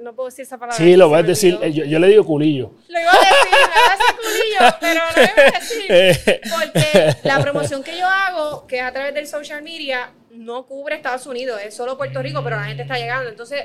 no 0.02 0.14
puedo 0.14 0.28
decir 0.28 0.42
esa 0.42 0.58
palabra. 0.58 0.76
Sí, 0.76 0.96
lo 0.96 1.08
vas 1.08 1.24
a 1.24 1.26
decir. 1.26 1.58
Yo, 1.72 1.84
yo 1.86 1.98
le 1.98 2.08
digo 2.08 2.26
culillo. 2.26 2.70
Lo 2.88 3.00
iba 3.00 3.10
a 3.10 3.14
decir, 3.14 3.48
me 3.50 3.58
iba 3.58 3.86
a 3.86 3.96
decir 3.96 4.16
culillo, 4.16 4.76
pero 4.80 5.00
no 5.00 5.16
lo 5.16 5.22
iba 5.22 5.56
a 5.56 5.58
decir. 5.58 5.86
Eh, 5.88 6.40
Porque 6.42 7.16
la 7.26 7.38
promoción 7.42 7.82
que 7.82 7.98
yo 7.98 8.06
hago, 8.06 8.66
que 8.66 8.76
es 8.76 8.82
a 8.82 8.92
través 8.92 9.14
del 9.14 9.26
social 9.26 9.62
media, 9.62 10.12
no 10.30 10.66
cubre 10.66 10.96
Estados 10.96 11.26
Unidos, 11.26 11.58
es 11.64 11.74
solo 11.74 11.96
Puerto 11.96 12.20
Rico, 12.20 12.44
pero 12.44 12.56
la 12.56 12.64
gente 12.64 12.82
está 12.82 12.98
llegando. 12.98 13.30
Entonces 13.30 13.64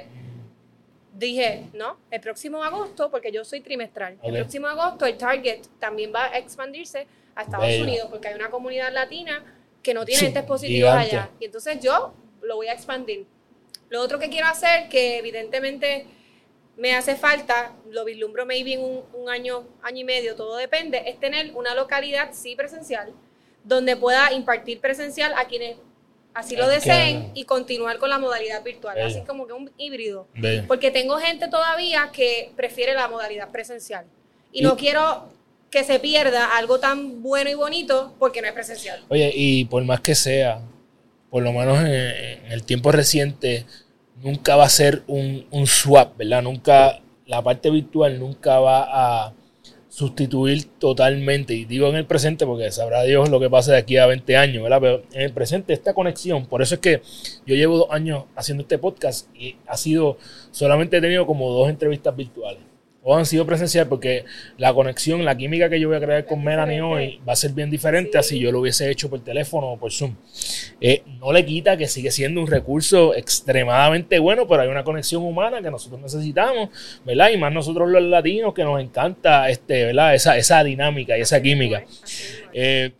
dije, 1.13 1.65
no, 1.73 1.97
el 2.09 2.21
próximo 2.21 2.63
agosto, 2.63 3.11
porque 3.11 3.33
yo 3.33 3.43
soy 3.43 3.59
trimestral, 3.59 4.17
el 4.23 4.33
próximo 4.33 4.67
agosto 4.67 5.05
el 5.05 5.17
Target 5.17 5.59
también 5.77 6.13
va 6.15 6.27
a 6.27 6.37
expandirse 6.37 7.05
a 7.35 7.41
Estados 7.41 7.65
Bello. 7.65 7.83
Unidos, 7.83 8.07
porque 8.09 8.29
hay 8.29 8.35
una 8.35 8.49
comunidad 8.49 8.93
latina 8.93 9.43
que 9.83 9.93
no 9.93 10.05
tiene 10.05 10.27
Sí, 10.27 10.33
positivos 10.47 10.89
gigante. 10.91 11.15
allá. 11.17 11.29
Y 11.39 11.45
entonces 11.45 11.79
yo 11.81 12.13
lo 12.41 12.55
voy 12.55 12.67
a 12.67 12.73
expandir. 12.73 13.25
Lo 13.89 14.01
otro 14.01 14.17
que 14.17 14.29
quiero 14.29 14.47
hacer, 14.47 14.89
que 14.89 15.17
evidentemente 15.19 16.05
me 16.77 16.95
hace 16.95 17.15
falta, 17.15 17.73
lo 17.91 18.03
vislumbro 18.05 18.45
maybe 18.45 18.73
en 18.73 18.81
un, 18.81 19.03
un 19.13 19.29
año, 19.29 19.67
año 19.83 19.99
y 19.99 20.03
medio, 20.03 20.35
todo 20.35 20.55
depende, 20.57 21.03
es 21.05 21.19
tener 21.19 21.51
una 21.55 21.75
localidad 21.75 22.29
sí 22.33 22.55
presencial, 22.55 23.13
donde 23.63 23.95
pueda 23.95 24.31
impartir 24.33 24.79
presencial 24.79 25.33
a 25.35 25.45
quienes 25.45 25.77
así 26.33 26.55
lo 26.55 26.67
deseen 26.67 27.29
y 27.35 27.43
continuar 27.45 27.99
con 27.99 28.09
la 28.09 28.17
modalidad 28.17 28.63
virtual, 28.63 28.95
Bello. 28.95 29.07
así 29.07 29.21
como 29.21 29.45
que 29.45 29.53
un 29.53 29.71
híbrido. 29.77 30.27
bello. 30.33 30.63
Porque 30.67 30.89
tengo 30.89 31.17
gente 31.19 31.47
todavía 31.47 32.09
que 32.11 32.51
prefiere 32.55 32.95
la 32.95 33.07
modalidad 33.07 33.51
presencial. 33.51 34.05
Y, 34.51 34.61
Y- 34.61 34.63
no 34.63 34.75
quiero 34.75 35.29
que 35.73 35.83
se 35.83 35.99
pierda 35.99 36.55
algo 36.55 36.79
tan 36.79 37.23
bueno 37.23 37.49
y 37.49 37.55
bonito 37.55 38.13
porque 38.19 38.43
no 38.43 38.47
es 38.47 38.53
presencial. 38.53 39.03
Oye, 39.09 39.31
y 39.33 39.65
por 39.65 39.83
más 39.83 40.01
que 40.01 40.13
sea, 40.13 40.61
por 41.31 41.41
lo 41.41 41.51
menos 41.51 41.79
en, 41.79 42.51
el 42.51 42.61
tiempo 42.63 42.91
reciente, 42.91 43.65
nunca 44.21 44.55
va 44.55 44.65
a 44.65 44.69
ser 44.69 45.01
un, 45.07 45.47
un 45.49 45.65
swap, 45.65 46.15
¿verdad? 46.15 46.43
Nunca, 46.43 47.01
la 47.25 47.41
parte 47.41 47.71
virtual 47.71 48.19
nunca 48.19 48.59
va 48.59 48.85
a 49.25 49.33
sustituir 49.89 50.65
totalmente, 50.77 51.55
y 51.55 51.65
digo 51.65 51.87
en 51.87 51.95
el 51.95 52.05
presente 52.05 52.45
porque 52.45 52.71
sabrá 52.71 53.01
Dios 53.01 53.29
lo 53.29 53.39
que 53.39 53.49
pasa 53.49 53.71
de 53.71 53.79
aquí 53.79 53.97
a 53.97 54.05
20 54.05 54.37
años, 54.37 54.61
¿verdad? 54.61 54.79
Pero 54.79 55.03
en 55.11 55.21
el 55.21 55.33
presente 55.33 55.73
esta 55.73 55.95
conexión, 55.95 56.45
por 56.45 56.61
eso 56.61 56.75
es 56.75 56.81
que 56.81 57.01
yo 57.47 57.55
llevo 57.55 57.77
dos 57.79 57.87
años 57.89 58.25
haciendo 58.35 58.61
este 58.61 58.77
podcast 58.77 59.27
y 59.35 59.55
ha 59.65 59.75
sido, 59.75 60.19
solamente 60.51 60.97
he 60.97 61.01
tenido 61.01 61.25
como 61.25 61.51
dos 61.51 61.67
entrevistas 61.67 62.15
virtuales. 62.15 62.72
O 63.05 63.17
han 63.17 63.25
sido 63.25 63.45
presenciales 63.45 63.89
porque 63.89 64.23
la 64.57 64.73
conexión, 64.73 65.25
la 65.25 65.35
química 65.35 65.69
que 65.69 65.77
yo 65.77 65.89
voy 65.89 65.97
a 65.97 65.99
crear 65.99 66.25
con 66.25 66.41
Melanie 66.41 66.81
hoy 66.81 67.19
va 67.27 67.33
a 67.33 67.35
ser 67.35 67.51
bien 67.51 67.69
diferente 67.69 68.11
Sí. 68.13 68.17
así 68.17 68.39
yo 68.39 68.51
lo 68.51 68.61
hubiese 68.61 68.89
hecho 68.89 69.09
por 69.09 69.19
teléfono 69.21 69.73
o 69.73 69.77
por 69.77 69.91
Zoom. 69.91 70.15
Eh, 70.79 71.03
no 71.19 71.33
le 71.33 71.45
quita 71.45 71.75
que 71.75 71.87
sigue 71.87 72.11
siendo 72.11 72.39
un 72.39 72.47
recurso 72.47 73.13
extremadamente 73.13 74.19
bueno, 74.19 74.47
pero 74.47 74.61
hay 74.61 74.69
una 74.69 74.83
conexión 74.85 75.23
humana 75.23 75.61
que 75.61 75.69
nosotros 75.69 75.99
necesitamos, 76.01 76.69
¿verdad? 77.05 77.29
Y 77.31 77.37
más 77.37 77.51
nosotros 77.51 77.89
los 77.89 78.01
latinos 78.03 78.53
que 78.53 78.63
nos 78.63 78.81
encanta 78.81 79.49
este, 79.49 79.85
¿verdad? 79.87 80.15
Esa, 80.15 80.37
esa 80.37 80.63
dinámica 80.63 81.17
y 81.17 81.21
esa 81.21 81.41
química. 81.41 81.83
Eh, 82.53 82.91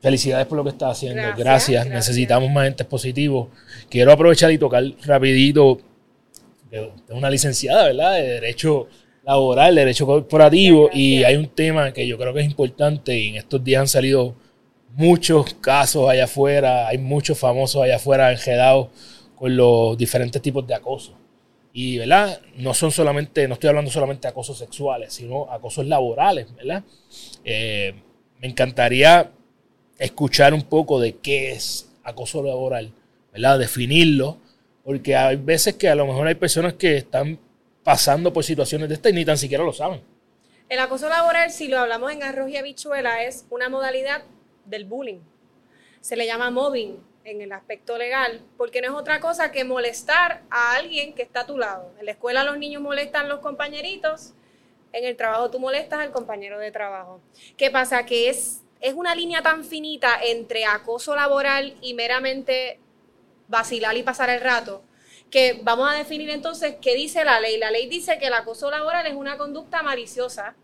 felicidades 0.00 0.46
por 0.46 0.56
lo 0.58 0.64
que 0.64 0.70
estás 0.70 0.92
haciendo. 0.92 1.20
Gracias, 1.22 1.38
Gracias, 1.38 1.84
gracias. 1.84 1.94
Necesitamos 1.94 2.50
más 2.50 2.66
entes 2.66 2.86
positivos. 2.86 3.48
Quiero 3.88 4.10
aprovechar 4.12 4.50
y 4.50 4.58
tocar 4.58 4.82
rapidito. 5.04 5.80
Es 6.70 6.80
una 7.10 7.28
licenciada, 7.28 7.84
¿verdad? 7.84 8.14
De 8.14 8.22
Derecho 8.22 8.88
Laboral, 9.24 9.74
Derecho 9.74 10.06
Corporativo. 10.06 10.90
Y 10.92 11.24
hay 11.24 11.36
un 11.36 11.48
tema 11.48 11.92
que 11.92 12.06
yo 12.06 12.18
creo 12.18 12.34
que 12.34 12.40
es 12.40 12.46
importante 12.46 13.18
y 13.18 13.28
en 13.28 13.36
estos 13.36 13.62
días 13.62 13.80
han 13.80 13.88
salido 13.88 14.34
muchos 14.94 15.54
casos 15.54 16.08
allá 16.08 16.24
afuera. 16.24 16.88
Hay 16.88 16.98
muchos 16.98 17.38
famosos 17.38 17.82
allá 17.82 17.96
afuera 17.96 18.32
enredados 18.32 18.88
con 19.36 19.56
los 19.56 19.96
diferentes 19.96 20.40
tipos 20.40 20.66
de 20.66 20.74
acoso. 20.74 21.16
Y, 21.72 21.98
¿verdad? 21.98 22.40
No 22.56 22.74
son 22.74 22.90
solamente, 22.90 23.48
no 23.48 23.54
estoy 23.54 23.68
hablando 23.68 23.90
solamente 23.90 24.22
de 24.22 24.28
acosos 24.28 24.58
sexuales, 24.58 25.14
sino 25.14 25.50
acosos 25.50 25.86
laborales, 25.86 26.54
¿verdad? 26.54 26.84
Eh, 27.44 27.94
me 28.40 28.48
encantaría 28.48 29.30
escuchar 29.98 30.52
un 30.52 30.62
poco 30.62 31.00
de 31.00 31.16
qué 31.16 31.52
es 31.52 31.90
acoso 32.04 32.42
laboral, 32.42 32.92
¿verdad? 33.32 33.58
Definirlo, 33.58 34.36
porque 34.84 35.16
hay 35.16 35.36
veces 35.36 35.74
que 35.74 35.88
a 35.88 35.94
lo 35.94 36.06
mejor 36.06 36.26
hay 36.26 36.34
personas 36.34 36.74
que 36.74 36.98
están 36.98 37.38
pasando 37.84 38.32
por 38.32 38.44
situaciones 38.44 38.88
de 38.88 38.94
estas 38.94 39.12
y 39.12 39.14
ni 39.14 39.24
tan 39.24 39.38
siquiera 39.38 39.64
lo 39.64 39.72
saben. 39.72 40.02
El 40.68 40.78
acoso 40.78 41.08
laboral, 41.08 41.50
si 41.50 41.68
lo 41.68 41.78
hablamos 41.78 42.12
en 42.12 42.22
arroz 42.22 42.48
y 42.48 42.56
habichuela, 42.56 43.24
es 43.24 43.44
una 43.50 43.68
modalidad 43.68 44.22
del 44.64 44.84
bullying. 44.84 45.20
Se 46.00 46.16
le 46.16 46.26
llama 46.26 46.50
mobbing 46.50 46.98
en 47.24 47.40
el 47.40 47.52
aspecto 47.52 47.98
legal, 47.98 48.40
porque 48.56 48.80
no 48.80 48.88
es 48.88 48.94
otra 48.94 49.20
cosa 49.20 49.52
que 49.52 49.64
molestar 49.64 50.42
a 50.50 50.74
alguien 50.74 51.14
que 51.14 51.22
está 51.22 51.40
a 51.40 51.46
tu 51.46 51.58
lado. 51.58 51.92
En 51.98 52.06
la 52.06 52.12
escuela 52.12 52.44
los 52.44 52.58
niños 52.58 52.82
molestan 52.82 53.26
a 53.26 53.28
los 53.28 53.40
compañeritos, 53.40 54.32
en 54.92 55.04
el 55.04 55.16
trabajo 55.16 55.50
tú 55.50 55.60
molestas 55.60 56.00
al 56.00 56.10
compañero 56.10 56.58
de 56.58 56.70
trabajo. 56.70 57.20
¿Qué 57.56 57.70
pasa? 57.70 58.04
Que 58.04 58.28
es, 58.28 58.62
es 58.80 58.94
una 58.94 59.14
línea 59.14 59.42
tan 59.42 59.64
finita 59.64 60.20
entre 60.22 60.64
acoso 60.64 61.14
laboral 61.14 61.76
y 61.80 61.94
meramente 61.94 62.78
vacilar 63.48 63.96
y 63.96 64.02
pasar 64.02 64.30
el 64.30 64.40
rato, 64.40 64.82
que 65.32 65.58
vamos 65.62 65.90
a 65.90 65.94
definir 65.94 66.28
entonces 66.28 66.76
qué 66.82 66.94
dice 66.94 67.24
la 67.24 67.40
ley. 67.40 67.56
La 67.56 67.70
ley 67.70 67.88
dice 67.88 68.18
que 68.18 68.26
el 68.26 68.34
acoso 68.34 68.70
laboral 68.70 69.06
es 69.06 69.14
una 69.14 69.38
conducta 69.38 69.82
maliciosa, 69.82 70.54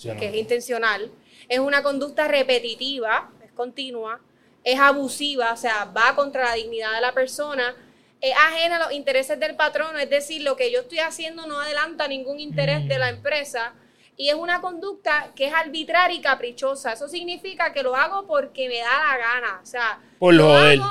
que 0.00 0.28
es 0.28 0.34
intencional, 0.36 1.10
es 1.48 1.58
una 1.58 1.82
conducta 1.82 2.28
repetitiva, 2.28 3.32
es 3.44 3.50
continua, 3.50 4.20
es 4.62 4.78
abusiva, 4.78 5.52
o 5.52 5.56
sea, 5.56 5.86
va 5.86 6.14
contra 6.14 6.44
la 6.44 6.54
dignidad 6.54 6.94
de 6.94 7.00
la 7.00 7.12
persona, 7.12 7.74
es 8.20 8.32
ajena 8.36 8.76
a 8.76 8.78
los 8.84 8.92
intereses 8.92 9.38
del 9.40 9.56
patrono, 9.56 9.98
es 9.98 10.08
decir, 10.08 10.42
lo 10.42 10.54
que 10.54 10.70
yo 10.70 10.82
estoy 10.82 11.00
haciendo 11.00 11.44
no 11.48 11.58
adelanta 11.58 12.06
ningún 12.06 12.38
interés 12.38 12.86
de 12.86 12.98
la 13.00 13.08
empresa. 13.08 13.74
Y 14.16 14.28
es 14.28 14.34
una 14.36 14.60
conducta 14.60 15.32
que 15.34 15.46
es 15.46 15.54
arbitraria 15.54 16.16
y 16.16 16.20
caprichosa. 16.20 16.92
Eso 16.92 17.08
significa 17.08 17.72
que 17.72 17.82
lo 17.82 17.96
hago 17.96 18.26
porque 18.28 18.68
me 18.68 18.78
da 18.78 18.90
la 19.08 19.18
gana. 19.18 19.60
O 19.60 19.66
sea, 19.66 19.98
Por 20.20 20.34
lo 20.34 20.54
hago 20.54 20.86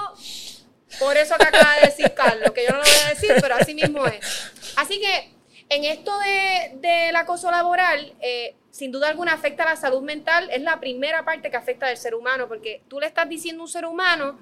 por 1.00 1.18
eso 1.18 1.36
que 1.38 1.48
acaba 1.48 1.76
de 1.76 1.88
decir 1.88 2.14
Carlos, 2.14 2.52
que 2.52 2.66
yo 2.66 2.72
no 2.72 2.78
lo 2.78 2.84
voy 2.84 2.94
a 3.06 3.10
decir, 3.10 3.34
pero 3.42 3.56
así 3.56 3.74
mismo 3.74 4.06
es. 4.06 4.52
Así 4.76 5.00
que 5.00 5.32
en 5.70 5.86
esto 5.86 6.12
de, 6.20 6.72
del 6.76 7.16
acoso 7.16 7.50
laboral, 7.50 8.14
eh, 8.20 8.56
sin 8.72 8.92
duda 8.92 9.10
alguna 9.10 9.34
afecta 9.34 9.64
a 9.64 9.68
la 9.68 9.76
salud 9.76 10.02
mental, 10.02 10.50
es 10.52 10.62
la 10.62 10.80
primera 10.80 11.24
parte 11.24 11.50
que 11.50 11.58
afecta 11.58 11.88
al 11.88 11.98
ser 11.98 12.16
humano, 12.16 12.48
porque 12.48 12.84
tú 12.88 13.00
le 13.00 13.08
estás 13.08 13.28
diciendo 13.30 13.62
a 13.62 13.66
un 13.66 13.72
ser 13.72 13.86
humano 13.86 14.40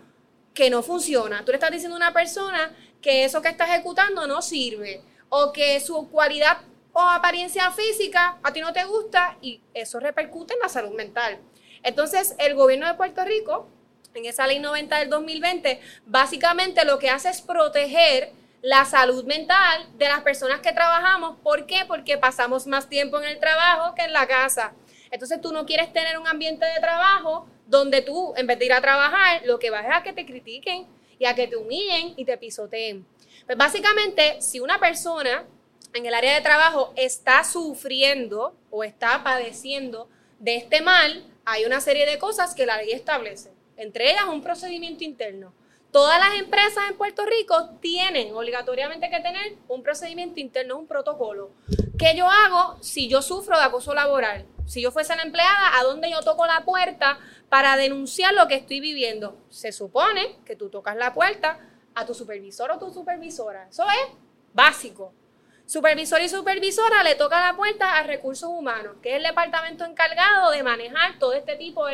que 0.53 0.69
no 0.69 0.81
funciona, 0.81 1.45
tú 1.45 1.51
le 1.51 1.57
estás 1.57 1.71
diciendo 1.71 1.95
a 1.95 1.97
una 1.97 2.13
persona 2.13 2.75
que 3.01 3.25
eso 3.25 3.41
que 3.41 3.49
está 3.49 3.65
ejecutando 3.65 4.27
no 4.27 4.41
sirve, 4.41 5.01
o 5.29 5.53
que 5.53 5.79
su 5.79 6.09
cualidad 6.09 6.57
o 6.93 7.01
apariencia 7.01 7.69
física 7.71 8.39
a 8.41 8.51
ti 8.51 8.61
no 8.61 8.73
te 8.73 8.83
gusta 8.83 9.37
y 9.41 9.61
eso 9.73 9.99
repercute 9.99 10.55
en 10.55 10.59
la 10.59 10.69
salud 10.69 10.95
mental. 10.95 11.39
Entonces, 11.83 12.35
el 12.39 12.55
gobierno 12.55 12.87
de 12.87 12.95
Puerto 12.95 13.23
Rico 13.23 13.69
en 14.13 14.25
esa 14.25 14.47
ley 14.47 14.59
90 14.59 14.99
del 14.99 15.09
2020, 15.09 15.79
básicamente 16.05 16.85
lo 16.85 16.99
que 16.99 17.09
hace 17.09 17.29
es 17.29 17.41
proteger 17.41 18.31
la 18.61 18.85
salud 18.85 19.23
mental 19.25 19.87
de 19.97 20.07
las 20.07 20.21
personas 20.21 20.59
que 20.59 20.73
trabajamos. 20.73 21.37
¿Por 21.41 21.65
qué? 21.65 21.85
Porque 21.87 22.17
pasamos 22.17 22.67
más 22.67 22.89
tiempo 22.89 23.19
en 23.19 23.29
el 23.29 23.39
trabajo 23.39 23.95
que 23.95 24.03
en 24.03 24.13
la 24.13 24.27
casa. 24.27 24.73
Entonces 25.11 25.39
tú 25.41 25.51
no 25.51 25.65
quieres 25.65 25.91
tener 25.93 26.17
un 26.17 26.27
ambiente 26.27 26.65
de 26.65 26.79
trabajo 26.79 27.47
donde 27.67 28.01
tú, 28.01 28.33
en 28.35 28.47
vez 28.47 28.59
de 28.59 28.65
ir 28.65 28.73
a 28.73 28.81
trabajar, 28.81 29.41
lo 29.45 29.59
que 29.59 29.69
vas 29.69 29.85
es 29.85 29.91
a 29.93 30.03
que 30.03 30.13
te 30.13 30.25
critiquen 30.25 30.87
y 31.17 31.25
a 31.25 31.35
que 31.35 31.47
te 31.47 31.55
humillen 31.55 32.13
y 32.17 32.25
te 32.25 32.37
pisoteen. 32.37 33.05
Pues 33.45 33.57
básicamente, 33.57 34.41
si 34.41 34.59
una 34.59 34.79
persona 34.79 35.45
en 35.93 36.05
el 36.05 36.13
área 36.13 36.35
de 36.35 36.41
trabajo 36.41 36.93
está 36.95 37.43
sufriendo 37.43 38.55
o 38.69 38.83
está 38.83 39.23
padeciendo 39.23 40.09
de 40.39 40.57
este 40.57 40.81
mal, 40.81 41.25
hay 41.45 41.65
una 41.65 41.81
serie 41.81 42.05
de 42.05 42.19
cosas 42.19 42.53
que 42.53 42.65
la 42.65 42.77
ley 42.77 42.91
establece. 42.91 43.51
Entre 43.79 44.11
ellas, 44.11 44.25
un 44.25 44.43
procedimiento 44.43 45.05
interno. 45.05 45.53
Todas 45.89 46.19
las 46.19 46.37
empresas 46.37 46.83
en 46.89 46.97
Puerto 46.97 47.25
Rico 47.25 47.69
tienen 47.79 48.35
obligatoriamente 48.35 49.09
que 49.09 49.21
tener 49.21 49.55
un 49.69 49.81
procedimiento 49.81 50.41
interno, 50.41 50.77
un 50.77 50.85
protocolo. 50.85 51.51
¿Qué 51.97 52.13
yo 52.13 52.29
hago 52.29 52.77
si 52.81 53.07
yo 53.07 53.21
sufro 53.21 53.57
de 53.57 53.63
acoso 53.63 53.93
laboral? 53.93 54.45
Si 54.65 54.81
yo 54.81 54.91
fuese 54.91 55.15
la 55.15 55.23
empleada, 55.23 55.79
¿a 55.79 55.83
dónde 55.83 56.11
yo 56.11 56.21
toco 56.21 56.45
la 56.45 56.65
puerta 56.65 57.19
para 57.47 57.77
denunciar 57.77 58.33
lo 58.33 58.49
que 58.49 58.55
estoy 58.55 58.81
viviendo? 58.81 59.37
Se 59.49 59.71
supone 59.71 60.35
que 60.45 60.57
tú 60.57 60.69
tocas 60.69 60.97
la 60.97 61.13
puerta 61.13 61.57
a 61.95 62.05
tu 62.05 62.13
supervisor 62.13 62.69
o 62.71 62.79
tu 62.79 62.91
supervisora. 62.93 63.69
Eso 63.69 63.85
es 63.89 64.13
básico. 64.53 65.13
Supervisor 65.65 66.21
y 66.21 66.27
supervisora 66.27 67.01
le 67.03 67.15
toca 67.15 67.39
la 67.39 67.55
puerta 67.55 67.97
a 67.97 68.03
recursos 68.03 68.49
humanos, 68.49 68.97
que 69.01 69.11
es 69.11 69.15
el 69.15 69.23
departamento 69.23 69.85
encargado 69.85 70.51
de 70.51 70.63
manejar 70.63 71.17
todo 71.17 71.31
este 71.31 71.55
tipo 71.55 71.85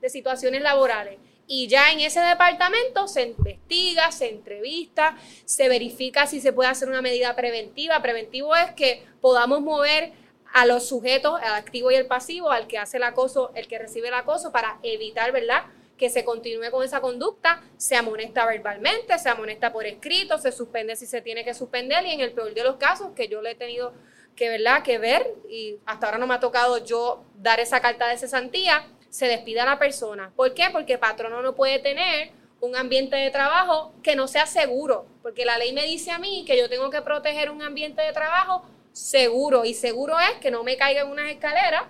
de 0.00 0.10
situaciones 0.10 0.62
laborales. 0.62 1.18
Y 1.48 1.68
ya 1.68 1.92
en 1.92 2.00
ese 2.00 2.20
departamento 2.20 3.06
se 3.06 3.22
investiga, 3.22 4.10
se 4.10 4.30
entrevista, 4.30 5.16
se 5.44 5.68
verifica 5.68 6.26
si 6.26 6.40
se 6.40 6.52
puede 6.52 6.70
hacer 6.70 6.88
una 6.88 7.02
medida 7.02 7.36
preventiva. 7.36 8.02
Preventivo 8.02 8.56
es 8.56 8.72
que 8.72 9.04
podamos 9.20 9.60
mover 9.60 10.12
a 10.52 10.66
los 10.66 10.88
sujetos, 10.88 11.40
el 11.40 11.52
activo 11.52 11.90
y 11.90 11.94
el 11.94 12.06
pasivo, 12.06 12.50
al 12.50 12.66
que 12.66 12.78
hace 12.78 12.96
el 12.96 13.04
acoso, 13.04 13.52
el 13.54 13.68
que 13.68 13.78
recibe 13.78 14.08
el 14.08 14.14
acoso, 14.14 14.52
para 14.52 14.78
evitar, 14.82 15.30
¿verdad? 15.30 15.64
Que 15.96 16.10
se 16.10 16.24
continúe 16.24 16.70
con 16.70 16.84
esa 16.84 17.00
conducta, 17.00 17.62
se 17.76 17.94
amonesta 17.94 18.46
verbalmente, 18.46 19.18
se 19.18 19.28
amonesta 19.28 19.72
por 19.72 19.86
escrito, 19.86 20.38
se 20.38 20.52
suspende 20.52 20.96
si 20.96 21.06
se 21.06 21.20
tiene 21.20 21.44
que 21.44 21.54
suspender 21.54 22.04
y 22.06 22.12
en 22.12 22.20
el 22.20 22.32
peor 22.32 22.54
de 22.54 22.64
los 22.64 22.76
casos 22.76 23.12
que 23.14 23.28
yo 23.28 23.42
le 23.42 23.52
he 23.52 23.54
tenido 23.54 23.92
que, 24.34 24.48
¿verdad? 24.48 24.82
que 24.82 24.98
ver 24.98 25.34
y 25.48 25.78
hasta 25.86 26.06
ahora 26.06 26.18
no 26.18 26.26
me 26.26 26.34
ha 26.34 26.40
tocado 26.40 26.84
yo 26.84 27.24
dar 27.36 27.60
esa 27.60 27.80
carta 27.80 28.08
de 28.08 28.18
cesantía, 28.18 28.86
se 29.16 29.28
despide 29.28 29.60
a 29.60 29.64
la 29.64 29.78
persona. 29.78 30.30
¿Por 30.36 30.52
qué? 30.52 30.64
Porque 30.70 30.98
patrono 30.98 31.40
no 31.40 31.54
puede 31.54 31.78
tener 31.78 32.32
un 32.60 32.76
ambiente 32.76 33.16
de 33.16 33.30
trabajo 33.30 33.94
que 34.02 34.14
no 34.14 34.28
sea 34.28 34.44
seguro, 34.44 35.06
porque 35.22 35.46
la 35.46 35.56
ley 35.56 35.72
me 35.72 35.84
dice 35.84 36.10
a 36.10 36.18
mí 36.18 36.44
que 36.46 36.58
yo 36.58 36.68
tengo 36.68 36.90
que 36.90 37.00
proteger 37.00 37.50
un 37.50 37.62
ambiente 37.62 38.02
de 38.02 38.12
trabajo 38.12 38.66
seguro 38.92 39.64
y 39.64 39.72
seguro 39.72 40.18
es 40.20 40.36
que 40.42 40.50
no 40.50 40.64
me 40.64 40.76
caiga 40.76 41.00
en 41.00 41.08
unas 41.08 41.30
escaleras 41.30 41.84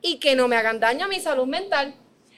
y 0.00 0.20
que 0.20 0.36
no 0.36 0.46
me 0.46 0.54
hagan 0.54 0.78
daño 0.78 1.06
a 1.06 1.08
mi 1.08 1.18
salud 1.18 1.48
mental. 1.48 1.96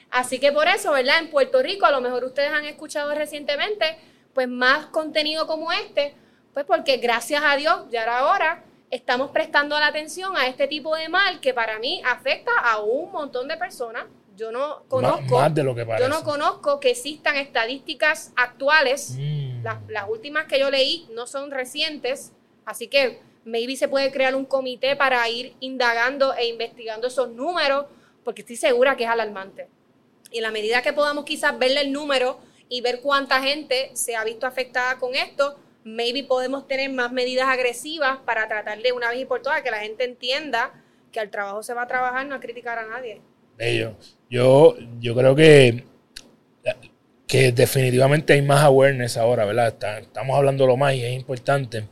Así 0.09 0.39
que 0.39 0.51
por 0.51 0.67
eso, 0.67 0.93
¿verdad? 0.93 1.19
En 1.19 1.29
Puerto 1.29 1.61
Rico, 1.61 1.85
a 1.85 1.91
lo 1.91 2.01
mejor 2.01 2.23
ustedes 2.23 2.49
han 2.51 2.65
escuchado 2.65 3.13
recientemente, 3.13 3.99
pues 4.33 4.47
más 4.47 4.87
contenido 4.87 5.45
como 5.45 5.71
este, 5.71 6.15
pues 6.55 6.65
porque 6.65 6.97
gracias 6.97 7.43
a 7.45 7.55
Dios, 7.55 7.81
ya 7.91 8.01
era 8.01 8.25
hora, 8.25 8.63
estamos 8.89 9.31
prestando 9.31 9.79
la 9.79 9.87
atención 9.87 10.35
a 10.37 10.47
este 10.47 10.67
tipo 10.67 10.95
de 10.95 11.09
mal 11.09 11.39
que 11.39 11.53
para 11.53 11.79
mí 11.79 12.01
afecta 12.05 12.51
a 12.59 12.81
un 12.81 13.11
montón 13.11 13.47
de 13.47 13.57
personas. 13.57 14.05
Yo 14.35 14.51
no 14.51 14.83
conozco, 14.87 15.39
más, 15.39 15.53
de 15.53 15.63
lo 15.63 15.73
que 15.73 15.85
yo 15.99 16.09
no 16.09 16.23
conozco 16.23 16.79
que 16.79 16.91
existan 16.91 17.37
estadísticas 17.37 18.33
actuales. 18.35 19.15
Mm. 19.17 19.63
Las, 19.63 19.77
las 19.87 20.07
últimas 20.07 20.45
que 20.45 20.59
yo 20.59 20.69
leí 20.69 21.07
no 21.13 21.25
son 21.25 21.49
recientes, 21.49 22.33
así 22.63 22.87
que 22.87 23.19
maybe 23.45 23.75
se 23.75 23.87
puede 23.87 24.11
crear 24.11 24.35
un 24.35 24.45
comité 24.45 24.95
para 24.95 25.27
ir 25.27 25.55
indagando 25.59 26.35
e 26.35 26.47
investigando 26.47 27.07
esos 27.07 27.29
números, 27.29 27.87
porque 28.23 28.41
estoy 28.41 28.57
segura 28.57 28.95
que 28.95 29.05
es 29.05 29.09
alarmante. 29.09 29.69
Y 30.31 30.37
en 30.37 30.43
la 30.43 30.51
medida 30.51 30.83
que 30.83 30.93
podamos 30.93 31.25
quizás 31.25 31.57
verle 31.57 31.81
el 31.81 31.91
número 31.91 32.39
y 32.69 32.81
ver 32.81 33.01
cuánta 33.01 33.41
gente 33.41 33.89
se 33.93 34.15
ha 34.15 34.23
visto 34.23 34.45
afectada 34.45 34.99
con 34.99 35.15
esto, 35.15 35.57
maybe 35.87 36.23
podemos 36.23 36.67
tener 36.67 36.91
más 36.91 37.11
medidas 37.11 37.47
agresivas 37.47 38.17
para 38.25 38.47
tratar 38.47 38.81
de 38.81 38.91
una 38.91 39.09
vez 39.09 39.21
y 39.21 39.25
por 39.25 39.41
todas 39.41 39.61
que 39.61 39.71
la 39.71 39.79
gente 39.79 40.03
entienda 40.03 40.73
que 41.11 41.19
al 41.19 41.29
trabajo 41.29 41.63
se 41.63 41.73
va 41.73 41.83
a 41.83 41.87
trabajar, 41.87 42.25
no 42.27 42.35
a 42.35 42.39
criticar 42.39 42.77
a 42.77 42.87
nadie. 42.87 43.21
Bello. 43.57 43.95
Yo, 44.29 44.75
yo 44.99 45.15
creo 45.15 45.33
que, 45.35 45.85
que 47.25 47.51
definitivamente 47.53 48.33
hay 48.33 48.41
más 48.41 48.61
awareness 48.63 49.15
ahora, 49.15 49.45
¿verdad? 49.45 49.75
estamos 50.01 50.37
hablando 50.37 50.67
lo 50.67 50.75
más 50.75 50.93
y 50.93 51.05
es 51.05 51.13
importante. 51.13 51.87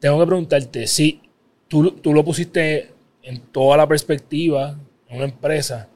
Tengo 0.00 0.18
que 0.18 0.26
preguntarte, 0.26 0.86
si 0.88 1.22
tú, 1.68 1.92
tú 1.92 2.12
lo 2.12 2.24
pusiste 2.24 2.90
en 3.22 3.40
toda 3.52 3.76
la 3.76 3.86
perspectiva 3.86 4.76
en 5.08 5.16
una 5.16 5.26
empresa, 5.26 5.88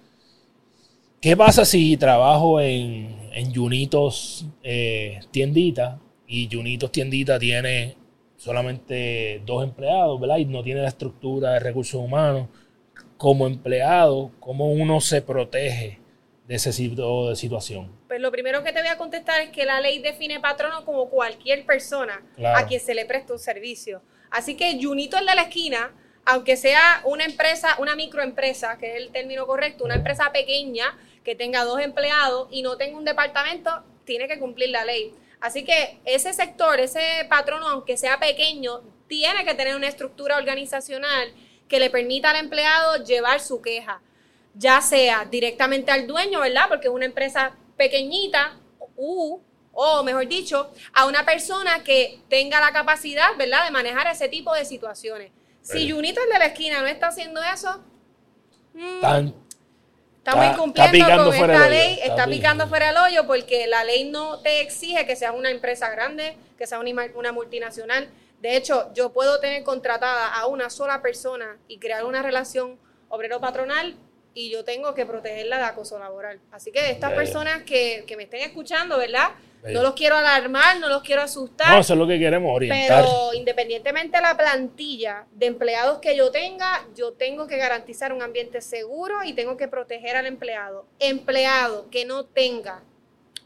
¿qué 1.20 1.36
pasa 1.36 1.64
si 1.64 1.96
trabajo 1.96 2.60
en, 2.60 3.28
en 3.32 3.52
Junitos 3.52 4.46
eh, 4.62 5.18
tiendita 5.32 5.98
y 6.29 6.49
Junitos 6.53 6.93
Tiendita 6.93 7.39
tiene 7.39 7.97
solamente 8.37 9.43
dos 9.45 9.64
empleados, 9.64 10.20
¿verdad? 10.20 10.37
Y 10.37 10.45
no 10.45 10.62
tiene 10.62 10.83
la 10.83 10.89
estructura 10.89 11.53
de 11.55 11.61
recursos 11.61 12.01
humanos. 12.01 12.49
Como 13.16 13.47
empleado, 13.47 14.31
¿cómo 14.39 14.70
uno 14.70 15.01
se 15.01 15.22
protege 15.22 15.99
de 16.47 16.55
ese 16.55 16.70
tipo 16.72 17.31
de 17.31 17.35
situación? 17.35 17.91
Pues 18.07 18.20
lo 18.20 18.31
primero 18.31 18.62
que 18.62 18.72
te 18.72 18.79
voy 18.81 18.89
a 18.89 18.97
contestar 18.97 19.41
es 19.41 19.51
que 19.51 19.64
la 19.64 19.81
ley 19.81 19.99
define 19.99 20.39
patrono 20.39 20.85
como 20.85 21.09
cualquier 21.09 21.66
persona 21.66 22.22
Claro. 22.37 22.59
a 22.59 22.66
quien 22.66 22.81
se 22.81 22.95
le 22.95 23.07
presta 23.07 23.33
un 23.33 23.39
servicio. 23.39 24.03
Así 24.31 24.55
que 24.55 24.79
Junito 24.81 25.16
de 25.16 25.24
la 25.24 25.43
esquina, 25.43 25.91
aunque 26.24 26.57
sea 26.57 27.01
una 27.07 27.24
empresa, 27.24 27.74
una 27.81 27.97
microempresa, 27.97 28.79
que 28.79 28.97
es 28.97 29.03
el 29.03 29.11
término 29.11 29.47
correcto, 29.47 29.85
una 29.85 29.95
empresa 29.97 30.31
pequeña 30.33 30.85
que 31.24 31.35
tenga 31.35 31.64
dos 31.64 31.81
empleados 31.81 32.49
y 32.53 32.62
no 32.62 32.76
tenga 32.76 32.99
un 32.99 33.05
departamento, 33.05 33.70
tiene 34.05 34.29
que 34.29 34.39
cumplir 34.39 34.68
la 34.70 34.85
ley. 34.85 35.12
Así 35.41 35.64
que 35.64 36.01
ese 36.05 36.32
sector, 36.32 36.80
ese 36.80 37.26
patrono, 37.28 37.68
aunque 37.68 37.97
sea 37.97 38.18
pequeño, 38.18 38.80
tiene 39.07 39.45
que 39.45 39.55
tener 39.55 39.76
una 39.76 39.89
estructura 39.89 40.36
organizacional 40.36 41.32
que 41.68 41.78
le 41.78 41.91
permita 41.91 42.30
al 42.30 42.36
empleado 42.36 43.05
llevar 43.05 43.41
su 43.41 43.61
queja, 43.62 44.01
ya 44.55 44.80
sea 44.80 45.26
directamente 45.30 45.91
al 45.93 46.07
dueño, 46.07 46.41
¿verdad? 46.41 46.64
Porque 46.68 46.89
es 46.89 46.93
una 46.93 47.05
empresa 47.05 47.55
pequeñita, 47.76 48.59
u, 48.97 49.41
o 49.72 50.03
mejor 50.03 50.26
dicho, 50.26 50.72
a 50.93 51.07
una 51.07 51.24
persona 51.24 51.84
que 51.84 52.20
tenga 52.28 52.61
la 52.61 52.72
capacidad, 52.72 53.36
¿verdad?, 53.36 53.64
de 53.64 53.70
manejar 53.70 54.09
ese 54.09 54.28
tipo 54.28 54.53
de 54.55 54.64
situaciones. 54.64 55.30
Si. 55.62 55.91
Junito 55.91 56.20
el 56.22 56.30
de 56.32 56.39
la 56.39 56.47
esquina 56.47 56.80
no 56.80 56.86
está 56.89 57.09
haciendo 57.09 57.41
eso, 57.43 57.84
mm, 58.74 59.01
Tan- 59.01 59.34
Estamos 60.29 60.45
Está- 60.45 60.57
incumpliendo 60.59 60.99
está 60.99 61.24
con 61.24 61.33
fuera 61.33 61.55
esta 61.55 61.68
ley, 61.70 61.93
está 61.95 62.07
está, 62.07 62.26
picando. 62.26 62.68
fuera 62.68 62.89
del 62.89 62.97
hoyo 62.99 63.26
porque 63.26 63.66
la 63.66 63.83
ley 63.85 64.11
no 64.11 64.41
te 64.41 64.61
exige 64.61 65.07
que 65.07 65.16
seas 65.16 65.33
una 65.35 65.51
empresa 65.51 65.89
grande, 65.89 66.37
que 66.59 66.66
seas 66.66 66.83
una, 67.14 67.33
multinacional. 67.33 68.11
De 68.43 68.55
hecho, 68.55 68.93
yo 68.93 69.11
puedo 69.11 69.41
tener 69.41 69.62
contratada 69.62 70.29
a 70.35 70.47
una 70.47 70.68
sola 70.68 71.01
persona 71.01 71.57
y 71.66 71.79
crear 71.79 72.05
una 72.05 72.20
relación 72.20 72.79
obrero-patronal 73.09 73.97
y 74.35 74.51
yo 74.51 74.64
tengo 74.64 74.95
que 74.95 75.07
protegerla 75.07 75.57
de 75.57 75.64
acoso 75.64 75.99
laboral. 75.99 76.41
Así 76.53 76.72
que 76.72 76.91
estas 76.91 77.14
personas 77.14 77.62
que, 77.62 78.05
que 78.07 78.14
me 78.18 78.24
estén 78.24 78.43
escuchando, 78.43 78.99
¿verdad? 78.99 79.31
No 79.64 79.82
los 79.82 79.94
quiero 79.94 80.16
alarmar, 80.16 80.78
no 80.78 80.88
los 80.88 81.02
quiero 81.02 81.22
asustar. 81.22 81.70
no, 81.70 81.80
eso 81.80 81.92
es 81.92 81.98
lo 81.98 82.06
que 82.06 82.18
queremos, 82.18 82.54
orientar. 82.54 83.04
Pero 83.04 83.34
independientemente 83.34 84.16
de 84.16 84.22
la 84.22 84.36
plantilla 84.36 85.26
de 85.32 85.46
empleados 85.46 85.98
que 85.98 86.16
yo 86.16 86.30
tenga, 86.30 86.86
yo 86.94 87.12
tengo 87.12 87.46
que 87.46 87.56
garantizar 87.56 88.12
un 88.12 88.22
ambiente 88.22 88.61
seguro 88.61 89.22
y 89.24 89.32
tengo 89.32 89.56
que 89.56 89.68
proteger 89.68 90.16
al 90.16 90.26
empleado. 90.26 90.86
Empleado 90.98 91.90
que 91.90 92.04
no 92.04 92.24
tenga 92.24 92.82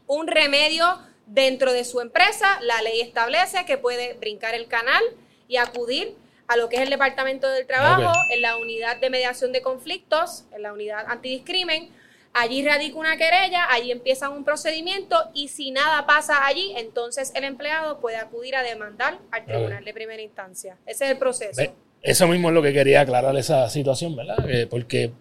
un 0.07 0.27
remedio 0.27 0.99
dentro 1.25 1.73
de 1.73 1.83
su 1.83 2.01
empresa, 2.01 2.59
la 2.61 2.81
ley 2.81 3.01
establece 3.01 3.65
que 3.65 3.77
puede 3.77 4.13
brincar 4.13 4.55
el 4.55 4.67
canal 4.67 5.01
y 5.47 5.57
acudir 5.57 6.15
a 6.47 6.57
lo 6.57 6.69
que 6.69 6.75
es 6.75 6.81
el 6.81 6.89
Departamento 6.89 7.49
del 7.49 7.65
Trabajo, 7.65 8.11
en 8.29 8.41
la 8.41 8.57
unidad 8.57 8.97
de 8.97 9.09
mediación 9.09 9.51
de 9.51 9.61
conflictos, 9.61 10.43
en 10.51 10.61
la 10.61 10.73
unidad 10.73 11.05
antidiscrimen. 11.07 11.89
Allí 12.33 12.65
radica 12.65 12.97
una 12.97 13.15
querella, 13.15 13.65
allí 13.69 13.91
empieza 13.91 14.29
un 14.29 14.43
procedimiento 14.43 15.15
y 15.35 15.49
si 15.49 15.69
nada 15.71 16.07
pasa 16.07 16.45
allí, 16.47 16.73
entonces 16.77 17.31
el 17.35 17.43
empleado 17.43 17.99
puede 17.99 18.17
acudir 18.17 18.55
a 18.55 18.63
demandar 18.63 19.19
al 19.31 19.45
tribunal 19.45 19.85
de 19.85 19.93
primera 19.93 20.21
instancia. 20.21 20.77
Ese 20.87 21.05
es 21.05 21.11
el 21.11 21.17
proceso. 21.19 21.53
Ve, 21.57 21.71
Eso 22.01 22.27
mismo 22.27 22.49
es 22.49 22.55
lo 22.55 22.61
que 22.63 22.73
quería 22.73 23.01
aclarar 23.01 23.35
esa 23.37 23.69
situación, 23.69 24.15
¿verdad? 24.15 24.49
Eh, 24.49 24.65
porque 24.67 25.11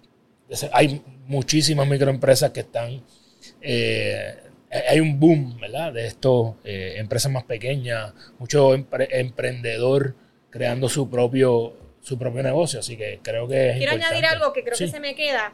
hay 0.73 1.03
muchísimas 1.27 1.87
microempresas 1.87 2.51
que 2.51 2.61
están. 2.61 3.03
eh, 3.61 4.35
hay 4.89 5.01
un 5.01 5.21
boom, 5.21 5.59
¿verdad? 5.61 5.93
De 5.93 6.07
esto, 6.07 6.57
eh, 6.65 6.95
empresas 6.97 7.31
más 7.31 7.45
pequeñas, 7.45 8.15
mucho 8.39 8.75
empre- 8.75 9.09
emprendedor 9.11 10.15
creando 10.49 10.89
su 10.89 11.11
propio, 11.11 11.75
su 12.01 12.19
propio 12.19 12.43
negocio. 12.43 12.81
Así 12.81 12.97
que 12.97 13.21
creo 13.23 13.47
que 13.47 13.71
es. 13.73 13.77
Quiero 13.77 13.93
importante. 13.93 14.17
añadir 14.17 14.27
algo 14.27 14.53
que 14.55 14.63
creo 14.65 14.75
Sí. 14.77 14.87
que 14.87 14.91
se 14.93 15.01
me 15.01 15.15
queda. 15.15 15.53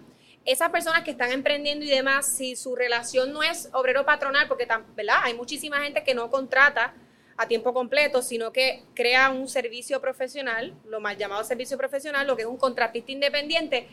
Esas 0.49 0.71
personas 0.71 1.03
que 1.03 1.11
están 1.11 1.31
emprendiendo 1.31 1.85
y 1.85 1.91
demás, 1.91 2.27
si 2.27 2.57
su 2.57 2.75
relación 2.75 3.35
no 3.35 3.43
es 3.43 3.69
obrero 3.75 4.07
patronal, 4.07 4.49
porque 4.49 4.67
¿verdad? 4.97 5.19
hay 5.23 5.35
muchísima 5.35 5.83
gente 5.83 6.03
que 6.03 6.15
no 6.15 6.31
contrata 6.31 6.95
a 7.37 7.47
tiempo 7.47 7.75
completo, 7.75 8.23
sino 8.23 8.51
que 8.51 8.83
crea 8.95 9.29
un 9.29 9.47
servicio 9.47 10.01
profesional, 10.01 10.75
lo 10.87 11.01
mal 11.01 11.19
llamado 11.19 11.45
servicio 11.45 11.77
profesional, 11.77 12.27
lo 12.27 12.35
que 12.35 12.45
es 12.45 12.49
un 12.49 12.57
contratista 12.57 13.13
independiente, 13.13 13.89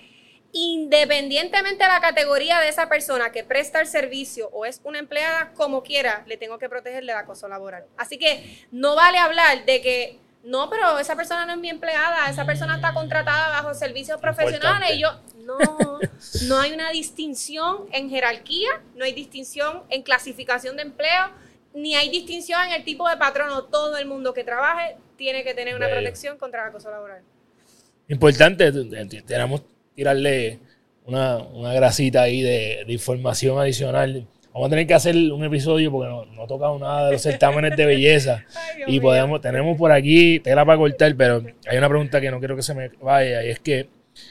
independientemente 0.53 1.83
de 1.83 1.89
la 1.89 1.99
categoría 1.99 2.61
de 2.61 2.69
esa 2.69 2.87
persona 2.87 3.33
que 3.33 3.43
presta 3.43 3.81
el 3.81 3.87
servicio 3.87 4.47
o 4.53 4.65
es 4.65 4.79
una 4.85 4.99
empleada, 4.99 5.51
como 5.55 5.83
quiera, 5.83 6.23
le 6.25 6.37
tengo 6.37 6.57
que 6.57 6.69
proteger 6.69 7.01
del 7.01 7.17
acoso 7.17 7.49
laboral. 7.49 7.83
Así 7.97 8.17
que 8.17 8.65
no 8.71 8.95
vale 8.95 9.17
hablar 9.17 9.65
de 9.65 9.81
que, 9.81 10.19
no, 10.45 10.69
pero 10.69 10.99
esa 10.99 11.17
persona 11.17 11.45
no 11.45 11.51
es 11.51 11.59
mi 11.59 11.69
empleada, 11.69 12.29
esa 12.29 12.45
persona 12.45 12.75
está 12.75 12.93
contratada 12.93 13.49
bajo 13.49 13.73
servicios 13.73 14.21
profesionales 14.21 14.91
y 14.93 15.01
yo, 15.01 15.19
no, 15.45 15.57
no 16.47 16.59
hay 16.59 16.73
una 16.73 16.91
distinción 16.91 17.85
en 17.91 18.09
jerarquía, 18.09 18.69
no 18.95 19.05
hay 19.05 19.13
distinción 19.13 19.83
en 19.89 20.01
clasificación 20.01 20.75
de 20.75 20.83
empleo, 20.83 21.31
ni 21.73 21.95
hay 21.95 22.09
distinción 22.09 22.61
en 22.67 22.73
el 22.73 22.83
tipo 22.83 23.07
de 23.07 23.17
patrono. 23.17 23.65
Todo 23.65 23.97
el 23.97 24.05
mundo 24.05 24.33
que 24.33 24.43
trabaje 24.43 24.97
tiene 25.17 25.43
que 25.43 25.53
tener 25.53 25.75
una 25.75 25.87
Bello. 25.87 25.99
protección 25.99 26.37
contra 26.37 26.63
el 26.63 26.69
acoso 26.69 26.89
laboral. 26.89 27.21
Importante, 28.07 28.71
tenemos 29.25 29.63
tirarle 29.95 30.59
una, 31.05 31.37
una 31.37 31.73
grasita 31.73 32.23
ahí 32.23 32.41
de, 32.41 32.83
de 32.85 32.93
información 32.93 33.59
adicional. 33.59 34.27
Vamos 34.53 34.67
a 34.67 34.69
tener 34.69 34.87
que 34.87 34.93
hacer 34.93 35.15
un 35.15 35.43
episodio 35.43 35.91
porque 35.91 36.09
no, 36.09 36.25
no 36.25 36.47
tocamos 36.47 36.79
nada 36.79 37.07
de 37.07 37.13
los 37.13 37.21
certámenes 37.21 37.75
de 37.75 37.85
belleza. 37.85 38.45
Ay, 38.77 38.83
Y 38.95 38.99
podemos, 38.99 39.41
tenemos 39.41 39.77
por 39.77 39.91
aquí 39.91 40.39
tela 40.39 40.65
para 40.65 40.77
cortar, 40.77 41.13
pero 41.15 41.43
hay 41.67 41.77
una 41.77 41.89
pregunta 41.89 42.21
que 42.21 42.31
no 42.31 42.39
quiero 42.39 42.55
que 42.55 42.61
se 42.61 42.73
me 42.73 42.89
vaya 43.01 43.43
y 43.43 43.49
es 43.49 43.59
que, 43.59 43.89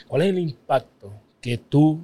¿cuál 0.08 0.22
es 0.22 0.28
el 0.28 0.38
impacto 0.38 1.12
que 1.40 1.58
tú 1.58 2.00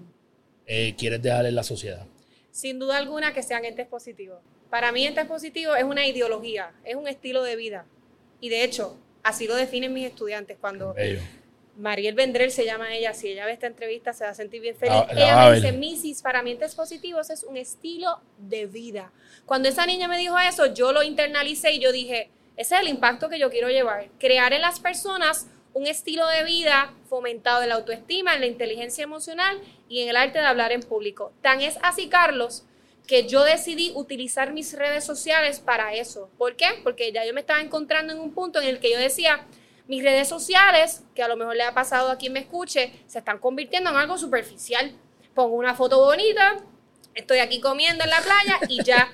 eh, 0.67 0.95
quieres 0.97 1.21
dejar 1.23 1.47
en 1.47 1.55
la 1.55 1.63
sociedad? 1.63 2.07
Sin 2.51 2.79
duda 2.79 2.97
alguna 2.97 3.33
que 3.33 3.43
sean 3.43 3.65
entes 3.65 3.87
positivos. 3.87 4.39
Para 4.71 4.93
mí 4.93 5.07
entes 5.07 5.27
positivos 5.27 5.77
es 5.79 5.85
una 5.85 6.07
ideología, 6.07 6.73
es 6.85 6.95
un 6.97 7.09
estilo 7.09 7.43
de 7.43 7.57
vida. 7.57 7.87
Y 8.41 8.49
de 8.49 8.65
hecho, 8.65 8.97
así 9.23 9.47
lo 9.47 9.55
definen 9.57 9.93
mis 9.93 10.07
estudiantes. 10.07 10.59
Cuando 10.61 10.95
Bello. 10.95 11.21
Mariel 11.77 12.15
Vendrell 12.15 12.51
se 12.51 12.65
llama 12.65 12.95
ella, 12.95 13.15
si 13.15 13.29
ella 13.29 13.47
ve 13.47 13.53
esta 13.53 13.67
entrevista 13.67 14.13
se 14.13 14.25
va 14.25 14.31
a 14.31 14.35
sentir 14.35 14.61
bien 14.61 14.77
feliz. 14.77 14.95
La- 15.09 15.15
la 15.15 15.21
ella 15.23 15.51
me 15.51 15.55
dice, 15.89 16.09
Mrs., 16.13 16.23
para 16.23 16.43
mí 16.43 16.51
entes 16.53 16.75
positivos 16.75 17.31
es 17.31 17.43
un 17.45 17.57
estilo 17.57 18.21
de 18.39 18.67
vida. 18.67 19.13
Cuando 19.47 19.69
esa 19.69 19.87
niña 19.87 20.07
me 20.07 20.19
dijo 20.19 20.39
eso, 20.39 20.67
yo 20.75 20.93
lo 20.93 21.03
internalicé 21.03 21.73
y 21.73 21.79
yo 21.81 21.91
dije, 21.93 22.31
ese 22.57 22.75
es 22.75 22.81
el 22.83 22.89
impacto 22.89 23.29
que 23.29 23.39
yo 23.39 23.51
quiero 23.51 23.69
llevar. 23.71 24.09
Crear 24.19 24.53
en 24.53 24.61
las 24.61 24.79
personas 24.81 25.47
un 25.73 25.87
estilo 25.87 26.27
de 26.27 26.45
vida 26.45 26.93
fomentado 27.09 27.63
en 27.63 27.69
la 27.69 27.77
autoestima, 27.77 28.35
en 28.35 28.41
la 28.41 28.47
inteligencia 28.47 29.05
emocional 29.05 29.61
y 29.89 30.03
en 30.03 30.09
el 30.09 30.17
arte 30.17 30.39
de 30.39 30.47
hablar 30.47 30.73
en 30.73 30.83
público. 30.83 31.33
Tan 31.43 31.61
es 31.61 31.79
así, 31.83 32.09
Carlos, 32.09 32.65
que 33.07 33.27
yo 33.27 33.45
decidí 33.45 33.93
utilizar 33.95 34.53
mis 34.53 34.77
redes 34.77 35.05
sociales 35.05 35.61
para 35.61 35.95
eso. 35.95 36.31
¿Por 36.39 36.57
qué? 36.57 36.67
Porque 36.83 37.13
ya 37.13 37.25
yo 37.25 37.35
me 37.35 37.41
estaba 37.41 37.61
encontrando 37.61 38.13
en 38.13 38.21
un 38.21 38.33
punto 38.33 38.61
en 38.61 38.69
el 38.69 38.79
que 38.79 38.91
yo 38.91 38.99
decía, 38.99 39.47
mis 39.89 40.05
redes 40.05 40.29
sociales, 40.29 41.03
que 41.15 41.23
a 41.23 41.29
lo 41.29 41.37
mejor 41.37 41.57
le 41.57 41.65
ha 41.65 41.75
pasado 41.75 42.11
a 42.11 42.19
quien 42.19 42.33
me 42.33 42.41
escuche, 42.41 42.93
se 43.07 43.19
están 43.19 43.39
convirtiendo 43.39 43.91
en 43.91 43.97
algo 43.97 44.17
superficial. 44.19 44.93
Pongo 45.35 45.57
una 45.57 45.75
foto 45.75 45.99
bonita, 45.99 46.59
estoy 47.15 47.39
aquí 47.39 47.61
comiendo 47.61 48.05
en 48.05 48.11
la 48.11 48.21
playa 48.21 48.61
y 48.69 48.85
ya, 48.85 49.11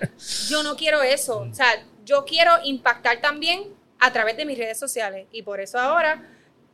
yo 0.48 0.62
no 0.62 0.76
quiero 0.76 1.02
eso. 1.02 1.40
O 1.40 1.54
sea, 1.54 1.82
yo 2.04 2.24
quiero 2.24 2.52
impactar 2.64 3.20
también 3.20 3.74
a 3.98 4.12
través 4.12 4.36
de 4.36 4.44
mis 4.44 4.59
redes 4.59 4.78
sociales. 4.78 5.26
Y 5.32 5.42
por 5.42 5.61
eso 5.61 5.78
ahora, 5.78 6.22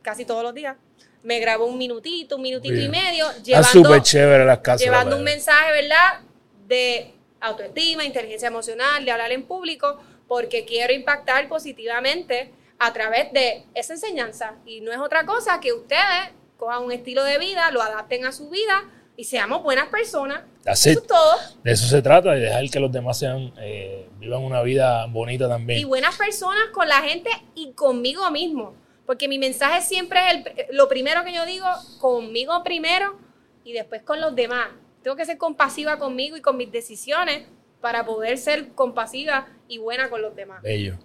casi 0.03 0.25
todos 0.25 0.43
los 0.43 0.53
días, 0.53 0.77
me 1.23 1.39
grabo 1.39 1.65
un 1.65 1.77
minutito, 1.77 2.35
un 2.35 2.41
minutito 2.43 2.75
y 2.75 2.89
medio, 2.89 3.29
Está 3.29 3.41
llevando, 3.43 3.67
súper 3.69 4.01
chévere 4.03 4.45
las 4.45 4.59
casas. 4.59 4.81
llevando 4.81 5.15
un 5.17 5.23
mensaje, 5.23 5.71
¿verdad? 5.71 6.19
De 6.67 7.13
autoestima, 7.41 8.03
inteligencia 8.05 8.47
emocional, 8.49 9.03
de 9.03 9.11
hablar 9.11 9.31
en 9.31 9.43
público, 9.43 9.99
porque 10.27 10.65
quiero 10.65 10.93
impactar 10.93 11.47
positivamente 11.47 12.51
a 12.79 12.91
través 12.93 13.31
de 13.33 13.63
esa 13.73 13.93
enseñanza. 13.93 14.55
Y 14.65 14.81
no 14.81 14.91
es 14.91 14.97
otra 14.99 15.25
cosa 15.25 15.59
que 15.59 15.73
ustedes 15.73 16.31
cojan 16.57 16.83
un 16.83 16.91
estilo 16.91 17.23
de 17.23 17.37
vida, 17.37 17.71
lo 17.71 17.81
adapten 17.81 18.25
a 18.25 18.31
su 18.31 18.49
vida 18.49 18.83
y 19.15 19.25
seamos 19.25 19.63
buenas 19.63 19.87
personas. 19.87 20.41
Eso 20.65 20.89
es 20.89 21.07
todo. 21.07 21.35
De 21.63 21.71
eso 21.71 21.87
se 21.87 22.01
trata, 22.01 22.31
de 22.31 22.41
dejar 22.41 22.69
que 22.69 22.79
los 22.79 22.91
demás 22.91 23.19
sean, 23.19 23.53
eh, 23.61 24.09
vivan 24.19 24.41
una 24.41 24.61
vida 24.61 25.05
bonita 25.07 25.45
Y 25.45 25.49
también. 25.49 25.87
buenas 25.87 26.15
personas 26.17 26.63
con 26.73 26.87
la 26.87 27.01
gente 27.01 27.29
y 27.55 27.71
conmigo 27.73 28.29
mismo. 28.31 28.73
Porque 29.05 29.27
mi 29.27 29.37
mensaje 29.37 29.81
siempre 29.81 30.19
es 30.27 30.33
el- 30.33 30.75
lo 30.77 30.87
primero 30.87 31.23
que 31.23 31.33
yo 31.33 31.45
digo, 31.45 31.67
conmigo 31.99 32.63
primero 32.63 33.17
y 33.63 33.73
después 33.73 34.01
con 34.03 34.21
los 34.21 34.35
demás. 34.35 34.69
Tengo 35.01 35.17
que 35.17 35.25
ser 35.25 35.37
compasiva 35.37 35.99
conmigo 35.99 36.37
y 36.37 36.41
con 36.41 36.55
mis 36.57 36.71
decisiones 36.71 37.45
para 37.81 38.05
poder 38.05 38.37
ser 38.37 38.69
compasiva 38.69 39.47
y 39.67 39.77
buena 39.77 40.09
con 40.09 40.21
los 40.21 40.33
demás. 40.35 40.61
Bello. 40.61 40.97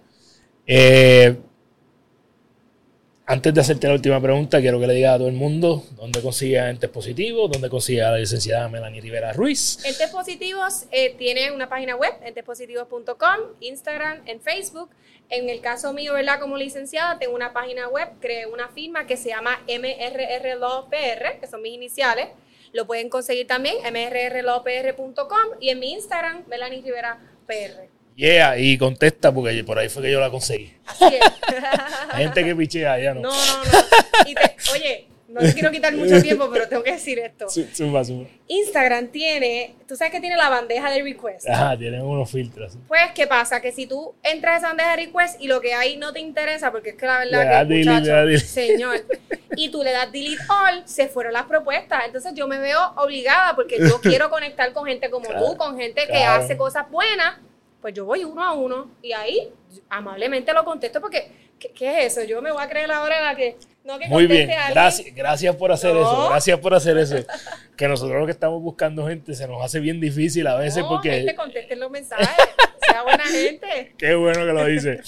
Eh, 0.65 1.37
antes 3.29 3.53
de 3.53 3.61
hacerte 3.61 3.87
la 3.87 3.93
última 3.93 4.19
pregunta, 4.19 4.59
quiero 4.59 4.79
que 4.79 4.87
le 4.87 4.95
digas 4.95 5.13
a 5.13 5.17
todo 5.19 5.27
el 5.27 5.35
mundo 5.35 5.83
dónde 5.91 6.19
consigue 6.19 6.57
entes 6.57 6.89
positivos, 6.89 7.51
dónde 7.51 7.69
consigue 7.69 8.01
a 8.01 8.09
la 8.09 8.17
licenciada 8.17 8.67
Melanie 8.69 9.01
Rivera 9.01 9.33
Ruiz. 9.33 9.77
Entes 9.85 10.09
Positivos 10.09 10.85
eh, 10.89 11.13
tiene 11.15 11.51
una 11.51 11.69
página 11.69 11.95
web, 11.95 12.11
entespositivos.com, 12.23 13.37
Instagram, 13.59 14.23
en 14.25 14.41
Facebook. 14.41 14.89
En 15.29 15.47
el 15.47 15.61
caso 15.61 15.93
mío, 15.93 16.13
¿verdad? 16.13 16.39
Como 16.39 16.57
licenciada, 16.57 17.19
tengo 17.19 17.35
una 17.35 17.53
página 17.53 17.87
web, 17.87 18.09
creé 18.19 18.47
una 18.47 18.67
firma 18.69 19.05
que 19.05 19.15
se 19.15 19.29
llama 19.29 19.59
MRR 19.67 20.57
PR, 20.89 21.39
que 21.39 21.45
son 21.47 21.61
mis 21.61 21.75
iniciales. 21.75 22.29
Lo 22.73 22.87
pueden 22.87 23.09
conseguir 23.09 23.45
también, 23.45 23.75
mrrlawpr.com 23.83 25.59
y 25.59 25.69
en 25.69 25.77
mi 25.77 25.91
Instagram, 25.91 26.45
Melanie 26.47 26.81
Rivera 26.81 27.19
PR. 27.45 27.88
Yeah, 28.19 28.57
y 28.57 28.77
contesta 28.77 29.31
porque 29.33 29.63
por 29.63 29.79
ahí 29.79 29.87
fue 29.87 30.03
que 30.03 30.11
yo 30.11 30.19
la 30.19 30.29
conseguí. 30.29 30.73
Así 30.85 31.05
es. 31.05 31.21
Hay 32.11 32.23
gente 32.25 32.43
que 32.43 32.53
pichea, 32.55 32.99
ya 32.99 33.13
no. 33.13 33.21
No, 33.21 33.31
no, 33.31 33.63
no. 33.63 34.29
Y 34.29 34.35
te- 34.35 34.55
oye, 34.73 35.07
no 35.29 35.39
te 35.39 35.53
quiero 35.53 35.71
quitar 35.71 35.95
mucho 35.95 36.21
tiempo, 36.21 36.49
pero 36.51 36.67
tengo 36.67 36.83
que 36.83 36.91
decir 36.91 37.17
esto. 37.19 37.49
Su- 37.49 37.65
Zumba, 37.73 38.03
zumba. 38.03 38.27
Instagram 38.49 39.07
tiene, 39.07 39.73
tú 39.87 39.95
sabes 39.95 40.11
que 40.11 40.19
tiene 40.19 40.35
la 40.35 40.49
bandeja 40.49 40.91
de 40.91 41.01
request. 41.01 41.47
Ajá, 41.47 41.77
tienen 41.77 42.01
unos 42.01 42.29
filtros. 42.29 42.77
Pues, 42.89 43.03
¿qué 43.15 43.25
pasa? 43.25 43.61
Que 43.61 43.71
si 43.71 43.87
tú 43.87 44.13
entras 44.23 44.55
a 44.55 44.57
esa 44.57 44.67
bandeja 44.67 44.89
de 44.97 45.05
request 45.05 45.39
y 45.39 45.47
lo 45.47 45.61
que 45.61 45.73
hay 45.73 45.95
no 45.95 46.11
te 46.11 46.19
interesa, 46.19 46.73
porque 46.73 46.89
es 46.89 46.95
que 46.97 47.05
la 47.05 47.23
Le 47.23 47.37
verdad 47.37 47.51
das 47.53 47.67
que, 47.69 47.73
delete, 47.73 47.89
muchacho, 48.01 48.25
le 48.25 48.33
das 48.33 48.43
señor, 48.43 49.05
y 49.55 49.69
tú 49.69 49.81
le 49.81 49.91
das 49.93 50.11
delete 50.11 50.43
all, 50.49 50.81
se 50.85 51.07
fueron 51.07 51.31
las 51.31 51.43
propuestas. 51.45 52.03
Entonces 52.05 52.33
yo 52.35 52.49
me 52.49 52.57
veo 52.59 52.79
obligada 52.97 53.55
porque 53.55 53.77
yo 53.79 54.01
quiero 54.01 54.29
conectar 54.29 54.73
con 54.73 54.85
gente 54.85 55.09
como 55.09 55.25
Claro, 55.29 55.45
tú, 55.51 55.55
con 55.57 55.77
gente 55.77 56.01
que 56.01 56.07
claro. 56.13 56.43
hace 56.43 56.57
cosas 56.57 56.89
buenas, 56.91 57.37
pues 57.81 57.93
yo 57.93 58.05
voy 58.05 58.23
uno 58.23 58.43
a 58.43 58.53
uno 58.53 58.91
y 59.01 59.13
ahí 59.13 59.49
amablemente 59.89 60.53
lo 60.53 60.63
contesto 60.65 60.99
porque, 61.01 61.31
¿qué, 61.57 61.71
qué 61.71 62.05
es 62.05 62.17
eso? 62.17 62.27
Yo 62.27 62.41
me 62.41 62.51
voy 62.51 62.61
a 62.61 62.69
creer 62.69 62.91
ahora 62.91 63.21
la 63.21 63.35
que 63.35 63.57
no 63.83 63.97
que 63.97 64.07
Muy 64.07 64.27
bien, 64.27 64.51
a 64.51 64.69
gracias, 64.71 65.15
gracias 65.15 65.55
por 65.55 65.71
hacer 65.71 65.93
No. 65.93 66.01
eso, 66.01 66.29
gracias 66.29 66.59
por 66.59 66.73
hacer 66.73 66.97
eso. 66.97 67.15
Que 67.77 67.87
nosotros 67.87 68.19
lo 68.19 68.25
que 68.25 68.31
estamos 68.31 68.61
buscando 68.61 69.07
gente 69.07 69.33
se 69.33 69.47
nos 69.47 69.63
hace 69.63 69.79
bien 69.79 69.99
difícil 69.99 70.45
a 70.47 70.55
veces 70.55 70.83
No, 70.83 70.89
porque... 70.89 71.11
gente, 71.11 71.35
contesten 71.35 71.79
los 71.79 71.89
mensajes, 71.89 72.27
sea 72.87 73.03
buena 73.03 73.23
gente. 73.25 73.93
Qué 73.97 74.15
bueno 74.15 74.45
que 74.45 74.53
lo 74.53 74.65
dice. 74.65 74.99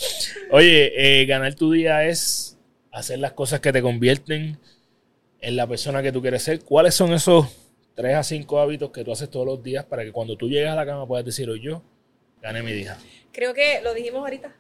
Oye, 0.52 1.22
eh, 1.22 1.26
ganar 1.26 1.54
tu 1.56 1.72
día 1.72 2.06
es 2.06 2.58
hacer 2.92 3.20
las 3.20 3.34
cosas 3.34 3.60
que 3.60 3.72
te 3.72 3.82
convierten 3.82 4.58
en 5.42 5.56
la 5.56 5.68
persona 5.68 6.02
que 6.02 6.12
tú 6.12 6.22
quieres 6.22 6.44
ser. 6.44 6.62
¿Cuáles 6.64 6.96
son 6.96 7.14
esos 7.14 7.48
tres 7.96 8.16
a 8.16 8.24
cinco 8.24 8.60
hábitos 8.60 8.92
que 8.92 9.04
tú 9.04 9.12
haces 9.12 9.30
todos 9.30 9.46
los 9.46 9.62
días 9.62 9.84
para 9.86 10.04
que 10.04 10.12
cuando 10.12 10.38
tú 10.38 10.48
llegues 10.48 10.70
a 10.70 10.76
la 10.76 10.86
cama 10.86 11.06
puedas 11.06 11.26
decir, 11.26 11.50
hoy 11.50 11.62
yo 11.62 11.84
gané 12.42 12.64
mi 12.64 12.72
día? 12.74 12.98
Creo 13.32 13.54
que 13.54 13.82
lo 13.82 13.94
dijimos 13.94 14.22
ahorita. 14.22 14.54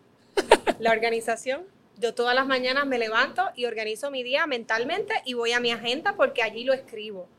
La 0.79 0.91
organización. 0.91 1.63
Yo 1.97 2.15
todas 2.15 2.33
las 2.33 2.47
mañanas 2.47 2.85
me 2.87 2.97
levanto 2.97 3.49
y 3.55 3.65
organizo 3.65 4.09
mi 4.09 4.23
día 4.23 4.47
mentalmente 4.47 5.13
y 5.25 5.33
voy 5.33 5.51
a 5.51 5.59
mi 5.59 5.71
agenda 5.71 6.15
porque 6.15 6.41
allí 6.41 6.63
lo 6.63 6.73
escribo. 6.73 7.29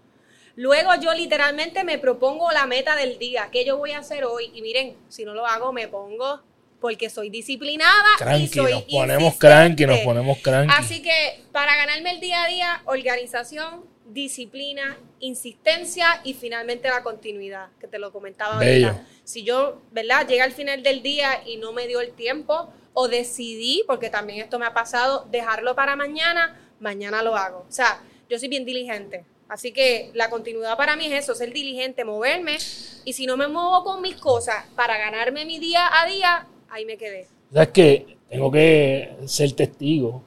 Luego 0.54 0.90
yo 1.00 1.14
literalmente 1.14 1.82
me 1.82 1.98
propongo 1.98 2.52
la 2.52 2.66
meta 2.66 2.94
del 2.94 3.18
día, 3.18 3.48
qué 3.50 3.64
yo 3.64 3.78
voy 3.78 3.92
a 3.92 3.98
hacer 3.98 4.24
hoy. 4.24 4.50
Y 4.54 4.62
miren, 4.62 4.96
si 5.08 5.24
no 5.24 5.34
lo 5.34 5.46
hago, 5.46 5.72
me 5.72 5.88
pongo 5.88 6.42
porque 6.80 7.08
soy 7.08 7.30
disciplinada 7.30 8.08
y 8.16 8.18
Cranky, 8.18 8.48
soy 8.48 8.72
nos 8.72 8.82
ponemos 8.82 9.22
insistente. 9.22 9.38
cranky, 9.38 9.86
nos 9.86 9.98
ponemos 10.00 10.38
cranky. 10.38 10.74
Así 10.76 11.02
que 11.02 11.42
para 11.52 11.74
ganarme 11.76 12.10
el 12.10 12.20
día 12.20 12.44
a 12.44 12.48
día, 12.48 12.82
organización, 12.84 13.84
disciplina, 14.12 14.98
insistencia 15.20 16.20
y 16.24 16.34
finalmente 16.34 16.88
la 16.88 17.02
continuidad, 17.02 17.68
que 17.80 17.86
te 17.86 17.98
lo 17.98 18.12
comentaba 18.12 18.58
Bello. 18.58 18.88
ahorita. 18.88 19.06
Si 19.24 19.42
yo, 19.44 19.80
¿verdad? 19.92 20.26
Llega 20.26 20.44
al 20.44 20.52
final 20.52 20.82
del 20.82 21.02
día 21.02 21.42
y 21.46 21.56
no 21.56 21.72
me 21.72 21.86
dio 21.86 22.00
el 22.00 22.12
tiempo 22.12 22.68
o 22.94 23.08
decidí, 23.08 23.84
porque 23.86 24.10
también 24.10 24.40
esto 24.40 24.58
me 24.58 24.66
ha 24.66 24.74
pasado, 24.74 25.26
dejarlo 25.30 25.74
para 25.74 25.96
mañana, 25.96 26.60
mañana 26.80 27.22
lo 27.22 27.36
hago. 27.36 27.64
O 27.68 27.72
sea, 27.72 28.02
yo 28.28 28.38
soy 28.38 28.48
bien 28.48 28.64
diligente. 28.64 29.24
Así 29.48 29.72
que 29.72 30.10
la 30.14 30.30
continuidad 30.30 30.76
para 30.76 30.96
mí 30.96 31.06
es 31.06 31.24
eso, 31.24 31.34
ser 31.34 31.52
diligente, 31.52 32.04
moverme. 32.04 32.56
Y 33.04 33.12
si 33.12 33.26
no 33.26 33.36
me 33.36 33.48
muevo 33.48 33.84
con 33.84 34.00
mis 34.00 34.16
cosas 34.16 34.64
para 34.74 34.96
ganarme 34.96 35.44
mi 35.44 35.58
día 35.58 35.88
a 35.92 36.06
día, 36.06 36.46
ahí 36.70 36.86
me 36.86 36.96
quedé. 36.96 37.26
¿Sabes 37.52 37.68
que 37.68 38.16
Tengo 38.30 38.50
que 38.50 39.14
ser 39.26 39.52
testigo. 39.52 40.22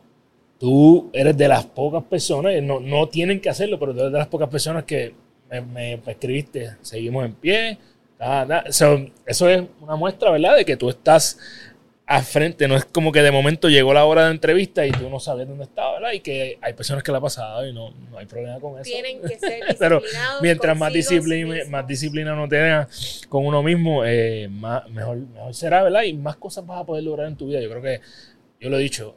Tú 0.60 1.10
eres 1.14 1.36
de 1.36 1.48
las 1.48 1.66
pocas 1.66 2.04
personas, 2.04 2.54
no, 2.62 2.80
no 2.80 3.10
tienen 3.10 3.42
que 3.42 3.50
hacerlo, 3.50 3.78
pero 3.80 3.94
tú 3.94 4.00
eres 4.00 4.12
de 4.12 4.18
las 4.18 4.28
pocas 4.28 4.50
personas 4.50 4.84
que 4.86 5.14
me, 5.50 5.62
me 5.62 5.94
escribiste, 6.08 6.78
seguimos 6.82 7.26
en 7.26 7.34
pie. 7.34 7.78
ta. 8.18 8.64
So, 8.72 9.06
eso 9.26 9.50
es 9.50 9.64
una 9.82 9.96
muestra, 9.96 10.32
¿verdad? 10.32 10.56
De 10.56 10.66
que 10.66 10.78
tú 10.78 10.90
estás 10.90 11.38
al 12.08 12.24
frente, 12.24 12.68
no 12.68 12.76
es 12.76 12.86
como 12.86 13.12
que 13.12 13.24
de 13.24 13.32
momento 13.32 13.68
llegó 13.68 13.92
la 13.92 14.06
hora 14.06 14.26
de 14.26 14.32
entrevista 14.32 14.86
y 14.86 14.92
tú 14.92 15.10
no 15.10 15.20
sabes 15.20 15.48
dónde 15.48 15.64
estaba, 15.64 15.94
¿verdad? 15.94 16.12
Y 16.12 16.20
que 16.20 16.60
hay 16.62 16.74
personas 16.74 17.04
que 17.04 17.12
la 17.12 17.18
ha 17.18 17.22
pasado 17.22 17.68
y 17.68 17.74
no, 17.74 17.92
no 18.12 18.18
hay 18.20 18.28
problema 18.28 18.60
con 18.60 18.80
eso. 18.80 18.84
Tienen 18.84 19.22
que 19.22 19.28
ser 19.40 19.66
disciplinados. 19.66 19.78
Pero 19.80 20.02
mientras 20.42 20.78
más 20.78 20.94
disciplina, 20.94 21.56
más 21.70 21.88
disciplina 21.88 22.36
no 22.36 22.48
tengas 22.48 23.26
con 23.28 23.46
uno 23.46 23.64
mismo, 23.64 24.06
eh, 24.06 24.48
más, 24.52 24.88
mejor, 24.90 25.18
mejor 25.18 25.54
será, 25.56 25.82
¿verdad? 25.82 26.04
Y 26.04 26.14
más 26.14 26.36
cosas 26.36 26.66
vas 26.66 26.82
a 26.82 26.86
poder 26.86 27.04
lograr 27.04 27.28
en 27.28 27.36
tu 27.36 27.48
vida. 27.48 27.60
Yo 27.60 27.70
creo 27.72 27.82
que, 27.82 28.02
yo 28.60 28.70
lo 28.70 28.78
he 28.78 28.82
dicho, 28.82 29.16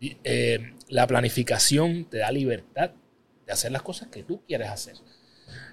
eh, 0.00 0.72
la 0.90 1.06
planificación 1.06 2.04
te 2.04 2.18
da 2.18 2.30
libertad 2.30 2.90
de 3.46 3.52
hacer 3.52 3.72
las 3.72 3.82
cosas 3.82 4.08
que 4.08 4.22
tú 4.22 4.42
quieres 4.46 4.68
hacer. 4.68 4.94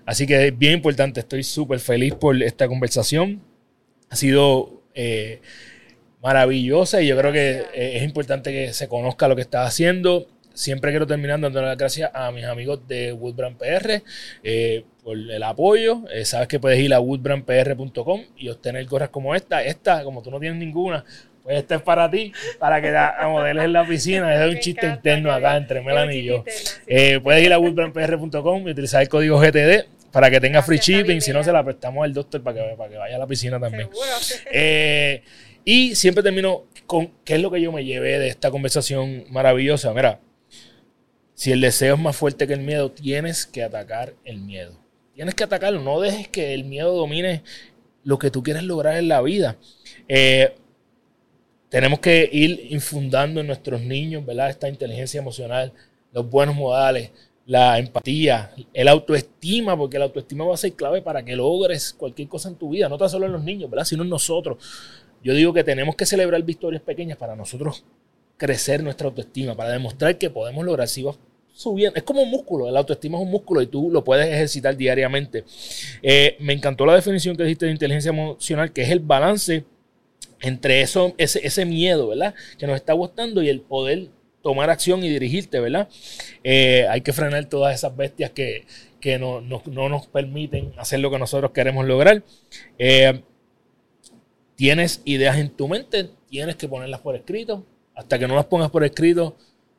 Así 0.06 0.26
que 0.26 0.48
es 0.48 0.58
bien 0.58 0.74
importante, 0.74 1.20
estoy 1.20 1.44
súper 1.44 1.80
feliz 1.80 2.14
por 2.16 2.42
esta 2.42 2.68
conversación. 2.68 3.42
Ha 4.10 4.16
sido 4.16 4.82
eh, 4.96 5.42
maravillosa 6.22 7.02
y 7.02 7.08
yo 7.08 7.18
creo 7.18 7.32
que 7.32 7.66
eh, 7.74 7.98
es 7.98 8.04
importante 8.04 8.52
que 8.52 8.74
se 8.74 8.88
conozca 8.88 9.28
lo 9.28 9.36
que 9.36 9.42
estás 9.42 9.68
haciendo. 9.68 10.28
Siempre 10.54 10.90
quiero 10.92 11.06
terminar 11.06 11.40
dando 11.40 11.62
las 11.62 11.78
gracias 11.78 12.10
a 12.14 12.32
mis 12.32 12.46
amigos 12.46 12.88
de 12.88 13.14
Woodbrand 13.14 13.58
PR 13.58 14.02
eh, 14.44 14.86
por 15.04 15.16
el 15.16 15.44
apoyo. 15.44 16.04
Eh, 16.12 16.26
sabes 16.26 16.48
que 16.48 16.60
puedes 16.60 16.80
ir 16.80 16.94
a 16.94 17.00
woodbrandpr.com 17.00 18.22
y 18.38 18.50
obtener 18.50 18.84
gorras 18.88 19.10
como 19.10 19.36
esta. 19.36 19.64
Esta, 19.64 20.04
como 20.04 20.24
tú 20.24 20.32
no 20.32 20.40
tienes 20.40 20.58
ninguna, 20.58 21.06
pues 21.48 21.60
esta 21.60 21.76
es 21.76 21.82
para 21.82 22.12
ti, 22.12 22.34
para 22.60 22.82
que 22.82 22.92
la 22.92 23.16
modeles 23.32 23.64
en 23.64 23.72
la 23.72 23.88
piscina. 23.88 24.36
Es 24.36 24.54
un 24.54 24.60
chiste 24.60 24.86
interno 24.86 25.32
acá 25.32 25.56
entre 25.56 25.80
Melanie 25.80 26.20
y 26.20 26.26
yo. 26.26 26.44
Eh, 26.86 27.22
puedes 27.24 27.42
ir 27.42 27.54
a 27.54 27.58
woodbrandpr.com 27.58 28.68
y 28.68 28.72
utilizar 28.72 29.02
el 29.02 29.08
código 29.08 29.40
GTD 29.40 29.86
para 30.12 30.30
que 30.30 30.42
tenga 30.42 30.62
free 30.62 30.76
Gracias, 30.76 30.98
shipping. 30.98 31.22
Si 31.22 31.32
no, 31.32 31.42
se 31.46 31.54
la 31.54 31.64
prestamos 31.64 32.04
al 32.04 32.14
doctor 32.14 32.44
para 32.44 32.58
que, 32.58 32.76
para 32.76 32.90
que 32.90 32.98
vaya 32.98 33.16
a 33.16 33.20
la 33.20 33.28
piscina 33.28 33.62
también. 33.62 33.88
Eh, 34.52 35.24
y 35.64 35.96
siempre 35.96 36.22
termino 36.22 36.66
con 36.86 37.14
qué 37.24 37.36
es 37.36 37.42
lo 37.42 37.50
que 37.50 37.62
yo 37.62 37.72
me 37.72 37.86
llevé 37.86 38.20
de 38.20 38.28
esta 38.28 38.52
conversación 38.52 39.24
maravillosa. 39.30 39.94
Mira, 39.94 40.20
si 41.34 41.54
el 41.54 41.62
deseo 41.62 41.96
es 41.96 42.02
más 42.02 42.18
fuerte 42.18 42.46
que 42.46 42.56
el 42.56 42.60
miedo, 42.60 42.92
tienes 42.92 43.46
que 43.46 43.64
atacar 43.64 44.16
el 44.26 44.40
miedo. 44.40 44.78
Tienes 45.16 45.34
que 45.34 45.46
atacarlo. 45.46 45.82
No 45.82 46.02
dejes 46.02 46.28
que 46.28 46.54
el 46.54 46.66
miedo 46.66 46.94
domine 46.94 47.42
lo 48.04 48.20
que 48.20 48.32
tú 48.32 48.44
quieres 48.44 48.64
lograr 48.64 48.98
en 48.98 49.08
la 49.08 49.22
vida. 49.22 49.56
Eh, 50.10 50.54
tenemos 51.70 52.00
que 52.00 52.30
ir 52.32 52.68
infundando 52.70 53.42
en 53.42 53.48
nuestros 53.48 53.82
niños, 53.82 54.26
¿verdad? 54.26 54.50
Esta 54.50 54.70
inteligencia 54.70 55.20
emocional, 55.20 55.74
los 56.14 56.30
buenos 56.30 56.56
modales, 56.56 57.12
la 57.46 57.80
empatía, 57.80 58.52
el 58.74 58.88
autoestima, 58.88 59.78
porque 59.78 60.00
la 60.00 60.06
autoestima 60.06 60.46
va 60.46 60.54
a 60.54 60.58
ser 60.58 60.74
clave 60.74 61.02
para 61.02 61.24
que 61.24 61.36
logres 61.36 61.94
cualquier 61.94 62.28
cosa 62.28 62.50
en 62.50 62.56
tu 62.56 62.70
vida, 62.70 62.90
no 62.90 62.98
tan 62.98 63.10
solo 63.10 63.26
en 63.26 63.32
los 63.32 63.44
niños, 63.44 63.70
¿verdad? 63.70 63.86
Sino 63.86 64.04
en 64.04 64.10
nosotros. 64.10 64.58
Yo 65.24 65.34
digo 65.34 65.54
que 65.54 65.64
tenemos 65.64 65.96
que 65.96 66.06
celebrar 66.06 66.42
victorias 66.44 66.82
pequeñas 66.82 67.18
para 67.18 67.36
nosotros 67.36 67.84
crecer 68.38 68.84
nuestra 68.84 69.08
autoestima, 69.08 69.56
para 69.56 69.72
demostrar 69.72 70.18
que 70.18 70.30
podemos 70.30 70.64
lograr. 70.64 70.88
Si 70.88 71.04
vas 71.04 71.18
subiendo, 71.54 71.98
es 71.98 72.04
como 72.04 72.22
un 72.22 72.30
músculo, 72.30 72.70
la 72.70 72.80
autoestima 72.80 73.18
es 73.18 73.24
un 73.24 73.32
músculo 73.32 73.62
y 73.62 73.68
tú 73.68 73.90
lo 73.92 74.04
puedes 74.04 74.28
ejercitar 74.28 74.78
diariamente. 74.78 75.44
Eh, 76.02 76.38
me 76.40 76.54
encantó 76.54 76.86
la 76.86 76.96
definición 76.96 77.36
que 77.36 77.44
dijiste 77.44 77.66
de 77.66 77.72
inteligencia 77.72 78.10
emocional, 78.10 78.72
que 78.72 78.84
es 78.84 78.90
el 78.90 79.00
balance 79.00 79.66
entre 80.42 80.82
eso, 80.82 81.14
ese, 81.18 81.46
ese 81.46 81.66
miedo, 81.66 82.08
¿verdad? 82.10 82.36
Que 82.58 82.68
nos 82.68 82.76
está 82.76 82.94
gustando 82.94 83.42
y 83.44 83.50
el 83.50 83.62
poder 83.62 84.10
tomar 84.42 84.70
acción 84.70 85.04
y 85.04 85.10
dirigirte, 85.10 85.60
¿verdad? 85.60 85.90
Eh, 86.44 86.86
hay 86.90 87.02
que 87.02 87.12
frenar 87.14 87.46
todas 87.50 87.76
esas 87.76 87.96
bestias 87.98 88.32
que, 88.32 88.66
que 89.02 89.20
no, 89.20 89.42
no- 89.42 89.64
no 89.66 89.90
nos 89.90 90.08
permiten 90.08 90.72
hacer 90.78 91.00
lo 91.00 91.12
que 91.12 91.20
nosotros 91.20 91.52
queremos 91.52 91.86
lograr. 91.86 92.24
Eh, 92.80 93.22
tienes 94.56 95.02
ideas 95.06 95.38
en 95.38 95.50
tu 95.50 95.68
mente, 95.68 96.10
tienes 96.30 96.56
que 96.56 96.68
ponerlas 96.68 97.02
por 97.02 97.16
escrito. 97.16 97.66
Hasta 97.96 98.20
que 98.20 98.28
no 98.28 98.36
las 98.36 98.46
pongas 98.46 98.70
por 98.70 98.84
escrito, 98.84 99.36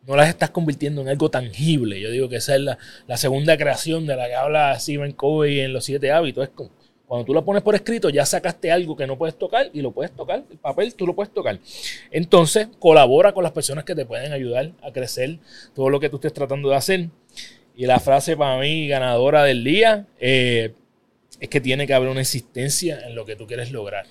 no 0.06 0.16
las 0.16 0.28
estás 0.28 0.50
convirtiendo 0.50 1.02
en 1.02 1.09
algo 1.09 1.30
tangible. 1.30 2.00
Yo 2.00 2.11
digo 2.11 2.28
que 2.28 2.36
esa 2.36 2.56
es 2.56 2.62
la, 2.62 2.78
la 3.06 3.16
segunda 3.16 3.56
creación 3.56 4.06
de 4.06 4.16
la 4.16 4.26
que 4.26 4.34
habla 4.34 4.78
Stephen 4.78 5.12
Covey 5.12 5.61
en 5.61 5.72
los 5.72 5.84
siete 5.84 6.11
hábitos. 6.11 6.44
Es 6.44 6.50
como, 6.50 6.70
cuando 7.09 7.24
tú 7.24 7.32
lo 7.32 7.42
pones 7.42 7.62
por 7.62 7.74
escrito, 7.74 8.11
ya 8.11 8.26
sacaste 8.26 8.70
algo 8.70 8.94
que 8.94 9.06
no 9.06 9.16
puedes 9.16 9.36
tocar 9.36 9.70
y 9.72 9.80
lo 9.80 9.92
puedes 9.92 10.12
tocar. 10.12 10.44
El 10.50 10.59
papel 10.59 10.94
tú 10.94 11.06
lo 11.06 11.14
puedes 11.14 11.32
tocar. 11.32 11.59
Entonces, 12.11 12.68
colabora 12.78 13.32
con 13.32 13.42
las 13.42 13.52
personas 13.52 13.84
que 13.84 13.94
te 13.94 14.04
pueden 14.04 14.34
ayudar 14.34 14.72
a 14.82 14.92
crecer 14.92 15.38
todo 15.74 15.88
lo 15.88 16.00
que 16.00 16.11
tú 16.11 16.16
estés 16.16 16.34
tratando 16.34 16.68
de 16.68 16.76
hacer. 16.76 17.09
Y 17.74 17.86
la 17.86 17.98
frase 17.98 18.36
para 18.36 18.61
mí 18.61 18.88
ganadora 18.88 19.42
del 19.44 19.64
día 19.64 20.06
eh, 20.20 20.74
es 21.40 21.48
que 21.48 21.62
tiene 21.62 21.86
que 21.86 21.94
haber 21.94 22.11
una 22.11 22.20
existencia 22.20 23.00
en 23.06 23.14
lo 23.14 23.24
que 23.24 23.36
tú 23.36 23.46
quieres 23.46 23.72
lograr. 23.72 24.04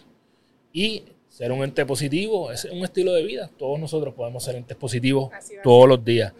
Y 0.74 1.04
ser 1.30 1.52
un 1.52 1.64
ente 1.64 1.86
positivo 1.86 2.52
es 2.52 2.66
un 2.66 2.84
estilo 2.84 3.14
de 3.14 3.24
vida. 3.24 3.48
Todos 3.60 3.80
nosotros 3.80 4.16
podemos 4.16 4.43
ser 4.43 4.56
entes 4.56 4.76
positivos 4.76 5.30
todos 5.64 5.88
los 5.88 6.04
días. 6.04 6.34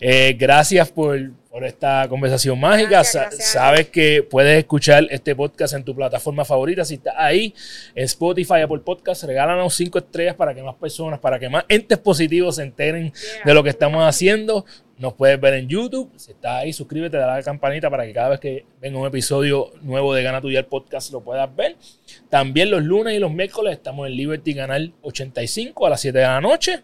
Eh, 0.00 0.36
gracias 0.38 0.90
por, 0.92 1.18
por 1.50 1.64
esta 1.64 2.06
conversación 2.08 2.58
mágica. 2.60 2.90
Gracias, 2.90 3.12
Sa- 3.12 3.20
gracias 3.28 3.48
a 3.48 3.52
Sabes 3.52 3.88
que 3.88 4.22
puedes 4.22 4.58
escuchar 4.58 5.06
este 5.10 5.34
podcast 5.34 5.74
en 5.74 5.82
tu 5.84 5.94
plataforma 5.94 6.44
favorita. 6.44 6.84
Si 6.84 6.94
estás 6.94 7.14
ahí 7.16 7.54
en 7.94 8.04
Spotify, 8.04 8.60
Apple 8.62 8.78
Podcast, 8.84 9.24
regálanos 9.24 9.74
cinco 9.74 9.98
estrellas 9.98 10.36
para 10.36 10.54
que 10.54 10.62
más 10.62 10.76
personas, 10.76 11.18
para 11.18 11.38
que 11.38 11.48
más 11.48 11.64
entes 11.68 11.98
positivos 11.98 12.56
se 12.56 12.62
enteren 12.62 13.12
Yeah. 13.12 13.42
de 13.44 13.54
lo 13.54 13.62
que 13.64 13.70
estamos 13.70 14.04
haciendo. 14.04 14.64
Nos 14.98 15.14
puedes 15.14 15.40
ver 15.40 15.54
en 15.54 15.68
YouTube. 15.68 16.10
Si 16.16 16.32
estás 16.32 16.54
ahí, 16.62 16.72
suscríbete, 16.72 17.16
dale 17.18 17.32
a 17.32 17.36
la 17.36 17.42
campanita 17.44 17.88
para 17.88 18.04
que 18.04 18.12
cada 18.12 18.30
vez 18.30 18.40
que 18.40 18.64
venga 18.80 18.98
un 18.98 19.06
episodio 19.06 19.70
nuevo 19.82 20.12
de 20.12 20.24
Gana 20.24 20.40
Tuya 20.40 20.58
el 20.58 20.66
podcast 20.66 21.12
lo 21.12 21.20
puedas 21.20 21.54
ver. 21.54 21.76
También 22.28 22.70
los 22.70 22.82
lunes 22.82 23.14
y 23.14 23.20
los 23.20 23.30
miércoles 23.30 23.74
estamos 23.74 24.08
en 24.08 24.16
Liberty 24.16 24.56
Canal 24.56 24.92
85 25.02 25.86
a 25.86 25.90
las 25.90 26.00
7 26.00 26.18
de 26.18 26.24
la 26.24 26.40
noche. 26.40 26.80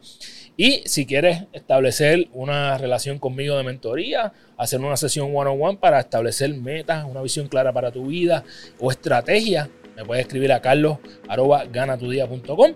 Y 0.57 0.83
si 0.87 1.05
quieres 1.05 1.47
establecer 1.53 2.29
una 2.33 2.79
relación 2.79 3.19
conmigo 3.19 3.57
de 3.57 3.65
mentoría, 3.65 4.33
hacer 4.57 4.79
una 4.81 4.97
sesión 4.97 5.35
one-on-one 5.35 5.79
para 5.79 5.99
establecer 5.99 6.55
metas, 6.55 7.05
una 7.05 7.21
visión 7.23 7.49
clara 7.49 7.73
para 7.73 7.91
tu 7.91 8.07
vida 8.07 8.45
o 8.79 8.93
estrategia, 8.93 9.69
me 9.97 10.05
puedes 10.05 10.27
escribir 10.27 10.53
a 10.53 10.61
carlos.ganatudía.com. 10.61 12.75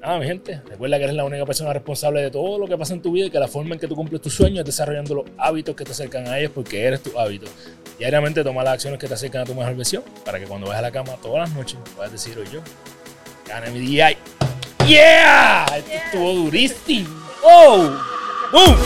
Nada, 0.00 0.18
mi 0.18 0.26
gente, 0.26 0.62
recuerda 0.68 0.96
que 0.98 1.04
eres 1.04 1.16
la 1.16 1.24
única 1.24 1.44
persona 1.44 1.72
responsable 1.72 2.22
de 2.22 2.30
todo 2.30 2.58
lo 2.58 2.68
que 2.68 2.78
pasa 2.78 2.94
en 2.94 3.02
tu 3.02 3.12
vida 3.12 3.26
y 3.26 3.30
que 3.30 3.40
la 3.40 3.48
forma 3.48 3.74
en 3.74 3.80
que 3.80 3.88
tú 3.88 3.96
cumples 3.96 4.22
tus 4.22 4.34
sueños 4.34 4.60
es 4.60 4.66
desarrollando 4.66 5.16
los 5.16 5.24
hábitos 5.36 5.74
que 5.74 5.84
te 5.84 5.90
acercan 5.92 6.28
a 6.28 6.38
ellos 6.38 6.52
porque 6.54 6.84
eres 6.84 7.02
tu 7.02 7.18
hábito. 7.18 7.46
Diariamente 7.98 8.44
toma 8.44 8.62
las 8.62 8.74
acciones 8.74 9.00
que 9.00 9.08
te 9.08 9.14
acercan 9.14 9.42
a 9.42 9.44
tu 9.44 9.54
mejor 9.54 9.74
versión 9.74 10.04
para 10.24 10.38
que 10.38 10.46
cuando 10.46 10.68
vayas 10.68 10.78
a 10.78 10.82
la 10.82 10.92
cama 10.92 11.16
todas 11.20 11.48
las 11.48 11.56
noches 11.56 11.76
puedas 11.96 12.12
decir 12.12 12.38
hoy 12.38 12.46
yo, 12.52 12.60
gané 13.48 13.70
mi 13.70 13.80
día. 13.80 14.16
¡Yeah! 14.86 15.66
Esto 15.76 15.90
estuvo 15.90 16.32
durísimo. 16.32 17.08
¡Oh! 17.42 17.90
¡Boom! 18.52 18.76